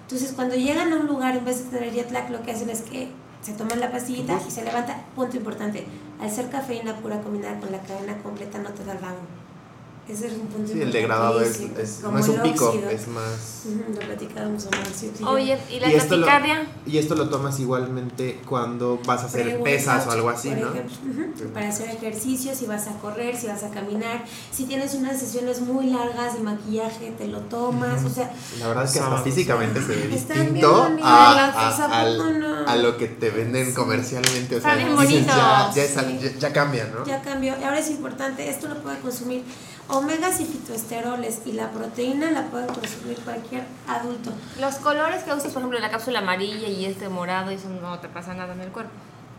Entonces, 0.03 0.33
cuando 0.33 0.57
llegan 0.57 0.93
a 0.93 0.97
un 0.97 1.07
lugar, 1.07 1.37
en 1.37 1.45
vez 1.45 1.65
de 1.65 1.79
tener 1.79 1.93
jet 1.93 2.11
lag, 2.11 2.31
lo 2.31 2.43
que 2.43 2.53
hacen 2.53 2.71
es 2.71 2.81
que 2.83 3.09
se 3.43 3.53
toman 3.53 3.79
la 3.79 3.93
pastillita 3.93 4.41
y 4.47 4.51
se 4.51 4.65
levanta. 4.65 5.05
Punto 5.15 5.37
importante, 5.37 5.87
al 6.21 6.31
ser 6.31 6.51
cafeína 6.51 6.97
pura 6.97 7.21
combinada 7.21 7.61
con 7.61 7.71
la 7.71 7.81
cadena 7.81 8.17
completa 8.23 8.59
no 8.59 8.71
te 8.71 8.85
da 8.85 8.95
down. 8.95 9.46
Ese 10.09 10.29
es 10.29 10.35
un 10.35 10.47
punto 10.47 10.73
Sí, 10.73 10.81
el 10.81 10.93
degradado 10.93 11.41
es, 11.41 11.61
importantísimo, 11.61 11.81
es- 11.83 12.01
como 12.01 12.13
no 12.13 12.21
es 12.21 12.29
un 12.29 12.37
el 12.37 12.43
pico, 12.43 12.67
óxido. 12.69 12.91
es 12.91 13.09
más... 13.09 13.63
Lo 13.93 14.07
platicábamos 14.07 14.67
Omar, 14.67 14.87
sí, 14.95 15.11
sí. 15.19 15.25
Oye, 15.25 15.59
¿y 15.69 15.81
la 15.81 15.91
Y 15.91 15.95
esto, 15.95 16.17
lo, 16.17 16.27
y 16.87 16.99
esto 16.99 17.15
lo 17.17 17.29
tomas 17.29 17.59
igualmente 17.59 18.41
cuando 18.49 19.01
vas 19.05 19.23
a 19.23 19.27
hacer 19.27 19.61
pesas 19.65 20.07
o 20.07 20.13
algo 20.13 20.31
así, 20.31 20.51
por 20.51 20.59
¿no? 20.61 21.53
Para 21.53 21.69
hacer 21.71 21.91
ejercicio, 21.91 22.55
si 22.55 22.67
vas 22.67 22.87
a 22.87 22.93
correr, 22.99 23.37
si 23.37 23.49
vas 23.49 23.65
a 23.65 23.71
caminar, 23.71 24.25
si 24.53 24.67
tienes 24.67 24.95
unas 24.95 25.19
sesiones 25.19 25.61
muy 25.63 25.87
largas 25.91 26.35
de 26.35 26.41
maquillaje, 26.41 27.11
te 27.19 27.27
lo 27.27 27.41
tomas, 27.41 28.05
o 28.05 28.09
sea, 28.09 28.33
La 28.61 28.69
verdad 28.69 28.85
es 28.85 28.93
que 28.93 29.01
hasta 29.01 29.19
físicamente 29.19 29.81
se 29.83 29.89
ve 29.97 30.07
distinto 30.07 30.85
a, 31.03 31.33
¿a 31.33 31.69
a- 31.69 32.01
al- 32.03 32.17
poco 32.17 32.31
no? 32.31 32.69
a 32.69 32.77
lo 32.77 32.97
que 32.97 33.09
te 33.09 33.31
venden 33.31 33.75
comercialmente. 33.75 34.55
O 34.55 34.61
sea, 34.61 34.77
dices, 34.77 35.27
ya, 35.27 35.71
ya, 35.75 35.87
ya, 35.87 36.39
ya 36.39 36.53
cambia, 36.53 36.89
¿no? 36.95 37.05
ya 37.05 37.21
cambió. 37.23 37.55
Y 37.61 37.65
ahora 37.65 37.81
es 37.81 37.91
importante, 37.91 38.49
esto 38.49 38.69
lo 38.69 38.77
puede 38.83 39.01
consumir 39.01 39.43
omegas 39.89 40.41
y 40.41 40.45
fitoesteroles 40.45 41.41
y 41.47 41.53
la 41.53 41.71
proteína 41.71 42.31
la 42.31 42.47
puede 42.49 42.67
consumir 42.67 43.19
cualquier 43.25 43.65
adulto. 43.89 44.33
Los 44.61 44.77
colores 44.77 45.23
que 45.25 45.33
usas, 45.33 45.53
por 45.53 45.63
ejemplo, 45.63 45.79
la 45.79 45.91
cápsula 45.91 46.19
amarilla 46.21 46.69
y 46.69 46.85
este 46.87 47.09
morado, 47.09 47.51
eso 47.51 47.69
no 47.69 47.99
te 48.01 48.09
pasa 48.09 48.35
nada 48.35 48.53
en 48.55 48.61
el 48.61 48.71
cuerpo. 48.71 48.91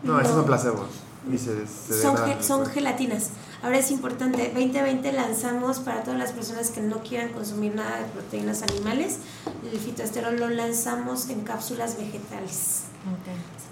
No, 0.02 0.18
esos 0.20 0.30
No. 0.32 0.36
son 0.38 0.46
placebos. 0.46 0.88
Y 1.32 1.36
se, 1.36 1.66
se 1.66 2.00
Son, 2.00 2.16
ge- 2.16 2.42
son 2.42 2.64
gelatinas. 2.66 3.30
Ahora 3.62 3.76
es 3.78 3.90
importante, 3.90 4.52
2020 4.54 5.12
lanzamos 5.12 5.80
para 5.80 6.02
todas 6.04 6.18
las 6.18 6.30
personas 6.32 6.70
que 6.70 6.80
no 6.80 7.00
quieran 7.00 7.30
consumir 7.32 7.74
nada 7.74 7.98
de 7.98 8.04
proteínas 8.04 8.62
animales, 8.62 9.16
el 9.70 9.78
fitoesterol 9.78 10.38
lo 10.38 10.48
lanzamos 10.48 11.28
en 11.28 11.40
cápsulas 11.42 11.98
vegetales. 11.98 12.82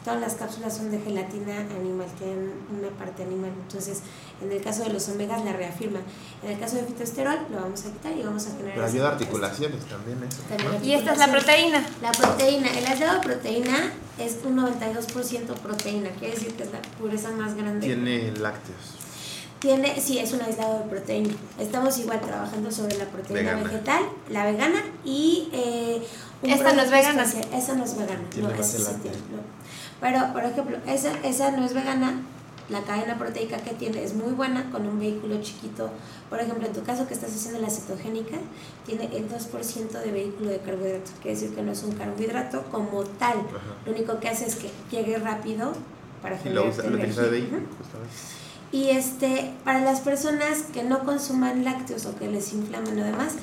Todas 0.05 0.21
las 0.21 0.35
cápsulas 0.35 0.77
son 0.77 0.93
de 0.93 1.01
gelatina 1.01 1.59
animal, 1.77 2.07
tienen 2.17 2.53
una 2.71 2.89
parte 2.97 3.25
animal. 3.25 3.51
Entonces, 3.67 4.03
en 4.41 4.53
el 4.53 4.63
caso 4.63 4.85
de 4.85 4.93
los 4.93 5.09
omegas 5.09 5.45
la 5.45 5.53
reafirma. 5.53 5.99
En 6.45 6.53
el 6.53 6.61
caso 6.61 6.77
de 6.77 6.85
fitoesterol 6.85 7.39
lo 7.51 7.61
vamos 7.61 7.85
a 7.87 7.91
quitar 7.91 8.17
y 8.17 8.23
vamos 8.23 8.47
a 8.47 8.51
generar... 8.53 8.75
Pero 8.75 8.87
ayuda 8.87 9.09
a 9.09 9.13
articulaciones 9.13 9.85
también 9.87 10.23
eso. 10.23 10.43
También 10.43 10.85
Y 10.85 10.93
esta 10.95 11.13
es 11.13 11.19
la 11.19 11.29
proteína. 11.33 11.85
La 12.03 12.13
proteína, 12.13 12.69
el 12.79 12.87
aislado 12.87 13.15
de 13.15 13.21
proteína 13.21 13.93
es 14.19 14.39
un 14.45 14.57
92% 14.57 15.55
proteína, 15.61 16.11
quiere 16.11 16.35
decir 16.35 16.55
que 16.55 16.63
es 16.63 16.73
la 16.73 16.83
pureza 16.99 17.31
más 17.33 17.55
grande. 17.57 17.87
Tiene 17.87 18.31
lácteos. 18.33 18.97
Tiene, 19.59 20.01
sí, 20.01 20.19
es 20.19 20.33
un 20.33 20.43
aislado 20.43 20.81
de 20.81 20.85
proteína. 20.91 21.35
Estamos 21.59 21.99
igual 21.99 22.21
trabajando 22.21 22.71
sobre 22.71 22.97
la 22.99 23.07
proteína 23.07 23.41
Vegana. 23.41 23.63
vegetal, 23.65 24.03
la 24.29 24.45
vegana 24.45 24.83
y 25.05 25.49
eh, 25.53 26.07
¿Esta 26.43 26.73
no 26.73 26.83
es 26.83 26.91
vegana? 26.91 27.23
Esa 27.23 27.75
no 27.75 27.85
es 27.85 27.97
vegana. 27.97 28.23
Tiene 28.31 28.49
no, 28.49 28.55
láctea. 28.55 28.97
tiene, 29.03 29.17
no. 29.17 29.43
Pero, 30.01 30.33
por 30.33 30.45
ejemplo, 30.45 30.77
esa, 30.87 31.13
esa 31.21 31.51
no 31.53 31.65
es 31.65 31.75
vegana. 31.75 32.23
La 32.69 32.83
cadena 32.83 33.17
proteica 33.17 33.59
que 33.59 33.71
tiene 33.71 34.03
es 34.03 34.15
muy 34.15 34.33
buena 34.33 34.69
con 34.73 34.87
un 34.89 34.99
vehículo 34.99 35.41
chiquito. 35.41 35.89
Por 36.29 36.41
ejemplo, 36.41 36.67
en 36.67 36.73
tu 36.73 36.83
caso 36.83 37.07
que 37.07 37.15
estás 37.15 37.31
haciendo 37.33 37.61
la 37.61 37.71
cetogénica, 37.71 38.39
tiene 38.85 39.05
el 39.17 39.29
2% 39.29 39.91
de 39.91 40.11
vehículo 40.11 40.51
de 40.51 40.59
carbohidrato. 40.59 41.13
Quiere 41.23 41.39
decir 41.39 41.55
que 41.55 41.63
no 41.63 41.71
es 41.71 41.85
un 41.85 41.93
carbohidrato 41.93 42.65
como 42.73 43.05
tal. 43.05 43.39
Ajá. 43.39 43.77
Lo 43.87 43.93
único 43.93 44.19
que 44.19 44.29
hace 44.29 44.47
es 44.47 44.57
que 44.57 44.71
llegue 44.91 45.17
rápido 45.19 45.75
para 46.21 46.35
Y 46.35 46.39
generar 46.41 46.65
lo, 46.65 46.71
usa, 46.71 46.83
lo 46.91 46.97
utiliza 46.97 47.23
de 47.23 47.41
justamente. 47.43 47.67
Y 48.73 48.89
este, 48.91 49.53
para 49.65 49.81
las 49.81 50.01
personas 50.01 50.63
que 50.73 50.83
no 50.83 51.05
consuman 51.05 51.65
lácteos 51.65 52.05
o 52.07 52.17
que 52.17 52.29
les 52.29 52.53
inflamen 52.53 53.01
o 53.01 53.05
demás, 53.05 53.35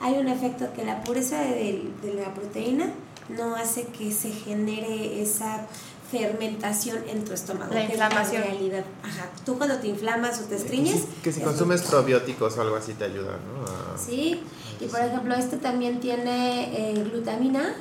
hay 0.00 0.14
un 0.18 0.28
efecto 0.28 0.66
que 0.74 0.84
la 0.84 1.02
pureza 1.04 1.40
de, 1.40 1.82
de 2.02 2.14
la 2.14 2.32
proteína 2.34 2.92
no 3.28 3.54
hace 3.56 3.86
que 3.86 4.12
se 4.12 4.30
genere 4.30 5.22
esa 5.22 5.66
fermentación 6.10 6.98
en 7.08 7.24
tu 7.24 7.32
estómago. 7.32 7.72
La 7.74 7.86
que 7.86 7.92
inflamación. 7.92 8.42
Es 8.42 8.48
la 8.48 8.54
realidad. 8.54 8.84
Ajá. 9.02 9.28
Tú 9.44 9.56
cuando 9.58 9.78
te 9.78 9.88
inflamas 9.88 10.40
o 10.40 10.44
te 10.44 10.56
estriñes. 10.56 10.94
Que 10.94 11.00
si, 11.00 11.06
que 11.22 11.32
si 11.32 11.40
es- 11.40 11.46
consumes 11.46 11.82
probióticos 11.82 12.56
o 12.56 12.60
algo 12.60 12.76
así 12.76 12.92
te 12.94 13.04
ayuda, 13.04 13.32
¿no? 13.46 13.64
A- 13.94 13.98
Sí, 13.98 14.42
y 14.80 14.86
por 14.86 15.00
ejemplo, 15.00 15.34
este 15.34 15.56
también 15.56 16.00
tiene 16.00 16.90
eh, 16.90 17.04
glutamina 17.10 17.74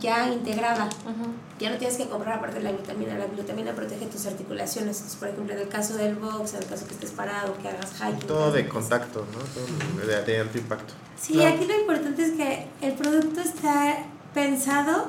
ya 0.00 0.32
integrada. 0.32 0.88
Ya 1.58 1.70
no 1.70 1.76
tienes 1.76 1.96
que 1.96 2.08
comprar 2.08 2.38
aparte 2.38 2.58
de 2.58 2.64
la 2.64 2.72
glutamina. 2.72 3.16
La 3.16 3.26
glutamina 3.26 3.72
protege 3.72 4.06
tus 4.06 4.26
articulaciones. 4.26 4.96
Entonces, 4.96 5.18
por 5.18 5.28
ejemplo, 5.28 5.54
en 5.54 5.60
el 5.60 5.68
caso 5.68 5.96
del 5.96 6.16
box, 6.16 6.54
en 6.54 6.62
el 6.62 6.68
caso 6.68 6.86
que 6.86 6.94
estés 6.94 7.10
parado, 7.12 7.56
que 7.58 7.68
hagas 7.68 7.92
hiking. 8.00 8.26
Todo 8.26 8.52
de 8.52 8.68
contacto, 8.68 9.26
¿no? 9.32 9.38
Todo 9.38 10.06
de, 10.06 10.22
de 10.24 10.40
alto 10.40 10.58
impacto. 10.58 10.94
Sí, 11.20 11.42
aquí 11.42 11.64
lo 11.66 11.80
importante 11.80 12.24
es 12.24 12.32
que 12.32 12.66
el 12.82 12.92
producto 12.94 13.40
está 13.40 13.98
pensado 14.34 15.08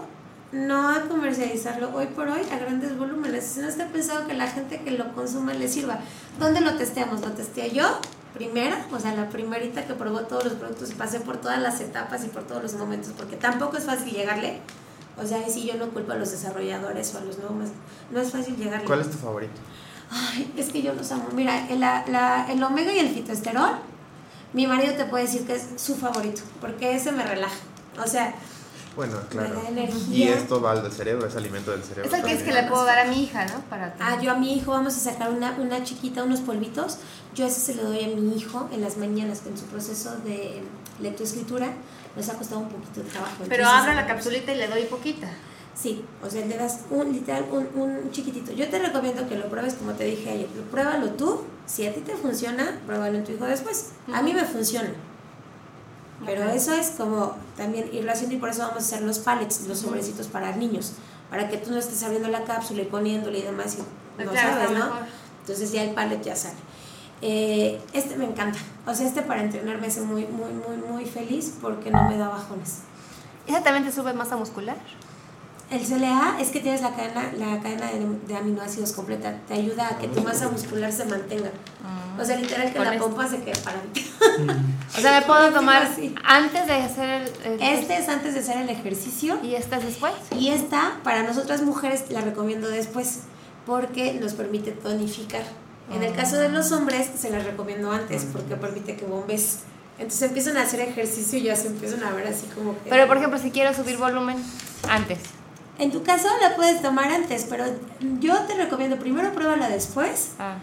no 0.51 0.89
a 0.89 1.01
comercializarlo 1.01 1.93
hoy 1.93 2.07
por 2.07 2.30
hoy 2.30 2.41
a 2.51 2.57
grandes 2.57 2.97
volúmenes, 2.97 3.45
sino 3.45 3.67
está 3.67 3.88
pensado 3.88 4.25
que 4.28 4.34
la 4.34 4.47
gente 4.47 4.82
que 4.82 4.91
lo 4.91 5.13
consuma 5.13 5.53
le 5.53 5.67
sirva. 5.67 5.99
¿Dónde 6.39 6.61
lo 6.61 6.75
testeamos? 6.75 7.19
Lo 7.21 7.32
testé 7.32 7.71
yo 7.71 7.99
primera, 8.34 8.86
o 8.91 8.99
sea, 8.99 9.13
la 9.15 9.30
primerita 9.30 9.86
que 9.86 9.93
probó 9.93 10.21
todos 10.21 10.45
los 10.45 10.53
productos, 10.53 10.91
pasé 10.93 11.19
por 11.19 11.38
todas 11.38 11.59
las 11.59 11.80
etapas 11.82 12.23
y 12.25 12.28
por 12.28 12.43
todos 12.43 12.61
los 12.63 12.73
momentos, 12.75 13.11
porque 13.17 13.36
tampoco 13.36 13.78
es 13.78 13.86
fácil 13.86 14.11
llegarle. 14.13 14.59
O 15.21 15.25
sea, 15.25 15.38
ahí 15.39 15.51
sí 15.51 15.65
yo 15.65 15.75
no 15.75 15.89
culpo 15.89 16.11
a 16.11 16.15
los 16.15 16.30
desarrolladores 16.32 17.13
o 17.15 17.17
a 17.17 17.21
los 17.21 17.38
nuevos, 17.39 17.69
no 18.11 18.19
es 18.21 18.32
fácil 18.32 18.55
llegarle. 18.55 18.86
¿Cuál 18.86 19.01
es 19.01 19.09
tu 19.09 19.17
favorito? 19.17 19.53
Ay, 20.11 20.53
es 20.55 20.69
que 20.69 20.82
yo 20.82 20.93
los 20.93 21.11
amo. 21.11 21.25
Mira, 21.34 21.67
el, 21.69 21.80
la- 21.80 22.45
el 22.49 22.61
omega 22.63 22.93
y 22.93 22.99
el 22.99 23.09
fitoesterol, 23.09 23.71
mi 24.53 24.67
marido 24.67 24.93
te 24.93 25.05
puede 25.05 25.23
decir 25.25 25.45
que 25.45 25.55
es 25.55 25.67
su 25.78 25.95
favorito, 25.95 26.41
porque 26.61 26.95
ese 26.95 27.11
me 27.11 27.23
relaja. 27.25 27.57
O 28.03 28.07
sea, 28.07 28.34
Bueno, 28.97 29.19
claro. 29.29 29.61
Y 30.11 30.23
esto 30.23 30.59
va 30.59 30.71
al 30.71 30.91
cerebro, 30.91 31.27
es 31.27 31.35
alimento 31.35 31.69
del 31.69 31.83
cerebro. 31.83 32.09
Es 32.09 32.17
el 32.17 32.25
que 32.25 32.33
es 32.33 32.41
que 32.41 32.51
le 32.51 32.63
puedo 32.63 32.83
dar 32.83 32.97
a 32.97 33.05
mi 33.05 33.23
hija, 33.23 33.45
¿no? 33.45 33.61
Para 33.69 33.95
ah, 33.99 34.19
yo 34.19 34.31
a 34.31 34.35
mi 34.35 34.55
hijo 34.57 34.71
vamos 34.71 34.97
a 34.97 34.99
sacar 34.99 35.31
una, 35.31 35.51
una 35.59 35.83
chiquita, 35.83 36.23
unos 36.23 36.39
polvitos. 36.41 36.97
Yo 37.35 37.45
ese 37.45 37.59
se 37.59 37.75
lo 37.75 37.83
doy 37.83 38.03
a 38.03 38.07
mi 38.07 38.35
hijo 38.35 38.67
en 38.73 38.81
las 38.81 38.97
mañanas, 38.97 39.43
en 39.45 39.55
su 39.55 39.65
proceso 39.65 40.17
de 40.25 40.63
lectoescritura. 40.99 41.67
Nos 42.15 42.27
ha 42.29 42.33
costado 42.33 42.61
un 42.61 42.69
poquito 42.69 43.03
de 43.03 43.09
trabajo. 43.11 43.35
Pero 43.47 43.63
entonces- 43.63 43.81
abro 43.81 43.93
la 43.93 44.07
capsulita 44.07 44.51
y 44.51 44.57
le 44.57 44.67
doy 44.67 44.83
poquita. 44.85 45.27
Sí, 45.75 46.03
o 46.23 46.27
sea, 46.27 46.43
le 46.43 46.57
das 46.57 46.79
un 46.89 47.13
literal, 47.13 47.45
un, 47.51 47.69
un 47.79 48.11
chiquitito. 48.11 48.51
Yo 48.51 48.67
te 48.67 48.79
recomiendo 48.79 49.29
que 49.29 49.35
lo 49.35 49.47
pruebes 49.47 49.75
como 49.75 49.91
te 49.93 50.05
dije 50.05 50.31
ayer. 50.31 50.47
Pruébalo 50.71 51.11
tú. 51.11 51.43
Si 51.67 51.85
a 51.85 51.93
ti 51.93 51.99
te 52.01 52.15
funciona, 52.15 52.79
pruébalo 52.87 53.19
en 53.19 53.23
tu 53.23 53.33
hijo 53.33 53.45
después. 53.45 53.91
A 54.11 54.23
mí 54.23 54.33
me 54.33 54.43
funciona. 54.43 54.89
Pero 56.26 56.43
eso 56.49 56.74
es 56.74 56.89
como 56.91 57.36
también 57.55 57.89
irlo 57.93 58.11
haciendo 58.11 58.36
y 58.36 58.39
por 58.39 58.49
eso 58.49 58.61
vamos 58.61 58.78
a 58.78 58.80
hacer 58.80 59.01
los 59.03 59.20
pallets, 59.20 59.68
los 59.68 59.80
sobrecitos 59.80 60.28
para 60.28 60.55
niños. 60.55 60.93
Para 61.30 61.47
que 61.49 61.57
tú 61.57 61.72
no 61.72 61.78
estés 61.78 62.01
abriendo 62.03 62.28
la 62.30 62.43
cápsula 62.43 62.82
y 62.82 62.86
poniéndole 62.86 63.39
y 63.39 63.41
demás 63.43 63.76
y 63.78 64.24
no 64.24 64.32
Claro, 64.32 64.53
sabes, 64.53 64.72
¿no? 64.72 64.86
mejor. 64.86 65.01
Entonces 65.41 65.72
ya 65.72 65.84
el 65.84 65.91
pallet 65.91 66.22
ya 66.24 66.36
sale. 66.36 66.55
Eh, 67.22 67.80
este 67.93 68.15
me 68.15 68.26
encanta. 68.26 68.57
O 68.86 68.93
sea, 68.95 69.05
este 69.07 69.22
para 69.22 69.41
entrenar 69.43 69.80
me 69.80 69.88
hace 69.88 70.01
muy, 70.01 70.26
muy, 70.26 70.51
muy, 70.53 70.78
muy 70.78 71.05
feliz 71.05 71.53
porque 71.61 71.91
no 71.91 72.07
me 72.09 72.18
da 72.18 72.30
bajones. 72.30 72.80
¿Esa 73.45 73.61
también 73.63 73.86
te 73.86 73.91
sube 73.91 74.13
masa 74.13 74.36
muscular? 74.38 74.78
El 75.70 75.82
CLA 75.82 76.38
es 76.39 76.49
que 76.49 76.61
tienes 76.61 76.82
la 76.82 76.95
cadena, 76.95 77.30
la 77.38 77.59
cadena 77.61 77.88
de, 77.91 77.99
de 78.28 78.36
aminoácidos 78.38 78.93
completa. 78.93 79.36
Te 79.47 79.55
ayuda 79.55 79.88
a 79.89 79.97
que 79.97 80.07
tu 80.07 80.22
masa 80.22 80.47
muscular 80.49 80.91
se 80.93 81.03
mantenga. 81.05 81.49
O 82.20 82.24
sea, 82.26 82.38
literal 82.38 82.72
que 82.72 82.80
la 82.80 82.93
esto. 82.95 83.05
pompa 83.05 83.28
se 83.28 83.41
quede 83.43 83.57
para 83.59 83.78
O 84.97 85.01
sea, 85.01 85.20
me 85.20 85.26
puedo 85.26 85.41
Este 85.47 85.53
tomar 85.59 85.88
antes 86.24 86.68
de 86.68 86.74
hacer 86.74 87.09
el... 87.43 87.51
el- 87.53 87.61
Este 87.61 87.97
es 87.97 88.07
antes 88.09 88.34
de 88.34 88.39
hacer 88.39 88.57
el 88.57 88.70
ejercicio. 88.70 89.38
¿Y 89.43 89.55
esta 89.55 89.78
es 89.78 89.86
después? 89.86 90.13
Y 90.32 90.49
esta, 90.49 90.93
para 91.03 91.24
nosotras 91.24 91.61
mujeres, 91.61 92.05
la 92.11 92.22
recomiendo 92.22 92.70
después. 92.70 93.20
Porque 93.65 94.13
nos 94.13 94.34
permite 94.34 94.72
tonificar. 94.72 95.43
En 95.93 96.01
el 96.03 96.13
caso 96.15 96.38
de 96.38 96.49
los 96.49 96.72
hombres, 96.72 97.09
se 97.20 97.30
las 97.30 97.43
recomiendo 97.45 97.91
antes. 97.91 98.26
Porque 98.32 98.55
permite 98.55 98.95
que 98.95 99.05
bombes. 99.05 99.59
Entonces 99.99 100.22
empiezan 100.24 100.57
a 100.57 100.61
hacer 100.61 100.80
ejercicio 100.82 101.38
y 101.39 101.43
ya 101.43 101.55
se 101.55 101.68
empiezan 101.68 102.03
a 102.03 102.11
ver 102.11 102.28
así 102.28 102.45
como 102.55 102.72
que... 102.84 102.89
Pero 102.89 103.07
por 103.07 103.18
ejemplo, 103.18 103.38
si 103.39 103.51
quiero 103.51 103.74
subir 103.74 103.97
volumen 103.97 104.38
antes. 104.89 105.20
En 105.80 105.91
tu 105.91 106.03
caso 106.03 106.28
la 106.41 106.55
puedes 106.55 106.82
tomar 106.82 107.11
antes, 107.11 107.45
pero 107.49 107.65
yo 108.19 108.36
te 108.41 108.55
recomiendo 108.55 108.97
primero 108.97 109.32
pruébala 109.34 109.69
después. 109.69 110.30
Ah. 110.39 110.55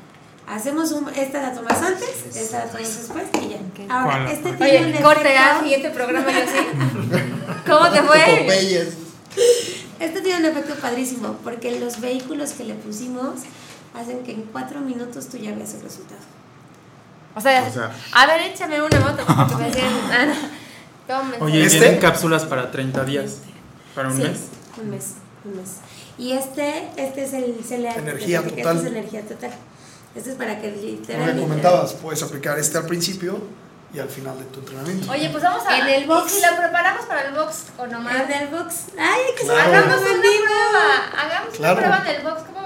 Hacemos 0.46 0.92
un, 0.92 1.08
esta 1.14 1.40
la 1.40 1.52
tomas 1.54 1.80
antes, 1.80 2.36
esta 2.36 2.58
la 2.58 2.64
tomas 2.70 2.98
después 2.98 3.24
y 3.42 3.48
ya. 3.50 3.94
Ahora, 3.94 4.24
¿Cuál? 4.24 4.28
este 4.28 4.52
tiene 4.54 4.78
un 4.86 4.92
Oye, 4.92 5.02
corte 5.02 5.34
efecto- 5.34 5.56
A, 5.58 5.62
siguiente 5.62 5.90
programa 5.90 6.26
yo 6.30 6.38
sí. 6.40 7.20
¿Cómo 7.70 7.90
te 7.90 8.02
fue? 8.02 8.46
Este 10.00 10.20
tiene 10.20 10.40
un 10.40 10.44
efecto 10.56 10.74
padrísimo, 10.80 11.38
porque 11.44 11.78
los 11.80 12.00
vehículos 12.00 12.50
que 12.52 12.64
le 12.64 12.74
pusimos 12.74 13.40
hacen 13.98 14.22
que 14.24 14.32
en 14.32 14.42
cuatro 14.42 14.80
minutos 14.80 15.28
tú 15.28 15.38
ya 15.38 15.54
veas 15.54 15.72
el 15.74 15.82
resultado. 15.82 16.20
O 17.36 17.40
sea, 17.40 17.64
O 17.68 17.72
sea. 17.72 17.90
a 18.12 18.26
ver, 18.26 18.42
échame 18.42 18.82
una 18.82 19.00
moto. 19.00 19.24
porque 19.26 19.54
me 19.56 19.70
decían, 19.70 19.92
ah. 20.12 21.34
Oye, 21.40 21.64
¿Este? 21.64 21.78
¿tienen 21.80 22.00
cápsulas 22.00 22.44
para 22.44 22.70
30 22.70 23.04
días? 23.04 23.38
¿Para 23.94 24.08
un 24.08 24.16
Sí, 24.16 24.22
mes? 24.22 24.38
Un 24.80 24.90
mes, 24.90 25.14
un 25.44 25.56
mes. 25.56 25.68
Y 26.18 26.32
este, 26.32 26.90
este 26.96 27.24
es 27.24 27.32
el 27.32 27.54
CLA. 27.66 27.94
Energía 27.94 28.40
este 28.40 28.50
total. 28.62 28.76
es 28.78 28.84
energía 28.86 29.22
total. 29.22 29.52
Este 30.14 30.30
es 30.30 30.36
para 30.36 30.60
que 30.60 30.70
Como 30.70 30.82
me 30.82 30.90
literalmente... 30.92 31.42
comentabas, 31.42 31.92
puedes 31.94 32.22
aplicar 32.22 32.58
este 32.58 32.78
al 32.78 32.86
principio 32.86 33.38
y 33.92 33.98
al 33.98 34.08
final 34.08 34.38
de 34.38 34.44
tu 34.46 34.60
entrenamiento. 34.60 35.10
Oye, 35.10 35.28
pues 35.30 35.42
vamos 35.42 35.62
a. 35.66 35.78
En 35.78 35.86
el 35.88 36.06
box. 36.06 36.32
¿Y 36.32 36.40
si 36.40 36.46
lo 36.46 36.56
preparamos 36.56 37.06
para 37.06 37.28
el 37.28 37.34
box 37.34 37.64
o 37.78 37.86
nomás? 37.86 38.22
En 38.28 38.32
el 38.32 38.48
box. 38.48 38.74
Ay, 38.98 39.20
que 39.38 39.44
Claro. 39.44 39.58
sacarlo 39.60 39.76
Hagamos 39.94 40.10
una 40.10 40.20
prueba. 40.20 41.22
Hagamos 41.22 41.54
Claro. 41.56 41.78
una 41.78 41.86
prueba 41.86 42.10
en 42.10 42.16
el 42.16 42.22
box, 42.22 42.42
¿cómo? 42.52 42.63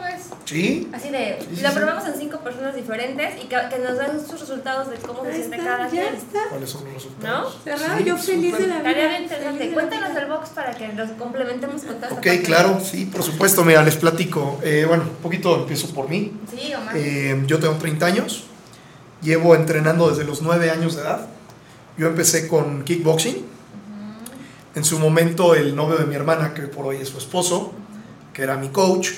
¿Sí? 0.48 0.88
Así 0.94 1.10
de, 1.10 1.36
Sí, 1.40 1.56
sí, 1.56 1.62
lo 1.62 1.68
sí. 1.68 1.76
probamos 1.76 2.06
en 2.06 2.14
cinco 2.18 2.38
personas 2.38 2.74
diferentes 2.74 3.34
y 3.44 3.48
que, 3.48 3.56
que 3.68 3.78
nos 3.80 3.98
den 3.98 4.18
sus 4.26 4.40
resultados 4.40 4.88
de 4.90 4.96
cómo 4.96 5.22
se 5.22 5.28
Ahí 5.28 5.36
siente 5.40 5.56
está, 5.58 5.68
cada 5.70 5.84
ya 5.84 5.90
quien. 5.90 6.14
está. 6.14 6.38
¿Cuáles 6.48 6.70
son 6.70 6.84
los 6.86 6.94
resultados? 6.94 7.58
Cerrado, 7.64 7.98
Sí, 7.98 8.04
yo 8.04 8.16
feliz 8.16 8.50
súper. 8.52 8.66
de 8.68 8.74
la 8.74 8.82
vida. 8.82 9.18
Interesante. 9.20 9.70
Cuéntanos 9.72 10.14
del 10.14 10.26
box 10.26 10.48
para 10.50 10.72
que 10.74 10.88
los 10.94 11.10
complementemos 11.10 11.82
con 11.82 11.96
toda 11.96 12.06
esta 12.08 12.18
Ok, 12.18 12.24
parte. 12.26 12.42
claro, 12.42 12.80
sí, 12.82 13.04
por 13.04 13.22
supuesto. 13.22 13.62
Mira, 13.62 13.82
les 13.82 13.96
platico. 13.96 14.58
Eh, 14.62 14.84
bueno, 14.88 15.02
un 15.04 15.16
poquito 15.22 15.54
empiezo 15.56 15.88
por 15.92 16.08
mí. 16.08 16.32
Sí, 16.50 16.72
Omar. 16.72 16.96
Eh, 16.96 17.42
yo 17.46 17.58
tengo 17.58 17.74
30 17.74 18.06
años. 18.06 18.44
Llevo 19.20 19.54
entrenando 19.54 20.08
desde 20.08 20.24
los 20.24 20.40
9 20.40 20.70
años 20.70 20.96
de 20.96 21.02
edad. 21.02 21.26
Yo 21.98 22.06
empecé 22.06 22.48
con 22.48 22.84
kickboxing. 22.84 23.44
En 24.74 24.84
su 24.84 24.98
momento, 24.98 25.54
el 25.54 25.74
novio 25.76 25.96
de 25.98 26.06
mi 26.06 26.14
hermana, 26.14 26.54
que 26.54 26.62
por 26.62 26.86
hoy 26.86 26.96
es 26.98 27.08
su 27.08 27.18
esposo, 27.18 27.72
que 28.32 28.42
era 28.42 28.56
mi 28.56 28.68
coach, 28.68 29.08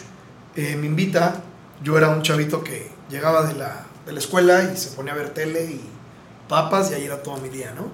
eh, 0.56 0.76
me 0.76 0.86
invita. 0.86 1.42
Yo 1.82 1.96
era 1.96 2.10
un 2.10 2.22
chavito 2.22 2.62
que 2.62 2.90
llegaba 3.08 3.46
de 3.46 3.54
la, 3.54 3.86
de 4.06 4.12
la 4.12 4.18
escuela 4.18 4.70
y 4.72 4.76
se 4.76 4.90
ponía 4.90 5.12
a 5.12 5.16
ver 5.16 5.30
tele 5.30 5.64
y 5.64 5.80
papas 6.48 6.90
y 6.90 6.94
ahí 6.94 7.04
era 7.04 7.22
todo 7.22 7.36
mi 7.38 7.48
día, 7.48 7.72
¿no? 7.74 7.88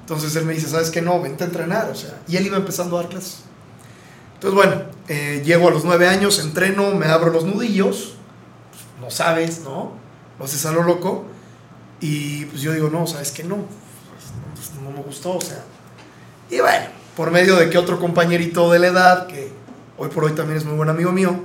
Entonces 0.00 0.36
él 0.36 0.44
me 0.44 0.54
dice, 0.54 0.68
¿sabes 0.68 0.90
qué? 0.90 1.02
No, 1.02 1.20
vente 1.20 1.42
a 1.42 1.48
entrenar, 1.48 1.90
o 1.90 1.94
sea. 1.94 2.20
Y 2.28 2.36
él 2.36 2.46
iba 2.46 2.56
empezando 2.56 2.96
a 2.96 3.02
dar 3.02 3.10
clases. 3.10 3.40
Entonces, 4.34 4.54
bueno, 4.54 4.82
eh, 5.08 5.42
llego 5.44 5.68
a 5.68 5.70
los 5.72 5.84
nueve 5.84 6.06
años, 6.06 6.38
entreno, 6.38 6.94
me 6.94 7.06
abro 7.06 7.32
los 7.32 7.44
nudillos, 7.44 8.14
pues, 8.70 8.84
no 9.00 9.10
sabes, 9.10 9.60
¿no? 9.60 9.94
Lo 10.38 10.44
haces 10.44 10.64
a 10.66 10.72
lo 10.72 10.82
loco. 10.82 11.24
Y 12.00 12.44
pues 12.44 12.60
yo 12.60 12.72
digo, 12.72 12.90
no, 12.90 13.06
¿sabes 13.06 13.32
qué? 13.32 13.42
No, 13.42 13.56
pues, 14.54 14.80
no 14.80 14.90
me 14.90 15.02
gustó, 15.02 15.36
o 15.36 15.40
sea. 15.40 15.64
Y 16.50 16.60
bueno, 16.60 16.86
por 17.16 17.30
medio 17.30 17.56
de 17.56 17.70
que 17.70 17.78
otro 17.78 17.98
compañerito 17.98 18.70
de 18.70 18.78
la 18.78 18.86
edad, 18.88 19.26
que 19.26 19.50
hoy 19.96 20.10
por 20.10 20.24
hoy 20.24 20.32
también 20.32 20.58
es 20.58 20.64
muy 20.64 20.76
buen 20.76 20.90
amigo 20.90 21.10
mío, 21.10 21.40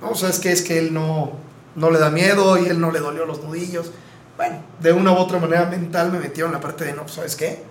no, 0.00 0.14
¿sabes 0.14 0.38
qué? 0.38 0.52
Es 0.52 0.62
que 0.62 0.78
él 0.78 0.94
no, 0.94 1.32
no 1.74 1.90
le 1.90 1.98
da 1.98 2.10
miedo 2.10 2.58
y 2.58 2.66
él 2.68 2.80
no 2.80 2.90
le 2.90 3.00
dolió 3.00 3.24
los 3.26 3.42
nudillos. 3.42 3.90
Bueno, 4.36 4.60
de 4.80 4.92
una 4.92 5.12
u 5.12 5.16
otra 5.16 5.38
manera 5.38 5.66
mental 5.66 6.12
me 6.12 6.18
metieron 6.20 6.50
en 6.52 6.54
la 6.54 6.60
parte 6.60 6.84
de, 6.84 6.92
no, 6.92 7.08
¿sabes 7.08 7.34
qué? 7.34 7.62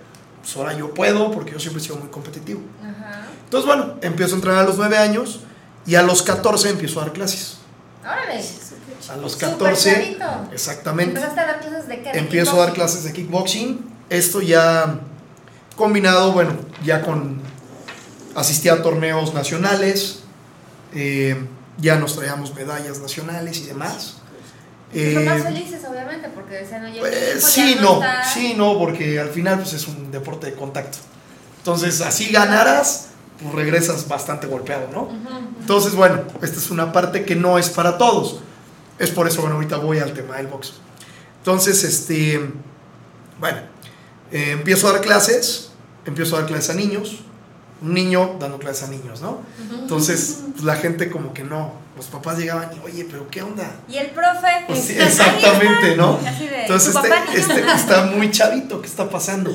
Pues 0.42 0.56
ahora 0.56 0.74
yo 0.74 0.92
puedo 0.92 1.30
porque 1.30 1.52
yo 1.52 1.60
siempre 1.60 1.82
he 1.82 1.84
sido 1.84 1.96
muy 1.96 2.08
competitivo. 2.08 2.60
Ajá. 2.82 3.26
Entonces, 3.44 3.66
bueno, 3.66 3.94
empiezo 4.02 4.34
a 4.34 4.36
entrenar 4.36 4.64
a 4.64 4.66
los 4.66 4.76
9 4.76 4.98
años 4.98 5.40
y 5.86 5.94
a 5.94 6.02
los 6.02 6.22
14 6.22 6.70
empiezo 6.70 7.00
a 7.00 7.04
dar 7.04 7.12
clases. 7.12 7.58
Órale. 8.02 8.44
A 9.10 9.16
los 9.16 9.32
Súper 9.32 9.50
14, 9.50 9.92
chavito. 9.92 10.24
exactamente, 10.52 11.14
Empezaste 11.14 11.40
a 11.40 11.46
dar 11.46 11.60
clases 11.60 11.88
de 11.88 12.02
qué? 12.02 12.12
¿De 12.12 12.18
empiezo 12.18 12.52
a 12.56 12.66
dar 12.66 12.74
clases 12.74 13.04
de 13.04 13.12
kickboxing. 13.14 13.78
Esto 14.10 14.42
ya 14.42 15.00
combinado, 15.76 16.32
bueno, 16.32 16.52
ya 16.84 17.00
con... 17.02 17.40
Asistí 18.34 18.68
a 18.68 18.82
torneos 18.82 19.32
nacionales, 19.34 20.20
eh, 20.94 21.42
ya 21.78 21.96
nos 21.96 22.16
traíamos 22.16 22.54
medallas 22.54 23.00
nacionales 23.00 23.58
y 23.60 23.66
demás. 23.66 24.18
Eh, 24.92 25.42
felices, 25.42 25.82
obviamente, 25.88 26.28
porque 26.34 26.56
decían, 26.56 26.84
oye, 26.84 26.94
mi 26.94 27.00
Pues, 27.00 27.44
sí, 27.44 27.76
no, 27.80 28.00
sí, 28.32 28.54
no, 28.56 28.78
porque 28.78 29.20
al 29.20 29.28
final 29.30 29.58
pues, 29.58 29.74
es 29.74 29.86
un 29.86 30.10
deporte 30.10 30.46
de 30.46 30.54
contacto. 30.54 30.98
Entonces, 31.58 32.00
así 32.00 32.30
ganaras, 32.30 33.08
pues 33.40 33.54
regresas 33.54 34.08
bastante 34.08 34.46
golpeado, 34.46 34.88
¿no? 34.92 35.10
Entonces, 35.60 35.94
bueno, 35.94 36.22
esta 36.42 36.58
es 36.58 36.70
una 36.70 36.92
parte 36.92 37.24
que 37.24 37.36
no 37.36 37.58
es 37.58 37.68
para 37.68 37.98
todos. 37.98 38.40
Es 38.98 39.10
por 39.10 39.28
eso, 39.28 39.42
bueno, 39.42 39.56
ahorita 39.56 39.76
voy 39.76 39.98
al 39.98 40.12
tema 40.12 40.36
del 40.36 40.46
box. 40.46 40.74
Entonces, 41.38 41.84
este, 41.84 42.50
bueno, 43.38 43.58
eh, 44.32 44.52
empiezo 44.52 44.88
a 44.88 44.92
dar 44.92 45.00
clases, 45.02 45.70
empiezo 46.06 46.36
a 46.36 46.40
dar 46.40 46.48
clases 46.48 46.70
a 46.70 46.74
niños, 46.74 47.20
un 47.80 47.94
niño 47.94 48.36
dando 48.40 48.58
clases 48.58 48.88
a 48.88 48.90
niños, 48.90 49.20
¿no? 49.20 49.40
Entonces, 49.72 50.42
pues, 50.52 50.64
la 50.64 50.76
gente 50.76 51.10
como 51.10 51.32
que 51.32 51.44
no, 51.44 51.72
los 51.96 52.06
papás 52.06 52.38
llegaban 52.38 52.70
y, 52.76 52.84
oye, 52.84 53.06
pero 53.10 53.28
¿qué 53.30 53.42
onda? 53.42 53.70
Y 53.88 53.96
el 53.96 54.10
profe. 54.10 54.48
Pues 54.66 54.80
sí, 54.80 54.92
exactamente, 54.98 55.96
¿no? 55.96 56.18
Entonces 56.22 56.94
este, 56.94 57.38
este 57.38 57.60
está 57.74 58.06
muy 58.06 58.30
chavito, 58.30 58.80
¿qué 58.80 58.86
está 58.86 59.08
pasando? 59.08 59.52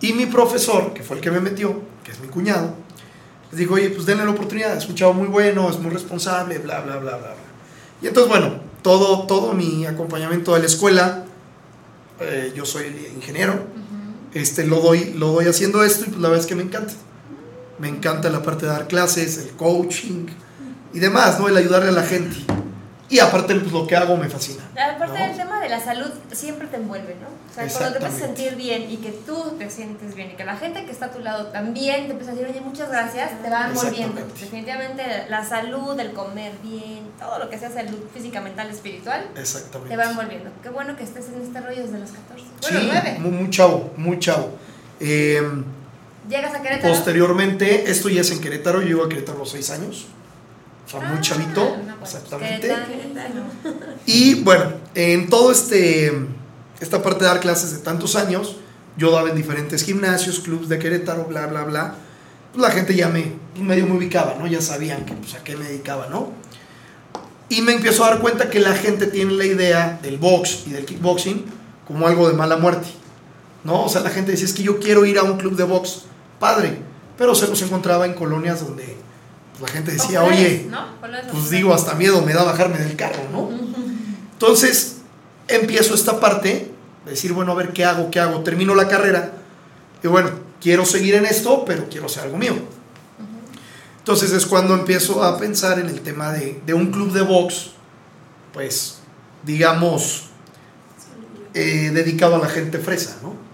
Y 0.00 0.12
mi 0.12 0.26
profesor, 0.26 0.92
que 0.92 1.02
fue 1.02 1.16
el 1.16 1.22
que 1.22 1.30
me 1.30 1.40
metió, 1.40 1.82
que 2.04 2.12
es 2.12 2.20
mi 2.20 2.28
cuñado, 2.28 2.74
les 3.50 3.58
dijo, 3.58 3.74
oye, 3.74 3.90
pues 3.90 4.06
denle 4.06 4.24
la 4.24 4.30
oportunidad, 4.30 4.76
es 4.76 4.88
un 4.88 4.94
chavo 4.94 5.14
muy 5.14 5.26
bueno, 5.26 5.68
es 5.68 5.78
muy 5.78 5.90
responsable, 5.90 6.58
bla, 6.58 6.80
bla, 6.80 6.98
bla, 6.98 7.16
bla, 7.16 7.32
bla. 7.32 7.34
Y 8.00 8.06
entonces, 8.06 8.30
bueno, 8.30 8.60
todo, 8.82 9.26
todo 9.26 9.54
mi 9.54 9.86
acompañamiento 9.86 10.54
de 10.54 10.60
la 10.60 10.66
escuela, 10.66 11.24
eh, 12.20 12.52
yo 12.54 12.64
soy 12.64 13.12
ingeniero, 13.16 13.66
este, 14.34 14.66
lo, 14.66 14.80
doy, 14.80 15.14
lo 15.14 15.32
doy 15.32 15.46
haciendo 15.46 15.82
esto 15.82 16.04
y 16.04 16.08
pues 16.10 16.20
la 16.20 16.28
verdad 16.28 16.44
es 16.44 16.48
que 16.48 16.54
me 16.54 16.62
encanta. 16.62 16.92
Me 17.78 17.88
encanta 17.88 18.28
la 18.30 18.42
parte 18.42 18.66
de 18.66 18.72
dar 18.72 18.86
clases, 18.88 19.38
el 19.38 19.50
coaching 19.50 20.26
y 20.92 20.98
demás, 20.98 21.38
¿no? 21.38 21.48
El 21.48 21.56
ayudarle 21.56 21.88
a 21.90 21.92
la 21.92 22.02
gente. 22.02 22.36
Y 23.10 23.20
aparte, 23.20 23.54
pues 23.54 23.72
lo 23.72 23.86
que 23.86 23.96
hago 23.96 24.18
me 24.18 24.28
fascina. 24.28 24.62
Aparte 24.94 25.18
¿no? 25.18 25.26
del 25.26 25.36
tema 25.36 25.60
de 25.62 25.70
la 25.70 25.80
salud, 25.82 26.10
siempre 26.30 26.66
te 26.66 26.76
envuelve, 26.76 27.14
¿no? 27.14 27.28
O 27.28 27.54
sea, 27.54 27.66
cuando 27.66 27.98
te 27.98 28.04
empiezas 28.04 28.22
a 28.22 28.26
sentir 28.26 28.54
bien 28.54 28.90
y 28.90 28.98
que 28.98 29.12
tú 29.12 29.54
te 29.58 29.70
sientes 29.70 30.14
bien 30.14 30.32
y 30.32 30.34
que 30.34 30.44
la 30.44 30.56
gente 30.56 30.84
que 30.84 30.92
está 30.92 31.06
a 31.06 31.10
tu 31.10 31.20
lado 31.20 31.46
también 31.46 32.04
te 32.04 32.12
empieza 32.12 32.32
a 32.32 32.34
decir, 32.34 32.50
oye, 32.50 32.60
muchas 32.60 32.90
gracias, 32.90 33.30
te 33.42 33.48
va 33.48 33.68
envolviendo. 33.68 34.20
Definitivamente 34.38 35.02
la 35.30 35.42
salud, 35.42 35.98
el 35.98 36.12
comer 36.12 36.52
bien, 36.62 37.08
todo 37.18 37.38
lo 37.38 37.48
que 37.48 37.58
sea 37.58 37.70
salud 37.70 37.96
física, 38.12 38.42
mental, 38.42 38.68
espiritual, 38.68 39.26
Exactamente. 39.36 39.88
te 39.88 39.96
va 39.96 40.10
envolviendo. 40.10 40.50
Qué 40.62 40.68
bueno 40.68 40.94
que 40.94 41.04
estés 41.04 41.28
en 41.28 41.40
este 41.40 41.60
rollo 41.62 41.82
desde 41.82 41.98
los 41.98 42.10
14. 42.10 42.44
Sí, 42.60 42.74
Bueno, 42.74 42.90
9. 42.92 43.16
muy, 43.20 43.30
muy 43.30 43.50
chavo, 43.50 43.90
muy 43.96 44.18
chavo. 44.18 44.50
Eh, 45.00 45.40
Llegas 46.28 46.54
a 46.54 46.62
Querétaro. 46.62 46.94
posteriormente, 46.94 47.90
esto 47.90 48.08
ya 48.08 48.20
es 48.20 48.30
en 48.30 48.40
Querétaro, 48.40 48.80
yo 48.82 48.88
llego 48.88 49.04
a 49.04 49.08
Querétaro 49.08 49.36
a 49.38 49.40
los 49.40 49.50
6 49.50 49.70
años. 49.70 50.06
O 50.86 50.90
sea, 50.90 51.00
muy 51.00 51.18
Ah, 51.18 51.20
chavito, 51.20 51.76
no, 51.86 51.96
pues, 51.96 52.14
exactamente. 52.14 52.68
Querétaro. 52.68 53.42
Y 54.06 54.34
bueno, 54.42 54.72
en 54.94 55.28
todo 55.28 55.50
este, 55.52 56.12
esta 56.80 57.02
parte 57.02 57.24
de 57.24 57.30
dar 57.30 57.40
clases 57.40 57.72
de 57.72 57.78
tantos 57.78 58.16
años, 58.16 58.56
yo 58.96 59.10
daba 59.10 59.30
en 59.30 59.36
diferentes 59.36 59.84
gimnasios, 59.84 60.40
clubs 60.40 60.68
de 60.68 60.78
Querétaro, 60.78 61.24
bla, 61.24 61.46
bla, 61.46 61.64
bla. 61.64 61.94
Pues 62.52 62.62
la 62.62 62.70
gente 62.70 62.94
ya 62.94 63.08
me, 63.08 63.32
medio 63.60 63.86
me 63.86 63.96
ubicaba, 63.96 64.34
¿no? 64.38 64.46
Ya 64.46 64.60
sabían 64.62 65.04
que, 65.04 65.12
pues, 65.14 65.34
a 65.34 65.44
qué 65.44 65.56
me 65.56 65.66
dedicaba, 65.66 66.08
¿no? 66.08 66.32
Y 67.50 67.62
me 67.62 67.72
empiezo 67.72 68.04
a 68.04 68.10
dar 68.10 68.20
cuenta 68.20 68.50
que 68.50 68.60
la 68.60 68.74
gente 68.74 69.06
tiene 69.06 69.32
la 69.32 69.44
idea 69.46 69.98
del 70.02 70.18
box 70.18 70.64
y 70.66 70.70
del 70.70 70.84
kickboxing 70.84 71.44
como 71.86 72.06
algo 72.06 72.28
de 72.28 72.34
mala 72.34 72.56
muerte, 72.58 72.88
¿no? 73.64 73.84
O 73.84 73.88
sea, 73.88 74.02
la 74.02 74.10
gente 74.10 74.32
decía, 74.32 74.46
es 74.46 74.52
que 74.52 74.62
yo 74.62 74.78
quiero 74.80 75.06
ir 75.06 75.18
a 75.18 75.22
un 75.22 75.38
club 75.38 75.56
de 75.56 75.64
box, 75.64 76.02
padre, 76.38 76.78
pero 77.16 77.34
se 77.34 77.48
los 77.48 77.60
encontraba 77.62 78.06
en 78.06 78.14
colonias 78.14 78.64
donde 78.64 78.96
pues, 79.58 79.62
la 79.62 79.68
gente 79.68 79.92
decía, 79.92 80.22
Ojalá, 80.22 80.36
oye, 80.36 80.70
pues 81.32 81.50
digo, 81.50 81.74
hasta 81.74 81.94
miedo 81.94 82.22
me 82.22 82.32
da 82.32 82.44
bajarme 82.44 82.78
del 82.78 82.96
carro, 82.96 83.22
¿no? 83.32 83.50
Entonces, 84.32 84.98
empiezo 85.48 85.94
esta 85.94 86.20
parte, 86.20 86.70
de 87.04 87.10
decir, 87.10 87.32
bueno, 87.32 87.52
a 87.52 87.54
ver 87.54 87.72
qué 87.72 87.84
hago, 87.84 88.10
qué 88.10 88.20
hago, 88.20 88.42
termino 88.42 88.74
la 88.74 88.88
carrera, 88.88 89.32
y 90.02 90.06
bueno, 90.06 90.30
quiero 90.60 90.84
seguir 90.84 91.14
en 91.14 91.26
esto, 91.26 91.64
pero 91.64 91.88
quiero 91.88 92.06
hacer 92.06 92.24
algo 92.24 92.38
mío. 92.38 92.54
Entonces 93.98 94.32
es 94.32 94.46
cuando 94.46 94.74
empiezo 94.74 95.22
a 95.22 95.38
pensar 95.38 95.78
en 95.78 95.88
el 95.88 96.00
tema 96.00 96.32
de, 96.32 96.62
de 96.64 96.72
un 96.72 96.90
club 96.90 97.12
de 97.12 97.20
box, 97.22 97.72
pues, 98.54 99.00
digamos, 99.44 100.28
eh, 101.54 101.90
dedicado 101.92 102.36
a 102.36 102.38
la 102.38 102.48
gente 102.48 102.78
fresa, 102.78 103.16
¿no? 103.22 103.47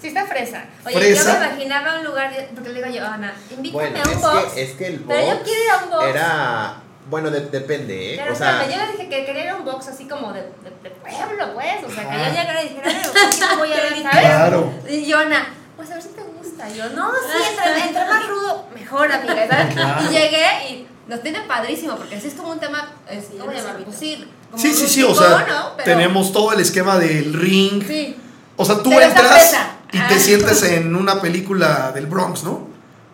Sí, 0.00 0.08
está 0.08 0.26
fresa. 0.26 0.64
Oye, 0.84 0.96
Fresa. 0.96 1.32
yo 1.34 1.40
me 1.40 1.46
imaginaba 1.46 1.98
un 1.98 2.04
lugar, 2.04 2.34
de- 2.34 2.48
porque 2.54 2.68
le 2.70 2.82
digo 2.82 2.94
yo, 2.96 3.06
Ana, 3.06 3.34
invítame 3.50 3.90
Bueno, 3.90 3.98
a 4.04 4.08
un 4.08 4.14
es 4.14 4.20
box. 4.22 4.52
que, 4.52 4.62
es 4.62 4.70
que 4.72 4.86
el 4.88 5.00
pero 5.00 5.20
yo 5.20 5.26
box 5.34 5.40
quiero 5.44 5.62
ir 5.64 5.70
a 5.70 5.84
un 5.84 5.90
box. 5.90 6.04
era 6.08 6.76
Bueno, 7.08 7.30
de- 7.30 7.40
depende, 7.46 8.14
¿eh? 8.14 8.16
Pero 8.20 8.32
o 8.32 8.36
sea, 8.36 8.68
yo 8.68 8.76
le 8.76 8.92
dije 8.92 9.08
que 9.08 9.24
quería 9.24 9.44
ir 9.44 9.50
a 9.50 9.56
un 9.56 9.64
box 9.64 9.88
así 9.88 10.06
como 10.08 10.32
de, 10.32 10.42
de, 10.42 10.70
de 10.82 10.90
pueblo, 10.90 11.54
pues. 11.54 11.84
O 11.86 11.90
sea, 11.90 12.10
que 12.10 12.16
yo 12.18 12.24
llegara 12.30 12.62
y 12.64 12.68
dijera, 12.68 12.88
"Ay, 12.88 12.96
¿por 13.04 13.48
qué 13.48 13.56
voy 13.56 13.72
a 13.72 13.76
ver, 13.82 14.02
¿sabes? 14.02 14.20
Claro. 14.20 14.72
Y 14.90 15.10
Joana, 15.12 15.46
pues 15.76 15.90
a 15.90 15.94
ver 15.94 16.02
si 16.02 16.08
te 16.10 16.22
gusta. 16.22 16.68
Y 16.68 16.74
yo, 16.76 16.88
no, 16.90 17.10
sí, 17.12 17.42
entre, 17.66 17.86
entre 17.88 18.04
más 18.06 18.26
rudo, 18.28 18.66
mejor, 18.74 19.10
amiga, 19.12 19.46
¿sabes? 19.48 19.74
Claro. 19.74 20.02
Y 20.04 20.08
llegué 20.14 20.46
y 20.70 20.86
nos 21.06 21.22
tiene 21.22 21.40
padrísimo, 21.42 21.94
porque 21.96 22.16
así 22.16 22.26
es 22.28 22.34
como 22.34 22.50
un 22.50 22.58
tema, 22.58 22.90
es, 23.08 23.26
¿cómo 23.38 23.52
llamarlo? 23.52 23.84
Pues 23.84 23.96
sí, 23.98 24.28
como 24.50 24.60
Sí, 24.62 24.74
sí, 24.74 24.88
sí, 24.88 25.02
o 25.04 25.14
sea, 25.14 25.28
¿no? 25.48 25.72
Pero- 25.76 25.84
tenemos 25.84 26.32
todo 26.32 26.52
el 26.52 26.60
esquema 26.60 26.98
del 26.98 27.32
ring. 27.34 27.84
Sí. 27.86 28.16
O 28.56 28.64
sea, 28.64 28.82
tú 28.82 28.90
entras 28.92 29.28
fresa. 29.32 29.75
Y 29.96 30.08
te 30.08 30.20
sientes 30.20 30.62
en 30.62 30.94
una 30.94 31.20
película 31.20 31.92
del 31.92 32.06
Bronx, 32.06 32.44
¿no? 32.44 32.68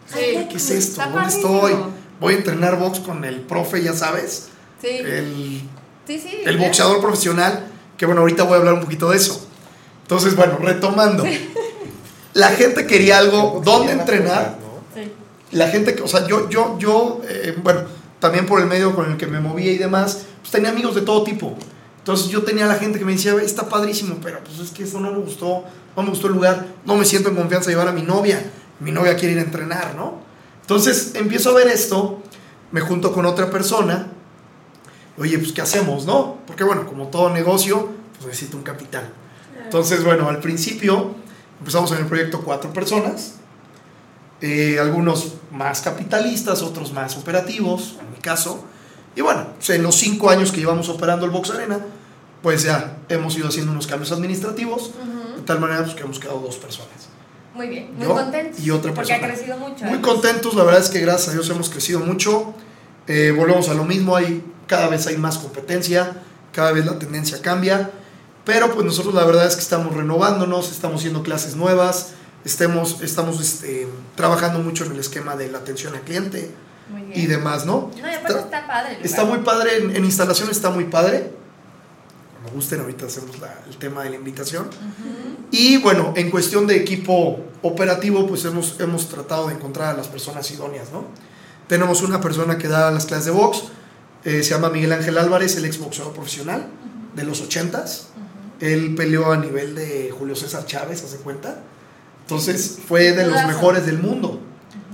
Sí. 0.07 0.47
¿Qué 0.51 0.57
es 0.57 0.71
esto? 0.71 1.01
Está 1.01 1.05
¿Dónde 1.07 1.21
padrísimo. 1.21 1.67
estoy? 1.67 1.85
Voy 2.21 2.35
a 2.35 2.37
entrenar 2.37 2.79
box 2.79 3.01
con 3.01 3.25
el 3.25 3.41
profe, 3.41 3.83
ya 3.83 3.93
sabes. 3.95 4.49
Sí. 4.81 4.89
El, 4.89 5.63
Sí, 6.07 6.19
sí. 6.19 6.41
el 6.45 6.57
boxeador 6.59 7.01
profesional. 7.01 7.69
Que 7.97 8.07
bueno, 8.07 8.23
ahorita 8.23 8.43
voy 8.43 8.55
a 8.55 8.57
hablar 8.57 8.75
un 8.75 8.81
poquito 8.81 9.11
de 9.11 9.17
eso. 9.17 9.47
Entonces, 10.03 10.35
bueno, 10.35 10.59
retomando. 10.61 11.25
La 12.35 12.49
gente 12.51 12.87
quería 12.87 13.19
algo, 13.19 13.61
¿dónde 13.65 13.93
entrenar? 13.93 14.59
Sí. 14.95 15.13
La 15.53 15.69
gente 15.69 15.95
que, 15.95 16.03
o 16.03 16.09
sea, 16.09 16.27
yo, 16.27 16.49
yo, 16.49 16.77
yo, 16.79 17.21
eh, 17.29 17.57
bueno, 17.63 17.83
también 18.19 18.47
por 18.47 18.61
el 18.61 18.67
medio 18.67 18.95
con 18.95 19.11
el 19.11 19.17
que 19.17 19.27
me 19.27 19.39
movía 19.41 19.71
y 19.71 19.79
demás, 19.79 20.23
pues 20.41 20.51
tenía 20.51 20.71
amigos 20.71 20.95
de 20.95 21.03
todo 21.03 21.23
tipo. 21.23 21.55
Entonces 22.03 22.29
yo 22.29 22.43
tenía 22.43 22.67
la 22.67 22.75
gente 22.75 22.99
que 22.99 23.05
me 23.05 23.13
decía, 23.13 23.33
"Ve, 23.33 23.45
está 23.45 23.69
padrísimo, 23.69 24.17
pero 24.21 24.43
pues 24.43 24.59
es 24.59 24.73
que 24.73 24.83
eso 24.83 24.99
no 24.99 25.13
me 25.13 25.19
gustó, 25.19 25.63
no 25.97 26.03
me 26.03 26.11
gustó 26.11 26.27
el 26.27 26.33
lugar, 26.33 26.67
no 26.85 26.97
me 26.97 27.05
siento 27.05 27.29
en 27.29 27.37
confianza 27.37 27.71
de 27.71 27.77
llevar 27.77 27.87
a 27.89 27.93
mi 27.93 28.03
novia, 28.03 28.43
mi 28.81 28.91
novia 28.91 29.15
quiere 29.17 29.35
ir 29.35 29.39
a 29.39 29.43
entrenar, 29.43 29.95
¿no? 29.95 30.21
Entonces 30.63 31.13
empiezo 31.15 31.51
a 31.51 31.55
ver 31.55 31.69
esto, 31.69 32.21
me 32.73 32.81
junto 32.81 33.13
con 33.13 33.25
otra 33.25 33.51
persona, 33.51 34.09
oye, 35.17 35.39
pues 35.39 35.53
¿qué 35.53 35.63
hacemos, 35.63 36.05
no? 36.05 36.39
Porque 36.47 36.65
bueno, 36.65 36.87
como 36.87 37.07
todo 37.09 37.31
negocio, 37.31 37.91
pues 38.15 38.27
necesito 38.27 38.57
un 38.57 38.65
capital. 38.65 39.13
Entonces, 39.63 40.03
bueno, 40.05 40.29
al 40.29 40.41
principio 40.41 41.15
empezamos 41.61 41.93
en 41.93 41.99
el 41.99 42.07
proyecto 42.07 42.41
cuatro 42.41 42.73
personas, 42.73 43.35
eh, 44.41 44.79
algunos 44.81 45.35
más 45.53 45.81
capitalistas, 45.83 46.63
otros 46.63 46.93
más 46.93 47.17
operativos, 47.17 47.97
en 48.01 48.11
mi 48.11 48.19
caso. 48.19 48.65
Y 49.15 49.21
bueno, 49.21 49.47
pues, 49.57 49.71
en 49.71 49.83
los 49.83 49.95
cinco 49.97 50.31
años 50.31 50.53
que 50.53 50.61
llevamos 50.61 50.89
operando 50.89 51.25
el 51.27 51.31
Box 51.31 51.51
Arena, 51.51 51.81
pues 52.43 52.63
ya 52.63 52.97
hemos 53.09 53.37
ido 53.37 53.49
haciendo 53.49 53.73
unos 53.73 53.87
cambios 53.87 54.13
administrativos, 54.13 54.93
de 55.37 55.43
tal 55.43 55.61
manera 55.61 55.83
pues, 55.83 55.95
que 55.95 56.03
hemos 56.03 56.19
quedado 56.19 56.41
dos 56.41 56.57
personas. 56.57 56.89
Muy 57.55 57.69
bien, 57.69 57.95
muy 57.95 58.07
Yo 58.07 58.15
contentos. 58.15 58.61
y 58.61 58.71
otra 58.71 58.95
Porque 58.95 59.13
ha 59.13 59.21
persona. 59.21 59.35
crecido 59.35 59.59
mucho. 59.59 59.85
Muy 59.85 59.99
¿eh? 59.99 60.01
contentos, 60.01 60.55
la 60.55 60.65
verdad 60.65 60.81
es 60.81 60.89
que 60.89 61.01
gracias 61.01 61.29
a 61.29 61.33
Dios 61.33 61.49
hemos 61.51 61.69
crecido 61.69 62.01
mucho. 62.01 62.55
Eh, 63.07 63.35
volvemos 63.37 63.69
a 63.69 63.75
lo 63.75 63.85
mismo, 63.85 64.17
hay, 64.17 64.43
cada 64.67 64.89
vez 64.89 65.07
hay 65.07 65.19
más 65.19 65.39
competencia, 65.39 66.23
cada 66.53 66.73
vez 66.73 66.87
la 66.87 66.99
tendencia 66.99 67.43
cambia, 67.43 67.91
pero 68.45 68.73
pues 68.73 68.87
nosotros 68.87 69.15
la 69.15 69.25
verdad 69.25 69.47
es 69.47 69.55
que 69.55 69.61
estamos 69.61 69.95
renovándonos, 69.95 70.71
estamos 70.73 71.01
haciendo 71.01 71.23
clases 71.23 71.57
nuevas, 71.57 72.13
estemos, 72.45 73.03
estamos 73.03 73.41
este, 73.41 73.87
trabajando 74.17 74.61
mucho 74.61 74.85
en 74.85 74.93
el 74.93 75.01
esquema 75.01 75.37
de 75.37 75.51
la 75.51 75.59
atención 75.59 75.95
al 75.95 76.03
cliente 76.03 76.51
Muy 76.93 77.03
bien. 77.03 77.21
y 77.21 77.27
demás, 77.27 77.67
¿no? 77.67 77.91
No, 78.01 78.09
y 78.11 78.15
aparte 78.15 78.39
está 78.41 78.67
padre. 78.67 78.99
Está 79.03 79.25
muy 79.25 79.39
padre, 79.39 79.79
en, 79.79 79.97
en 79.97 80.05
instalación 80.05 80.51
está 80.51 80.71
muy 80.71 80.85
padre. 80.85 81.33
Me 82.45 82.51
gusten, 82.51 82.81
ahorita 82.81 83.07
hacemos 83.07 83.39
la- 83.41 83.61
el 83.69 83.77
tema 83.79 84.03
de 84.05 84.11
la 84.11 84.17
invitación. 84.17 84.69
Y 85.51 85.77
bueno, 85.79 86.13
en 86.17 86.31
cuestión 86.31 86.67
de 86.67 86.77
equipo 86.77 87.41
operativo, 87.63 88.27
pues 88.27 88.45
hemos, 88.45 88.81
hemos 88.81 89.09
tratado 89.09 89.49
de 89.49 89.55
encontrar 89.55 89.91
a 89.95 89.97
las 89.97 90.09
personas 90.09 90.51
idóneas, 90.51 90.91
¿no? 90.93 91.05
Tenemos 91.69 92.03
una 92.03 92.21
persona 92.21 92.59
que 92.59 92.69
da 92.69 92.91
las 92.91 93.07
clases 93.07 93.27
de 93.27 93.31
box, 93.31 93.65
eh, 94.25 94.43
se 94.43 94.51
llama 94.51 94.71
Miguel 94.71 94.93
Ángel 94.93 95.17
Álvarez, 95.19 95.57
el 95.57 95.65
ex 95.65 95.79
boxeador 95.79 96.13
profesional 96.13 96.67
de 97.15 97.23
los 97.25 97.43
80s. 97.49 98.07
Él 98.61 98.95
peleó 98.97 99.33
a 99.33 99.37
nivel 99.37 99.75
de 99.75 100.13
Julio 100.17 100.35
César 100.37 100.67
Chávez, 100.67 101.03
¿hace 101.05 101.17
cuenta? 101.19 101.61
Entonces 102.23 102.79
fue 102.89 103.13
de 103.13 103.27
los 103.27 103.35
mejores 103.47 103.87
del 103.87 103.99
mundo. 103.99 104.41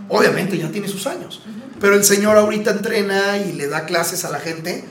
Obviamente 0.09 0.57
ya 0.59 0.69
tiene 0.71 0.89
sus 0.89 1.07
años. 1.07 1.43
Pero 1.81 1.95
el 1.95 2.05
señor 2.05 2.37
ahorita 2.37 2.71
entrena 2.73 3.39
y 3.39 3.53
le 3.53 3.69
da 3.69 3.85
clases 3.85 4.25
a 4.25 4.31
la 4.31 4.41
gente 4.41 4.85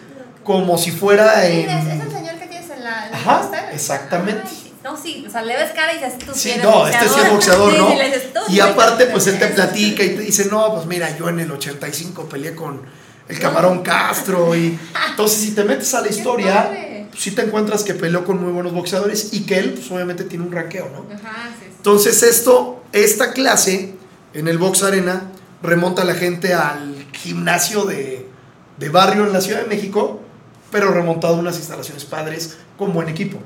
como 0.44 0.78
si 0.78 0.92
fuera 0.92 1.42
Sí, 1.46 1.62
en... 1.62 1.70
es, 1.70 1.86
es 1.86 2.02
el 2.02 2.12
señor 2.12 2.36
que 2.36 2.48
tienes 2.48 2.70
en 2.70 2.84
la. 2.84 3.08
en 3.08 3.14
Ajá, 3.14 3.70
exactamente. 3.74 4.44
Ay. 4.48 4.64
No, 4.84 4.96
sí, 4.96 5.26
o 5.28 5.30
sea, 5.30 5.42
le 5.42 5.54
ves 5.54 5.72
cara 5.76 5.94
y 5.94 5.98
dices 5.98 6.18
tú 6.18 6.32
Sí, 6.34 6.54
no, 6.64 6.88
este 6.88 7.10
sí 7.10 7.16
es 7.22 7.30
boxeador, 7.30 7.74
¿no? 7.78 7.90
sí, 7.90 8.54
Y 8.54 8.60
aparte, 8.62 9.08
pues 9.08 9.28
él 9.28 9.38
te 9.38 9.48
platica 9.48 10.02
y 10.02 10.16
te 10.16 10.22
dice, 10.22 10.46
no, 10.50 10.74
pues 10.76 10.86
mira, 10.86 11.18
yo 11.18 11.28
en 11.28 11.42
el 11.42 11.52
85 11.52 12.30
peleé 12.30 12.56
con 12.56 12.84
el 13.28 13.38
camarón 13.40 13.84
Castro 13.84 14.56
y 14.56 14.80
entonces 15.10 15.42
si 15.42 15.52
te 15.52 15.66
metes 15.66 15.94
a 15.94 16.00
la 16.00 16.08
historia, 16.08 16.70
pues, 16.70 17.22
sí 17.22 17.32
te 17.32 17.42
encuentras 17.42 17.84
que 17.84 17.96
peleó 17.96 18.24
con 18.24 18.42
muy 18.42 18.54
buenos 18.54 18.72
boxeadores 18.72 19.34
y 19.34 19.46
que 19.46 19.58
él, 19.60 19.74
pues 19.74 19.92
obviamente 19.92 20.24
tiene 20.24 20.46
un 20.46 20.54
ranqueo, 20.54 20.88
¿no? 20.90 21.14
Ajá, 21.14 21.50
sí, 21.60 21.66
sí. 21.66 21.74
Entonces 21.76 22.24
esto, 22.24 22.84
esta 22.94 23.34
clase 23.34 23.94
en 24.34 24.48
el 24.48 24.58
Box 24.58 24.84
Arena 24.84 25.32
remonta 25.62 26.04
la 26.04 26.14
gente 26.14 26.54
al 26.54 27.06
gimnasio 27.14 27.86
de, 27.86 28.28
de 28.78 28.90
barrio 28.90 29.26
en 29.26 29.34
la 29.34 29.42
Ciudad 29.42 29.62
de 29.62 29.68
México, 29.68 30.22
pero 30.72 30.92
remontado 30.92 31.36
a 31.36 31.40
unas 31.40 31.58
instalaciones 31.58 32.06
padres 32.06 32.58
con 32.78 32.94
buen 32.94 33.10
equipo, 33.10 33.40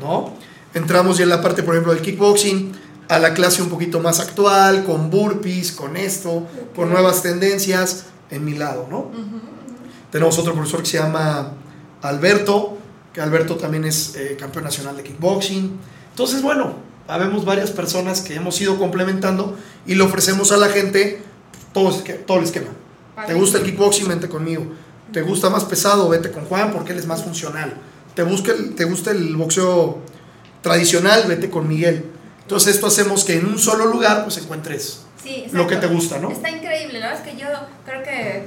¿no? 0.00 0.32
Entramos 0.74 1.18
ya 1.18 1.24
en 1.24 1.30
la 1.30 1.40
parte, 1.40 1.62
por 1.62 1.74
ejemplo, 1.74 1.92
del 1.94 2.02
kickboxing, 2.02 2.72
a 3.08 3.18
la 3.18 3.34
clase 3.34 3.62
un 3.62 3.68
poquito 3.68 4.00
más 4.00 4.18
actual, 4.18 4.84
con 4.84 5.10
burpees, 5.10 5.72
con 5.72 5.96
esto, 5.96 6.46
con 6.74 6.90
nuevas 6.90 7.22
tendencias, 7.22 8.06
en 8.30 8.44
mi 8.44 8.54
lado, 8.54 8.88
¿no? 8.90 9.10
Tenemos 10.10 10.38
otro 10.38 10.54
profesor 10.54 10.80
que 10.80 10.86
se 10.86 10.98
llama 10.98 11.52
Alberto, 12.02 12.78
que 13.12 13.20
Alberto 13.20 13.56
también 13.56 13.84
es 13.84 14.16
eh, 14.16 14.36
campeón 14.38 14.64
nacional 14.64 14.96
de 14.96 15.04
kickboxing. 15.04 15.78
Entonces, 16.10 16.42
bueno, 16.42 16.74
habemos 17.08 17.44
varias 17.44 17.70
personas 17.70 18.20
que 18.20 18.34
hemos 18.34 18.60
ido 18.60 18.78
complementando 18.78 19.56
y 19.86 19.94
le 19.94 20.02
ofrecemos 20.02 20.52
a 20.52 20.56
la 20.56 20.68
gente 20.68 21.22
todo, 21.72 21.88
el 22.38 22.44
esquema. 22.44 22.68
¿Te 23.26 23.34
gusta 23.34 23.58
el 23.58 23.64
kickboxing? 23.64 24.08
Vente 24.08 24.28
conmigo. 24.28 24.66
¿Te 25.12 25.22
gusta 25.22 25.50
más 25.50 25.64
pesado? 25.64 26.08
Vete 26.08 26.30
con 26.30 26.44
Juan 26.46 26.72
porque 26.72 26.92
él 26.92 26.98
es 26.98 27.06
más 27.06 27.22
funcional. 27.22 27.74
¿Te, 28.14 28.22
busca 28.22 28.52
el- 28.52 28.74
te 28.74 28.84
gusta 28.84 29.10
el 29.10 29.36
boxeo 29.36 29.98
tradicional? 30.62 31.24
Vete 31.28 31.50
con 31.50 31.68
Miguel. 31.68 32.04
Entonces 32.42 32.74
esto 32.74 32.86
hacemos 32.86 33.24
que 33.24 33.34
en 33.38 33.46
un 33.46 33.58
solo 33.58 33.86
lugar 33.86 34.22
pues 34.24 34.36
encuentres 34.38 35.00
Sí, 35.22 35.46
lo 35.52 35.66
que 35.66 35.76
te 35.76 35.86
gusta, 35.86 36.18
¿no? 36.18 36.30
Está 36.30 36.50
increíble, 36.50 36.98
la 37.00 37.08
verdad 37.08 37.26
es 37.26 37.32
que 37.32 37.40
yo 37.40 37.46
creo 37.86 38.02
que 38.02 38.46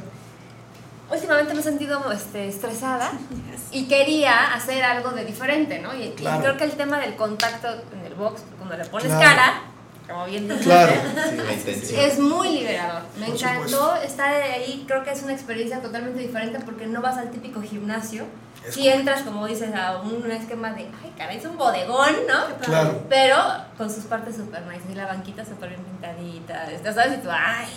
últimamente 1.11 1.53
me 1.53 1.59
he 1.59 1.63
sentido 1.63 2.11
este, 2.11 2.47
estresada 2.47 3.11
y 3.71 3.85
quería 3.87 4.53
hacer 4.53 4.83
algo 4.83 5.11
de 5.11 5.25
diferente, 5.25 5.79
¿no? 5.79 5.95
Y, 5.95 6.03
y 6.03 6.09
Claro. 6.11 6.41
creo 6.41 6.57
que 6.57 6.63
el 6.65 6.71
tema 6.73 6.99
del 6.99 7.15
contacto 7.15 7.67
en 7.93 8.05
el 8.05 8.15
box, 8.15 8.41
cuando 8.57 8.77
le 8.77 8.85
pones 8.85 9.07
Claro. 9.07 9.21
cara, 9.23 9.61
como 10.07 10.25
bien 10.25 10.47
dices, 10.47 10.63
Claro. 10.65 10.93
Sí, 11.83 11.95
es 11.97 12.17
muy 12.19 12.49
liberador. 12.59 13.03
Me 13.19 13.27
Por 13.27 13.35
encantó 13.35 13.67
supuesto. 13.67 13.95
estar 14.07 14.33
ahí, 14.33 14.85
creo 14.87 15.03
que 15.03 15.11
es 15.11 15.21
una 15.23 15.33
experiencia 15.33 15.81
totalmente 15.81 16.19
diferente 16.19 16.59
porque 16.63 16.87
no 16.87 17.01
vas 17.01 17.17
al 17.17 17.29
típico 17.31 17.61
gimnasio. 17.61 18.25
Es 18.65 18.73
Si 18.73 18.87
entras, 18.89 19.21
como 19.21 19.45
dices, 19.47 19.73
a 19.75 19.97
un 19.97 20.29
esquema 20.31 20.71
de, 20.71 20.81
ay, 21.03 21.13
caray, 21.17 21.37
es 21.37 21.45
un 21.45 21.57
bodegón, 21.57 22.15
¿no? 22.27 22.55
Claro. 22.65 23.01
Pero 23.09 23.37
con 23.77 23.89
sus 23.89 24.05
partes 24.05 24.35
super 24.35 24.61
nice 24.65 24.81
y 24.91 24.95
la 24.95 25.05
banquita 25.05 25.45
súper 25.45 25.69
bien 25.69 25.83
pintadita, 25.83 26.69
este, 26.71 26.91
¿sabes? 26.93 27.19
Y 27.19 27.21
tú, 27.21 27.29
ay, 27.31 27.67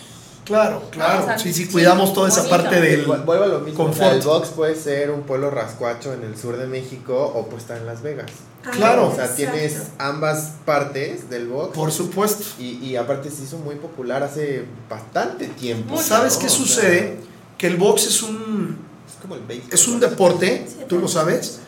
Claro, 0.51 0.83
claro. 0.91 1.23
o 1.23 1.27
sea, 1.27 1.39
sí, 1.39 1.67
cuidamos 1.69 2.13
toda 2.13 2.29
esa 2.29 2.49
parte 2.49 2.81
del... 2.81 3.07
Vu- 3.07 3.25
Vuelvo 3.25 3.45
a 3.45 3.47
lo 3.47 3.61
mismo. 3.61 3.85
O 3.85 3.93
sea, 3.95 4.11
confort. 4.11 4.13
el 4.15 4.23
box 4.23 4.49
puede 4.49 4.75
ser 4.75 5.11
un 5.13 5.23
pueblo 5.23 5.51
rascuacho 5.51 6.13
en 6.13 6.25
el 6.25 6.37
sur 6.37 6.57
de 6.57 6.67
México 6.67 7.15
o 7.35 7.47
puede 7.47 7.59
estar 7.63 7.77
en 7.79 7.87
Las 7.87 8.03
Vegas. 8.03 8.31
Claro. 8.73 9.09
O 9.09 9.15
sea, 9.15 9.33
tienes 9.35 9.85
ambas 9.99 10.55
partes 10.65 11.31
del 11.31 11.47
box. 11.47 11.77
Por 11.77 11.93
supuesto. 11.93 12.45
Y, 12.59 12.79
y 12.85 12.97
aparte 12.97 13.31
se 13.31 13.45
hizo 13.45 13.59
muy 13.59 13.77
popular 13.77 14.23
hace 14.25 14.65
bastante 14.89 15.47
tiempo. 15.47 15.97
¿Sabes 16.03 16.37
qué 16.37 16.47
O 16.47 16.51
sea, 16.51 16.59
sucede? 16.59 17.17
Que 17.57 17.69
el 17.69 17.77
box 17.77 18.07
es 18.09 18.23
un, 18.23 18.77
es 19.09 19.15
como 19.23 19.37
el 19.37 19.43
béisbol. 19.43 19.73
es 19.73 19.87
un 19.89 20.01
deporte, 20.01 20.67
tú 20.89 20.99
lo 20.99 21.07
sabes, 21.09 21.61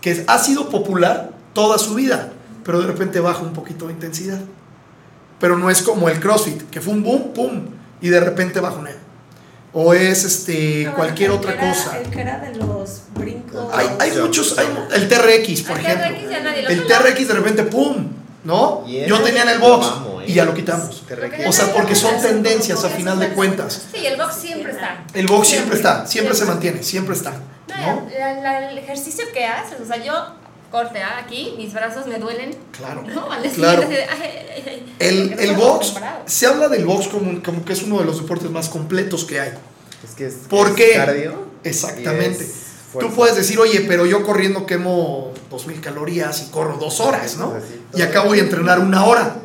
que 0.00 0.24
ha 0.26 0.38
sido 0.38 0.68
popular 0.70 1.30
toda 1.52 1.76
su 1.78 1.94
vida, 1.94 2.32
pero 2.64 2.80
de 2.80 2.86
repente 2.86 3.20
baja 3.20 3.42
un 3.42 3.52
poquito 3.52 3.86
de 3.88 3.92
intensidad. 3.92 4.40
Pero 5.38 5.58
no 5.58 5.68
es 5.68 5.82
como 5.82 6.08
el 6.08 6.18
CrossFit, 6.20 6.70
que 6.70 6.80
fue 6.80 6.92
un 6.94 7.02
boom, 7.02 7.32
pum, 7.34 7.60
y 8.02 8.08
de 8.10 8.20
repente 8.20 8.60
bajonea. 8.60 8.96
O 9.72 9.94
es 9.94 10.24
este 10.24 10.84
No, 10.84 10.94
cualquier 10.96 11.30
el 11.30 11.36
otra 11.36 11.52
que 11.56 11.64
era- 11.64 11.72
cosa. 11.74 11.98
El 11.98 12.10
que 12.10 12.20
era 12.20 12.38
de 12.40 12.54
los 12.56 13.02
brincos. 13.14 13.70
Hay, 13.72 13.88
hay 14.00 14.10
muchos, 14.20 14.58
hay 14.58 14.66
el 14.94 15.08
TRX, 15.08 15.62
por 15.62 15.78
El 15.78 15.86
ejemplo. 15.86 16.08
TRX 16.08 16.30
ya 16.30 16.40
nadie 16.42 16.62
lo 16.62 16.68
El. 16.68 16.86
TRX 16.86 17.28
de 17.28 17.34
repente, 17.34 17.62
pum, 17.62 18.08
¿no? 18.44 18.86
Yo 18.86 19.20
tenía 19.22 19.42
en 19.44 19.48
el 19.48 19.58
box 19.60 19.86
amo, 19.86 20.20
¿eh? 20.20 20.24
y 20.28 20.34
ya 20.34 20.44
lo 20.44 20.52
quitamos. 20.52 21.02
O 21.46 21.52
sea, 21.52 21.72
porque 21.72 21.94
son 21.94 22.20
tendencias 22.20 22.84
a 22.84 22.90
final 22.90 23.18
de 23.18 23.30
cuentas. 23.30 23.86
Sí, 23.94 24.04
el 24.06 24.18
box 24.18 24.34
siempre 24.34 24.72
está. 24.72 25.04
El 25.14 25.26
box 25.26 25.48
siempre 25.48 25.76
está, 25.76 26.06
siempre 26.06 26.34
se 26.34 26.44
mantiene, 26.44 26.82
siempre 26.82 27.14
está. 27.14 27.30
No, 27.68 27.76
¿no? 27.94 28.08
la- 28.18 28.34
la- 28.42 28.70
el 28.70 28.76
ejercicio 28.76 29.24
que 29.32 29.46
haces, 29.46 29.80
o 29.80 29.86
sea, 29.86 29.96
yo 30.04 30.12
corte 30.72 31.00
¿ah? 31.00 31.18
aquí, 31.24 31.54
mis 31.56 31.72
brazos 31.72 32.06
me 32.06 32.18
duelen. 32.18 32.56
Claro. 32.76 33.04
¿no? 33.06 33.30
Al 33.30 33.42
día 33.42 33.52
Claro. 33.52 33.82
siguiente, 33.82 34.04
así 34.10 34.22
de, 34.22 34.24
ay, 34.24 34.46
ay, 34.56 34.64
ay, 34.66 34.94
El, 34.98 35.28
porque 35.28 35.44
el 35.44 35.56
box, 35.56 35.94
se 36.26 36.46
habla 36.46 36.68
del 36.68 36.84
box 36.84 37.06
como, 37.06 37.40
como 37.42 37.64
que 37.64 37.74
es 37.74 37.82
uno 37.84 38.00
de 38.00 38.06
los 38.06 38.20
deportes 38.20 38.50
más 38.50 38.68
completos 38.68 39.24
que 39.24 39.38
hay. 39.38 39.52
Es 40.02 40.16
que 40.16 40.26
es, 40.26 40.34
¿Por 40.48 40.68
es 40.70 40.74
qué? 40.74 40.92
cardio. 40.96 41.44
Exactamente. 41.62 42.42
Es 42.42 42.72
Tú 42.98 43.10
puedes 43.10 43.36
decir, 43.36 43.58
oye, 43.58 43.84
pero 43.88 44.04
yo 44.04 44.22
corriendo 44.22 44.66
quemo 44.66 45.32
2000 45.50 45.80
calorías 45.80 46.42
y 46.42 46.50
corro 46.50 46.76
dos 46.76 47.00
horas, 47.00 47.36
¿no? 47.38 47.54
Y 47.94 48.02
acá 48.02 48.22
voy 48.22 48.38
a 48.38 48.42
entrenar 48.42 48.80
una 48.80 49.04
hora. 49.06 49.36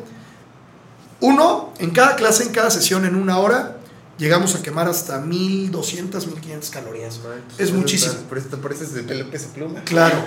Uno, 1.20 1.72
en 1.78 1.90
cada 1.90 2.14
clase, 2.16 2.44
en 2.44 2.50
cada 2.50 2.70
sesión, 2.70 3.04
en 3.06 3.14
una 3.16 3.38
hora, 3.38 3.77
llegamos 4.18 4.54
a 4.54 4.62
quemar 4.62 4.88
hasta 4.88 5.20
1200, 5.20 6.26
1500 6.26 6.70
calorías. 6.70 7.16
Entonces, 7.16 7.42
Es 7.58 7.72
muchísimo. 7.72 8.12
eso- 8.12 8.22
Por 8.24 8.38
eso, 8.38 8.48
por 8.60 8.72
eso 8.72 8.84
es 8.84 8.94
el 8.94 9.04
pelo 9.04 9.30
peso 9.30 9.48
pluma. 9.54 9.80
Claro. 9.84 10.24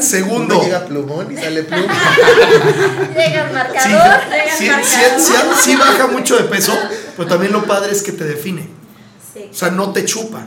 Segundo, 0.00 0.56
Uno 0.56 0.64
llega 0.64 0.86
plumón 0.86 1.32
y 1.32 1.36
sale 1.36 1.62
pluma. 1.62 1.92
Llega 3.16 3.42
el 3.42 3.48
sí, 3.48 3.54
marcador, 3.54 4.20
llega 4.30 4.44
el 4.44 4.50
sí, 4.50 4.64
sí, 4.64 4.68
marcador. 4.68 5.20
sí, 5.56 5.70
sí 5.70 5.76
baja 5.76 6.06
mucho 6.08 6.36
de 6.36 6.44
peso, 6.44 6.72
pero 7.16 7.28
también 7.28 7.52
lo 7.52 7.64
padre 7.64 7.92
es 7.92 8.02
que 8.02 8.12
te 8.12 8.24
define. 8.24 8.68
Sí. 9.34 9.48
O 9.50 9.54
sea, 9.54 9.70
no 9.70 9.92
te 9.92 10.04
chupa. 10.04 10.46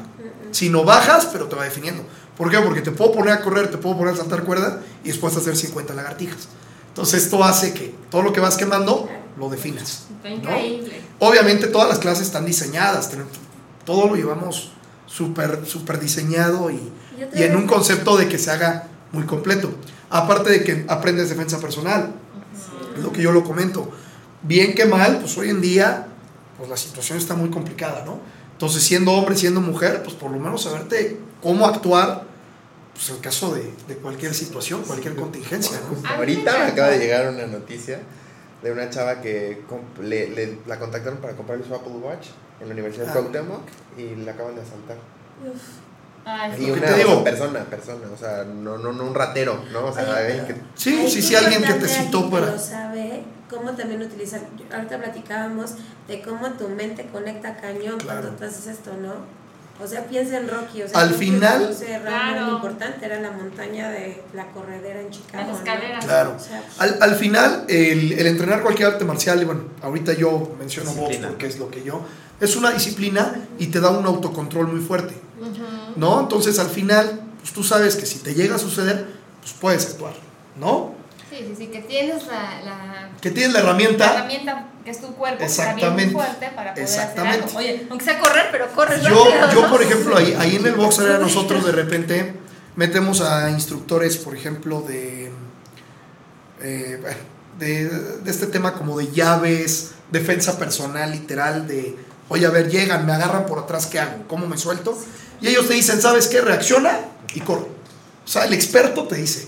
Sino 0.51 0.83
bajas, 0.83 1.27
pero 1.31 1.45
te 1.47 1.55
va 1.55 1.63
definiendo. 1.63 2.03
¿Por 2.37 2.49
qué? 2.51 2.59
Porque 2.59 2.81
te 2.81 2.91
puedo 2.91 3.13
poner 3.13 3.33
a 3.33 3.41
correr, 3.41 3.71
te 3.71 3.77
puedo 3.77 3.97
poner 3.97 4.13
a 4.13 4.17
saltar 4.17 4.43
cuerda 4.43 4.81
y 5.03 5.07
después 5.09 5.35
hacer 5.37 5.55
50 5.55 5.93
lagartijas. 5.93 6.49
Entonces 6.89 7.23
esto 7.23 7.41
hace 7.43 7.73
que 7.73 7.95
todo 8.09 8.21
lo 8.21 8.33
que 8.33 8.41
vas 8.41 8.57
quemando 8.57 9.07
lo 9.37 9.49
definas. 9.49 10.05
Está 10.17 10.29
¿no? 10.29 10.35
increíble. 10.35 11.01
Obviamente 11.19 11.67
todas 11.67 11.89
las 11.89 11.99
clases 11.99 12.27
están 12.27 12.45
diseñadas, 12.45 13.11
todo 13.85 14.07
lo 14.07 14.15
llevamos 14.15 14.71
súper 15.05 15.65
súper 15.65 15.99
diseñado 15.99 16.71
y, 16.71 16.91
Y 17.35 17.43
en 17.43 17.55
un 17.55 17.67
concepto 17.67 18.17
de 18.17 18.27
que 18.27 18.37
se 18.37 18.49
haga 18.51 18.87
muy 19.11 19.25
completo. 19.25 19.71
Aparte 20.09 20.49
de 20.49 20.63
que 20.63 20.85
aprendes 20.87 21.29
defensa 21.29 21.59
personal, 21.59 22.13
es 22.97 23.03
lo 23.03 23.11
que 23.11 23.21
yo 23.21 23.31
lo 23.31 23.43
comento. 23.43 23.89
Bien 24.41 24.73
que 24.73 24.85
mal, 24.85 25.19
pues 25.19 25.37
hoy 25.37 25.49
en 25.49 25.61
día 25.61 26.07
pues 26.57 26.69
la 26.69 26.77
situación 26.77 27.17
está 27.17 27.35
muy 27.35 27.49
complicada, 27.49 28.03
¿no? 28.05 28.19
Entonces 28.53 28.83
siendo 28.83 29.11
hombre, 29.13 29.35
siendo 29.35 29.61
mujer, 29.61 30.01
pues 30.03 30.15
por 30.15 30.31
lo 30.31 30.39
menos 30.39 30.63
saberte 30.63 31.19
cómo 31.41 31.65
actuar 31.65 32.25
pues 32.93 33.09
en 33.09 33.17
caso 33.17 33.53
de, 33.55 33.73
de 33.87 33.95
cualquier 33.95 34.33
situación, 34.33 34.83
cualquier 34.83 35.15
contingencia, 35.15 35.79
Ahorita 36.15 36.59
me 36.59 36.65
acaba 36.65 36.89
de 36.89 36.99
llegar 36.99 37.29
una 37.29 37.47
noticia 37.47 38.01
de 38.63 38.71
una 38.71 38.89
chava 38.89 39.21
que 39.21 39.61
le, 40.01 40.29
le- 40.29 40.59
la 40.67 40.77
contactaron 40.79 41.19
para 41.19 41.33
comprarle 41.33 41.65
su 41.65 41.73
Apple 41.73 41.93
Watch 41.93 42.27
en 42.59 42.67
la 42.67 42.73
Universidad 42.73 43.05
de 43.05 43.11
Ah. 43.11 43.13
Cuauhtémoc 43.13 43.61
y 43.97 44.15
la 44.23 44.31
acaban 44.33 44.55
de 44.55 44.61
asaltar. 44.61 44.97
Ay, 46.23 46.51
Y 46.67 46.69
una 46.71 46.85
te 46.85 46.93
digo. 46.93 47.23
persona, 47.23 47.61
persona, 47.65 48.07
o 48.13 48.17
sea, 48.17 48.43
no, 48.43 48.77
no, 48.77 48.91
no 48.93 49.05
un 49.05 49.15
ratero, 49.15 49.63
¿no? 49.73 49.85
O 49.87 49.93
sea, 49.93 50.03
Oye, 50.03 50.43
que... 50.45 50.55
Sí, 50.75 50.95
Hay 50.99 51.09
sí, 51.09 51.21
sí, 51.21 51.35
alguien 51.35 51.63
que 51.63 51.73
te 51.73 51.87
citó 51.87 52.29
para... 52.29 52.51
lo 52.51 52.59
sabe, 52.59 53.23
cómo 53.49 53.71
también 53.71 54.03
utilizar. 54.03 54.39
Ahorita 54.71 54.99
platicábamos 54.99 55.73
de 56.07 56.21
cómo 56.21 56.47
tu 56.51 56.69
mente 56.69 57.07
conecta 57.11 57.57
cañón 57.57 57.97
Claro. 57.97 58.21
cuando 58.21 58.37
tú 58.37 58.45
haces 58.45 58.67
esto, 58.67 58.91
¿no? 58.97 59.40
O 59.79 59.87
sea, 59.87 60.05
piensa 60.05 60.37
en 60.37 60.47
Rocky. 60.47 60.83
O 60.83 60.87
sea, 60.87 60.99
Al 61.01 61.09
Rocky 61.09 61.19
final- 61.25 61.75
Claro. 62.05 62.45
muy 62.45 62.55
importante, 62.55 63.05
era 63.05 63.19
la 63.19 63.31
montaña 63.31 63.89
de 63.89 64.21
la 64.33 64.45
corredera 64.47 65.01
en 65.01 65.09
Chicago. 65.09 65.37
Las 65.39 65.47
¿no? 65.47 65.57
escaleras. 65.57 66.05
Claro. 66.05 66.35
O 66.35 66.39
sea, 66.39 66.63
Al, 66.77 66.97
al 67.01 67.15
final, 67.15 67.65
el, 67.67 68.11
el 68.13 68.27
entrenar 68.27 68.61
cualquier 68.61 68.89
arte 68.89 69.05
marcial, 69.05 69.41
y 69.41 69.45
bueno, 69.45 69.63
ahorita 69.81 70.13
yo 70.13 70.55
menciono 70.59 70.91
box 70.93 71.17
porque 71.17 71.47
es 71.47 71.57
lo 71.57 71.71
que 71.71 71.83
yo, 71.83 72.01
es 72.39 72.55
una 72.55 72.71
disciplina 72.71 73.35
y 73.59 73.67
te 73.67 73.79
da 73.79 73.89
un 73.91 74.05
autocontrol 74.05 74.67
muy 74.67 74.81
fuerte, 74.81 75.15
¿no? 75.95 76.19
Entonces 76.19 76.59
al 76.59 76.69
final, 76.69 77.21
pues 77.39 77.51
tú 77.53 77.63
sabes 77.63 77.95
que 77.95 78.05
si 78.05 78.19
te 78.19 78.33
llega 78.35 78.55
a 78.55 78.59
suceder, 78.59 79.07
pues 79.41 79.53
puedes 79.59 79.85
actuar, 79.91 80.13
¿no? 80.59 80.93
Sí, 81.29 81.37
sí, 81.47 81.55
sí, 81.57 81.67
que 81.67 81.79
tienes 81.79 82.27
la, 82.27 82.61
la, 82.63 83.09
Que 83.21 83.31
tienes 83.31 83.53
la 83.53 83.59
la 83.61 83.65
herramienta. 83.65 84.27
Que 84.83 84.91
es 84.91 84.99
tu 85.01 85.07
cuerpo, 85.15 85.39
que 85.39 85.45
está 85.45 85.73
bien 85.73 85.93
muy 85.93 86.03
Exactamente. 86.03 86.13
fuerte 86.13 86.55
para 86.55 86.71
poder 86.73 86.85
hacer 86.85 86.99
Exactamente. 86.99 87.45
algo. 87.45 87.57
Oye, 87.59 87.87
aunque 87.89 88.05
sea 88.05 88.19
correr, 88.19 88.47
pero 88.51 88.67
corres 88.73 89.01
Yo, 89.01 89.09
rápido, 89.09 89.51
yo 89.53 89.61
¿no? 89.61 89.69
por 89.69 89.81
ejemplo, 89.81 90.17
ahí, 90.17 90.35
ahí 90.39 90.55
en 90.55 90.65
el 90.65 90.73
box 90.75 90.99
Arena 90.99 91.19
nosotros 91.19 91.65
de 91.65 91.71
repente 91.71 92.33
metemos 92.75 93.21
a 93.21 93.49
instructores, 93.51 94.17
por 94.17 94.35
ejemplo, 94.35 94.81
de, 94.81 95.31
eh, 96.61 96.99
de, 97.59 97.89
de 97.89 98.31
este 98.31 98.47
tema 98.47 98.73
como 98.73 98.97
de 98.97 99.11
llaves, 99.11 99.91
defensa 100.11 100.57
personal, 100.57 101.11
literal, 101.11 101.67
de, 101.67 101.95
oye, 102.29 102.45
a 102.45 102.49
ver, 102.49 102.69
llegan, 102.69 103.05
me 103.05 103.13
agarran 103.13 103.45
por 103.45 103.59
atrás, 103.59 103.85
¿qué 103.87 103.99
hago? 103.99 104.23
¿Cómo 104.27 104.47
me 104.47 104.57
suelto? 104.57 104.97
Y 105.41 105.47
ellos 105.47 105.67
te 105.67 105.73
dicen, 105.73 106.01
¿sabes 106.01 106.27
qué? 106.27 106.41
Reacciona 106.41 106.99
y 107.33 107.39
corre. 107.41 107.65
O 108.23 108.27
sea, 108.27 108.45
el 108.45 108.53
experto 108.53 109.07
te 109.07 109.15
dice, 109.15 109.47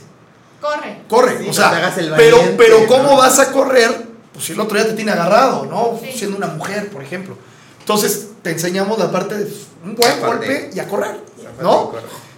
Corre. 0.61 1.01
corre. 1.07 1.37
Sí, 1.37 1.43
o 1.43 1.47
no 1.47 1.53
sea, 1.53 1.69
te 1.71 1.75
hagas 1.77 1.97
el 1.97 2.13
pero, 2.15 2.37
pero 2.57 2.87
¿cómo 2.87 3.11
¿no? 3.11 3.17
vas 3.17 3.37
a 3.39 3.51
correr? 3.51 4.12
Pues 4.33 4.45
si 4.45 4.53
el 4.53 4.59
otro 4.59 4.77
día 4.77 4.87
te 4.87 4.93
tiene 4.93 5.11
agarrado, 5.11 5.65
¿no? 5.65 5.99
Sí. 6.01 6.11
Siendo 6.17 6.37
una 6.37 6.47
mujer, 6.47 6.89
por 6.89 7.03
ejemplo. 7.03 7.37
Entonces, 7.79 8.29
te 8.41 8.51
enseñamos 8.51 8.97
la 8.97 9.11
parte 9.11 9.37
de 9.37 9.53
un 9.83 9.95
buen 9.95 10.09
Zafate. 10.09 10.25
golpe 10.25 10.69
y 10.73 10.79
a 10.79 10.87
correr, 10.87 11.19
¿no? 11.61 11.93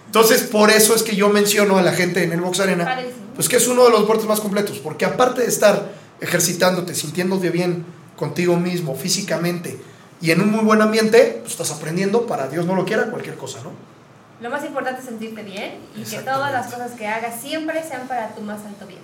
Entonces, 0.07 0.43
por 0.43 0.69
eso 0.71 0.95
es 0.95 1.03
que 1.03 1.15
yo 1.15 1.29
menciono 1.29 1.77
a 1.77 1.81
la 1.81 1.91
gente 1.91 2.23
en 2.23 2.31
el 2.31 2.41
Box 2.41 2.59
Arena, 2.61 2.99
pues 3.35 3.49
que 3.49 3.57
es 3.57 3.67
uno 3.67 3.83
de 3.85 3.91
los 3.91 4.01
deportes 4.01 4.25
más 4.25 4.39
completos, 4.39 4.79
porque 4.79 5.05
aparte 5.05 5.41
de 5.41 5.47
estar 5.47 5.91
ejercitándote, 6.21 6.95
sintiéndote 6.95 7.49
bien 7.49 7.85
contigo 8.15 8.55
mismo, 8.55 8.95
físicamente, 8.95 9.77
y 10.21 10.31
en 10.31 10.41
un 10.41 10.51
muy 10.51 10.63
buen 10.63 10.81
ambiente, 10.81 11.39
pues 11.41 11.51
estás 11.51 11.71
aprendiendo 11.71 12.25
para 12.25 12.47
Dios 12.47 12.65
no 12.65 12.75
lo 12.75 12.85
quiera, 12.85 13.11
cualquier 13.11 13.35
cosa, 13.35 13.59
¿no? 13.61 13.71
Lo 14.41 14.49
más 14.49 14.65
importante 14.65 15.01
es 15.01 15.05
sentirte 15.05 15.43
bien 15.43 15.79
y 15.95 16.03
que 16.03 16.19
todas 16.19 16.51
las 16.51 16.67
cosas 16.67 16.91
que 16.91 17.07
hagas 17.07 17.39
siempre 17.41 17.83
sean 17.87 18.07
para 18.07 18.33
tu 18.33 18.41
más 18.41 18.65
alto 18.65 18.85
bien. 18.87 19.01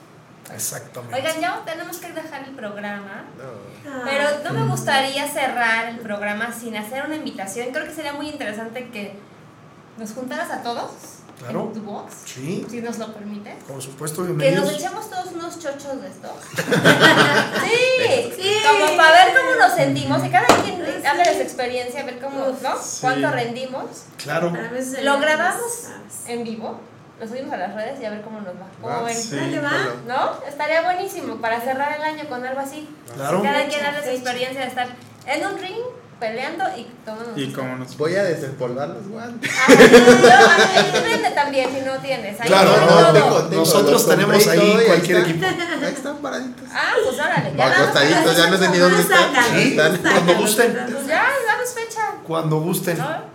Exactamente. 0.54 1.16
Oigan, 1.16 1.40
ya 1.42 1.62
tenemos 1.66 1.98
que 1.98 2.12
dejar 2.12 2.44
el 2.44 2.56
programa. 2.56 3.24
No. 3.38 3.92
ah, 3.92 4.02
Pero 4.06 4.30
no 4.44 4.60
me 4.66 4.70
gustaría 4.72 5.28
cerrar 5.28 5.90
el 5.90 6.00
programa 6.00 6.52
sin 6.52 6.76
hacer 6.76 7.06
una 7.06 7.16
invitación. 7.16 7.70
Creo 7.72 7.86
que 7.86 7.94
sería 7.94 8.14
muy 8.14 8.30
interesante 8.30 8.90
que 8.90 9.18
nos 9.98 10.12
juntaras 10.14 10.50
a 10.52 10.62
todos 10.64 10.92
Claro. 11.40 11.62
en 11.68 11.74
tu 11.74 11.82
box, 11.82 12.14
Sí, 12.26 12.68
si 12.70 12.82
nos 12.82 13.00
lo 13.00 13.14
permites. 13.16 13.56
por 13.68 13.82
supuesto, 13.82 14.22
Que 14.24 14.30
nos 14.30 14.38
bienvenidos. 14.38 14.74
echemos 14.76 15.10
todos 15.10 15.32
unos 15.34 15.58
chochos 15.58 16.00
de 16.02 16.08
estos. 16.08 16.32
sí, 17.64 18.34
sí. 18.36 18.54
Como 18.68 18.96
para 18.98 19.26
ver 19.26 19.34
cómo 19.36 19.56
nos 19.60 19.74
sentimos 19.74 20.24
y 20.26 20.30
cada 20.30 20.46
quien 20.64 20.82
hable 21.06 21.24
de 21.24 21.34
su 21.36 21.42
experiencia, 21.42 22.04
ver 22.04 22.20
cómo, 22.20 22.46
¿no? 22.62 22.78
Sí. 22.82 22.98
Cuánto 23.02 23.32
rendimos 23.32 23.86
Claro. 24.18 24.50
a 24.50 25.02
¿Lo 25.02 25.20
grabamos? 25.20 25.88
en 26.28 26.44
vivo. 26.44 26.80
Lo 27.22 27.28
subimos 27.28 27.54
a 27.54 27.58
las 27.58 27.76
redes 27.76 28.02
y 28.02 28.06
a 28.06 28.10
ver 28.10 28.22
cómo 28.24 28.40
nos 28.42 28.56
va. 28.56 28.66
¿Cómo 28.82 28.94
Va. 28.96 29.04
ven? 29.04 29.16
Sí. 29.16 29.38
Va. 29.64 29.72
¿No? 30.08 30.44
Estaría 30.48 30.82
buenísimo 30.82 31.36
para 31.36 31.62
cerrar 31.62 31.94
el 31.96 32.02
año 32.02 32.24
con 32.28 32.44
algo 32.44 32.60
así. 32.60 32.90
Claro. 33.16 33.44
Cada 33.44 33.68
quien 33.68 33.86
hable 33.86 34.04
su 34.04 34.10
experiencia 34.10 34.62
de 34.62 34.68
estar 34.68 34.88
en 35.28 35.46
un 35.46 35.60
ring 35.60 35.78
peleando 36.20 36.64
y 36.76 36.88
tomando. 37.06 37.40
Y 37.40 37.52
como 37.54 37.76
nos 37.76 37.96
Voy 37.98 38.16
a 38.16 38.24
desempolvar 38.24 38.90
los 38.90 39.08
guantes. 39.08 39.52
Ah, 39.56 40.58
no, 40.94 41.02
vende 41.04 41.30
también 41.32 41.70
si 41.72 41.82
no 41.82 41.94
tienes. 42.00 42.40
Ahí 42.42 42.48
Claro, 42.48 42.72
no, 42.78 43.12
tengo- 43.14 43.44
tengo- 43.50 43.62
Nosotros 43.62 44.08
tenemos 44.08 44.48
ahí 44.48 44.84
cualquier 44.88 45.18
están. 45.18 45.32
equipo. 45.32 45.46
Ahí 45.86 45.94
están 45.94 46.18
paraditos. 46.18 46.70
Ah, 46.74 46.94
pues 47.04 47.20
órale, 47.20 47.54
ya 47.56 47.68
Acostaditos, 47.68 48.38
ya 48.38 48.48
no 48.50 48.58
sé 48.58 48.70
ni 48.70 48.78
dónde 48.80 49.02
están. 49.02 50.02
Cuando 50.12 50.36
gusten. 50.38 50.74
Pues 50.92 51.06
ya, 51.08 51.28
damos 51.48 51.70
fecha. 51.74 52.02
Cuando 52.28 52.60
gusten. 52.62 52.98
¿no? 52.98 53.31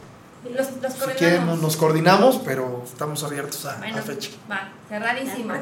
Los, 0.55 0.69
los 0.83 0.93
Si 0.93 0.99
quieren, 1.17 1.37
coordinamos. 1.39 1.63
nos 1.63 1.77
coordinamos, 1.77 2.41
pero 2.45 2.83
estamos 2.85 3.23
abiertos 3.25 3.65
a, 3.67 3.73
a 3.75 3.79
Bueno, 3.79 4.03
fecha. 4.03 4.31
va, 4.51 4.69
cerradísimo. 4.89 5.55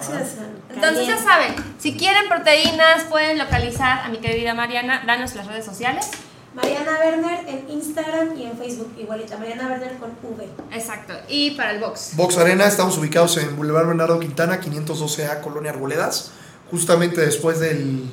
Entonces 0.70 1.06
ya 1.06 1.18
saben, 1.18 1.54
si 1.78 1.96
quieren 1.96 2.28
proteínas, 2.28 3.04
pueden 3.04 3.38
localizar 3.38 4.00
a 4.04 4.08
mi 4.08 4.18
querida 4.18 4.54
Mariana, 4.54 5.02
danos 5.06 5.34
las 5.34 5.46
redes 5.46 5.64
sociales. 5.64 6.10
Mariana 6.54 6.92
Werner 7.00 7.48
en 7.48 7.68
Instagram 7.68 8.36
y 8.38 8.44
en 8.44 8.56
Facebook, 8.56 8.92
igualita. 8.96 9.36
Mariana 9.38 9.66
Werner 9.68 9.96
con 9.98 10.10
V. 10.22 10.48
Exacto. 10.72 11.12
Y 11.28 11.50
para 11.52 11.72
el 11.72 11.80
box. 11.80 12.12
Box 12.14 12.38
Arena, 12.38 12.66
estamos 12.66 12.96
ubicados 12.96 13.36
en 13.38 13.56
Boulevard 13.56 13.88
Bernardo 13.88 14.20
Quintana, 14.20 14.60
512A, 14.60 15.40
Colonia 15.40 15.72
Arboledas, 15.72 16.30
justamente 16.70 17.20
después 17.22 17.58
del 17.58 18.04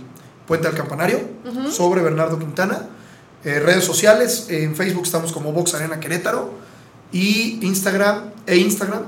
Puente 0.48 0.68
al 0.68 0.74
Campanario, 0.74 1.20
sobre 1.70 2.02
Bernardo 2.02 2.40
Quintana. 2.40 2.88
Eh, 3.44 3.60
redes 3.60 3.84
sociales, 3.84 4.48
en 4.50 4.76
Facebook 4.76 5.04
estamos 5.06 5.32
como 5.32 5.52
Box 5.52 5.74
Arena 5.74 6.00
Querétaro 6.00 6.54
y 7.12 7.60
Instagram 7.66 8.32
e 8.46 8.58
Instagram 8.58 9.04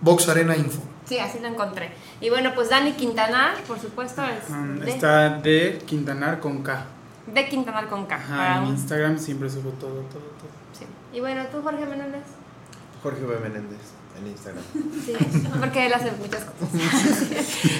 Box 0.00 0.28
Arena 0.28 0.56
Info. 0.56 0.80
Sí, 1.08 1.18
así 1.18 1.38
lo 1.40 1.48
encontré. 1.48 1.90
Y 2.20 2.30
bueno, 2.30 2.52
pues 2.54 2.68
Dani 2.70 2.92
Quintanar, 2.92 3.60
por 3.64 3.78
supuesto, 3.80 4.22
es 4.24 4.48
Um, 4.50 4.78
de, 4.78 4.90
Está 4.90 5.30
de 5.38 5.82
Quintanar 5.84 6.38
con 6.40 6.62
K. 6.62 6.86
de 7.26 7.48
Quintanar 7.48 7.88
con 7.88 8.06
K. 8.06 8.14
Ajá, 8.14 8.36
para 8.36 8.56
en 8.58 8.62
un- 8.64 8.68
Instagram 8.70 9.18
siempre 9.18 9.50
subo 9.50 9.70
todo, 9.70 9.90
todo, 9.90 10.22
todo. 10.38 10.50
sí. 10.78 10.86
Y 11.12 11.20
bueno, 11.20 11.44
tú, 11.50 11.60
Jorge 11.62 11.84
Menéndez. 11.84 12.22
Jorge 13.02 13.20
B. 13.24 13.34
Menéndez 13.40 13.78
en 14.22 14.28
Instagram. 14.28 14.64
Sí, 15.04 15.14
porque 15.58 15.86
él 15.86 15.92
hace 15.94 16.12
muchas 16.12 16.44
cosas. 16.44 16.70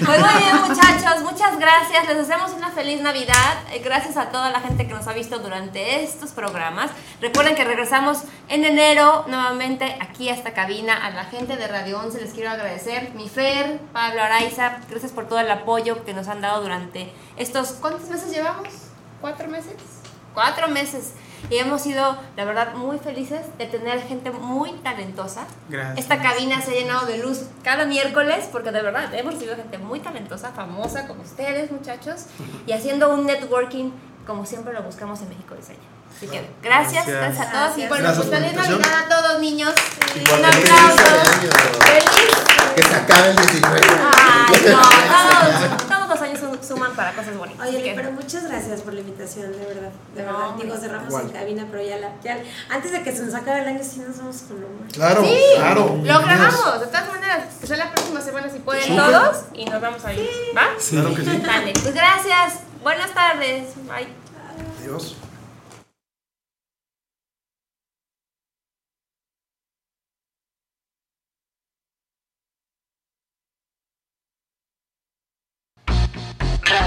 Pues 0.05 0.19
muy 0.19 0.43
bien, 0.43 0.57
muchachos, 0.67 1.23
muchas 1.23 1.57
gracias. 1.59 2.07
Les 2.07 2.17
deseamos 2.17 2.51
una 2.51 2.69
feliz 2.71 3.01
Navidad. 3.01 3.63
Eh, 3.71 3.81
Gracias 3.83 4.17
a 4.17 4.29
toda 4.29 4.49
la 4.49 4.59
gente 4.59 4.87
que 4.87 4.93
nos 4.93 5.07
ha 5.07 5.13
visto 5.13 5.39
durante 5.39 6.03
estos 6.03 6.31
programas. 6.31 6.91
Recuerden 7.21 7.55
que 7.55 7.63
regresamos 7.63 8.23
en 8.49 8.65
enero 8.65 9.25
nuevamente 9.27 9.97
aquí 10.01 10.29
a 10.29 10.33
esta 10.33 10.53
cabina. 10.53 10.93
A 11.05 11.09
la 11.11 11.25
gente 11.25 11.55
de 11.57 11.67
Radio 11.67 11.99
11 11.99 12.19
les 12.21 12.33
quiero 12.33 12.49
agradecer. 12.51 13.11
Mi 13.15 13.29
Fer, 13.29 13.79
Pablo 13.93 14.21
Araiza, 14.21 14.79
gracias 14.89 15.11
por 15.11 15.27
todo 15.27 15.39
el 15.39 15.49
apoyo 15.51 16.03
que 16.05 16.13
nos 16.13 16.27
han 16.27 16.41
dado 16.41 16.61
durante 16.61 17.11
estos. 17.37 17.73
¿Cuántos 17.79 18.09
meses 18.09 18.31
llevamos? 18.31 18.67
¿Cuatro 19.21 19.47
meses? 19.47 19.75
Cuatro 20.33 20.67
meses. 20.67 21.13
Y 21.49 21.57
hemos 21.57 21.81
sido, 21.81 22.17
la 22.35 22.45
verdad, 22.45 22.73
muy 22.75 22.97
felices 22.99 23.41
de 23.57 23.65
tener 23.65 24.01
gente 24.03 24.31
muy 24.31 24.71
talentosa. 24.83 25.45
Gracias. 25.69 25.97
Esta 25.99 26.21
cabina 26.21 26.61
se 26.61 26.71
ha 26.71 26.73
llenado 26.75 27.05
de 27.05 27.17
luz 27.17 27.41
cada 27.63 27.85
miércoles 27.85 28.47
porque 28.51 28.71
de 28.71 28.81
verdad 28.81 29.13
hemos 29.13 29.33
recibido 29.35 29.55
gente 29.57 29.77
muy 29.77 29.99
talentosa, 29.99 30.51
famosa 30.51 31.07
como 31.07 31.21
ustedes, 31.23 31.71
muchachos, 31.71 32.25
y 32.65 32.71
haciendo 32.73 33.09
un 33.13 33.25
networking 33.25 33.91
como 34.25 34.45
siempre 34.45 34.73
lo 34.73 34.81
buscamos 34.83 35.21
en 35.21 35.29
México 35.29 35.53
Diseño. 35.55 35.79
Así 36.15 36.27
que 36.27 36.47
gracias, 36.61 37.05
Gracias. 37.07 37.35
gracias, 37.35 37.47
a 37.47 37.51
todos. 37.51 37.77
Y 37.77 37.87
bueno, 37.87 38.03
Gracias 38.05 38.25
pues 38.27 38.39
por 38.39 38.39
la 38.39 38.61
feliz. 38.61 38.69
Navidad 38.79 38.99
a 39.03 39.09
todos, 39.09 39.41
niños. 39.41 39.73
Un 40.15 40.21
Igualmente, 40.21 40.71
aplauso. 40.71 41.81
Feliz. 41.81 42.52
Que 42.75 42.83
se 42.83 42.95
acabe 42.95 43.29
el 43.29 43.35
19. 43.35 43.81
Ay, 44.15 44.55
no, 44.69 44.81
todos, 44.81 45.87
todos 45.87 46.09
los 46.09 46.21
años 46.21 46.39
sum- 46.39 46.63
suman 46.67 46.93
para 46.95 47.13
cosas 47.13 47.37
bonitas. 47.37 47.67
Oye, 47.67 47.83
que- 47.83 47.93
pero 47.93 48.11
muchas 48.11 48.43
gracias 48.47 48.81
por 48.81 48.93
la 48.93 49.01
invitación, 49.01 49.51
de 49.51 49.65
verdad. 49.65 49.91
De 50.15 50.23
No, 50.23 50.31
verdad, 50.33 50.55
digo, 50.61 50.75
cerramos 50.77 51.07
Igual. 51.09 51.23
en 51.25 51.29
cabina, 51.31 51.67
pero 51.69 51.83
ya, 51.83 51.97
la, 51.97 52.09
ya 52.23 52.39
antes 52.69 52.91
de 52.91 53.03
que 53.03 53.11
se 53.15 53.23
nos 53.23 53.33
acabe 53.35 53.61
el 53.61 53.67
año, 53.67 53.81
sí 53.83 53.99
nos 54.07 54.17
vamos 54.17 54.37
con 54.47 54.57
humor. 54.57 54.87
Claro, 54.91 55.23
Sí, 55.23 55.35
claro. 55.55 55.99
lo 56.03 56.19
grabamos. 56.21 56.79
De 56.81 56.87
todas 56.87 57.07
maneras, 57.09 57.39
que 57.61 57.67
sea 57.67 57.77
la 57.77 57.91
próxima 57.91 58.21
semana 58.21 58.49
si 58.49 58.59
pueden 58.59 58.83
Súper. 58.83 58.97
todos 59.05 59.37
y 59.53 59.65
nos 59.65 59.81
vamos 59.81 60.03
ahí. 60.05 60.29
¿Va? 60.57 60.61
Claro 60.89 61.13
que 61.15 61.21
sí. 61.23 61.43
Dale, 61.45 61.73
pues 61.73 61.93
gracias. 61.93 62.53
Buenas 62.81 63.13
tardes. 63.13 63.67
Bye. 63.87 64.07
Adiós. 64.81 65.15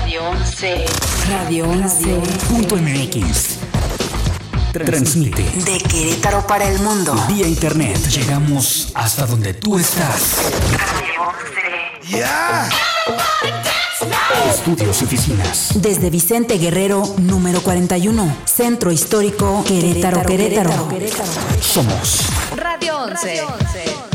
Radio 0.07 0.23
11. 0.23 0.85
Radio 1.29 1.69
11. 1.69 2.21
Punto 2.49 2.77
MX. 2.77 3.59
Transmite. 4.73 5.43
De 5.43 5.79
Querétaro 5.79 6.47
para 6.47 6.69
el 6.69 6.79
mundo. 6.79 7.13
Vía 7.27 7.49
internet. 7.49 7.99
Llegamos 8.07 8.93
hasta 8.95 9.27
donde 9.27 9.53
tú 9.55 9.77
estás. 9.77 10.37
Radio 10.79 11.23
11. 11.27 12.29
Estudios 14.49 15.03
y 15.03 15.05
oficinas. 15.07 15.71
Desde 15.75 16.09
Vicente 16.09 16.57
Guerrero, 16.57 17.03
número 17.19 17.61
41. 17.63 18.37
Centro 18.45 18.93
Histórico, 18.93 19.65
Querétaro, 19.67 20.23
Querétaro. 20.23 20.89
Somos 21.61 22.21
Radio 22.55 22.97
11. 22.97 24.06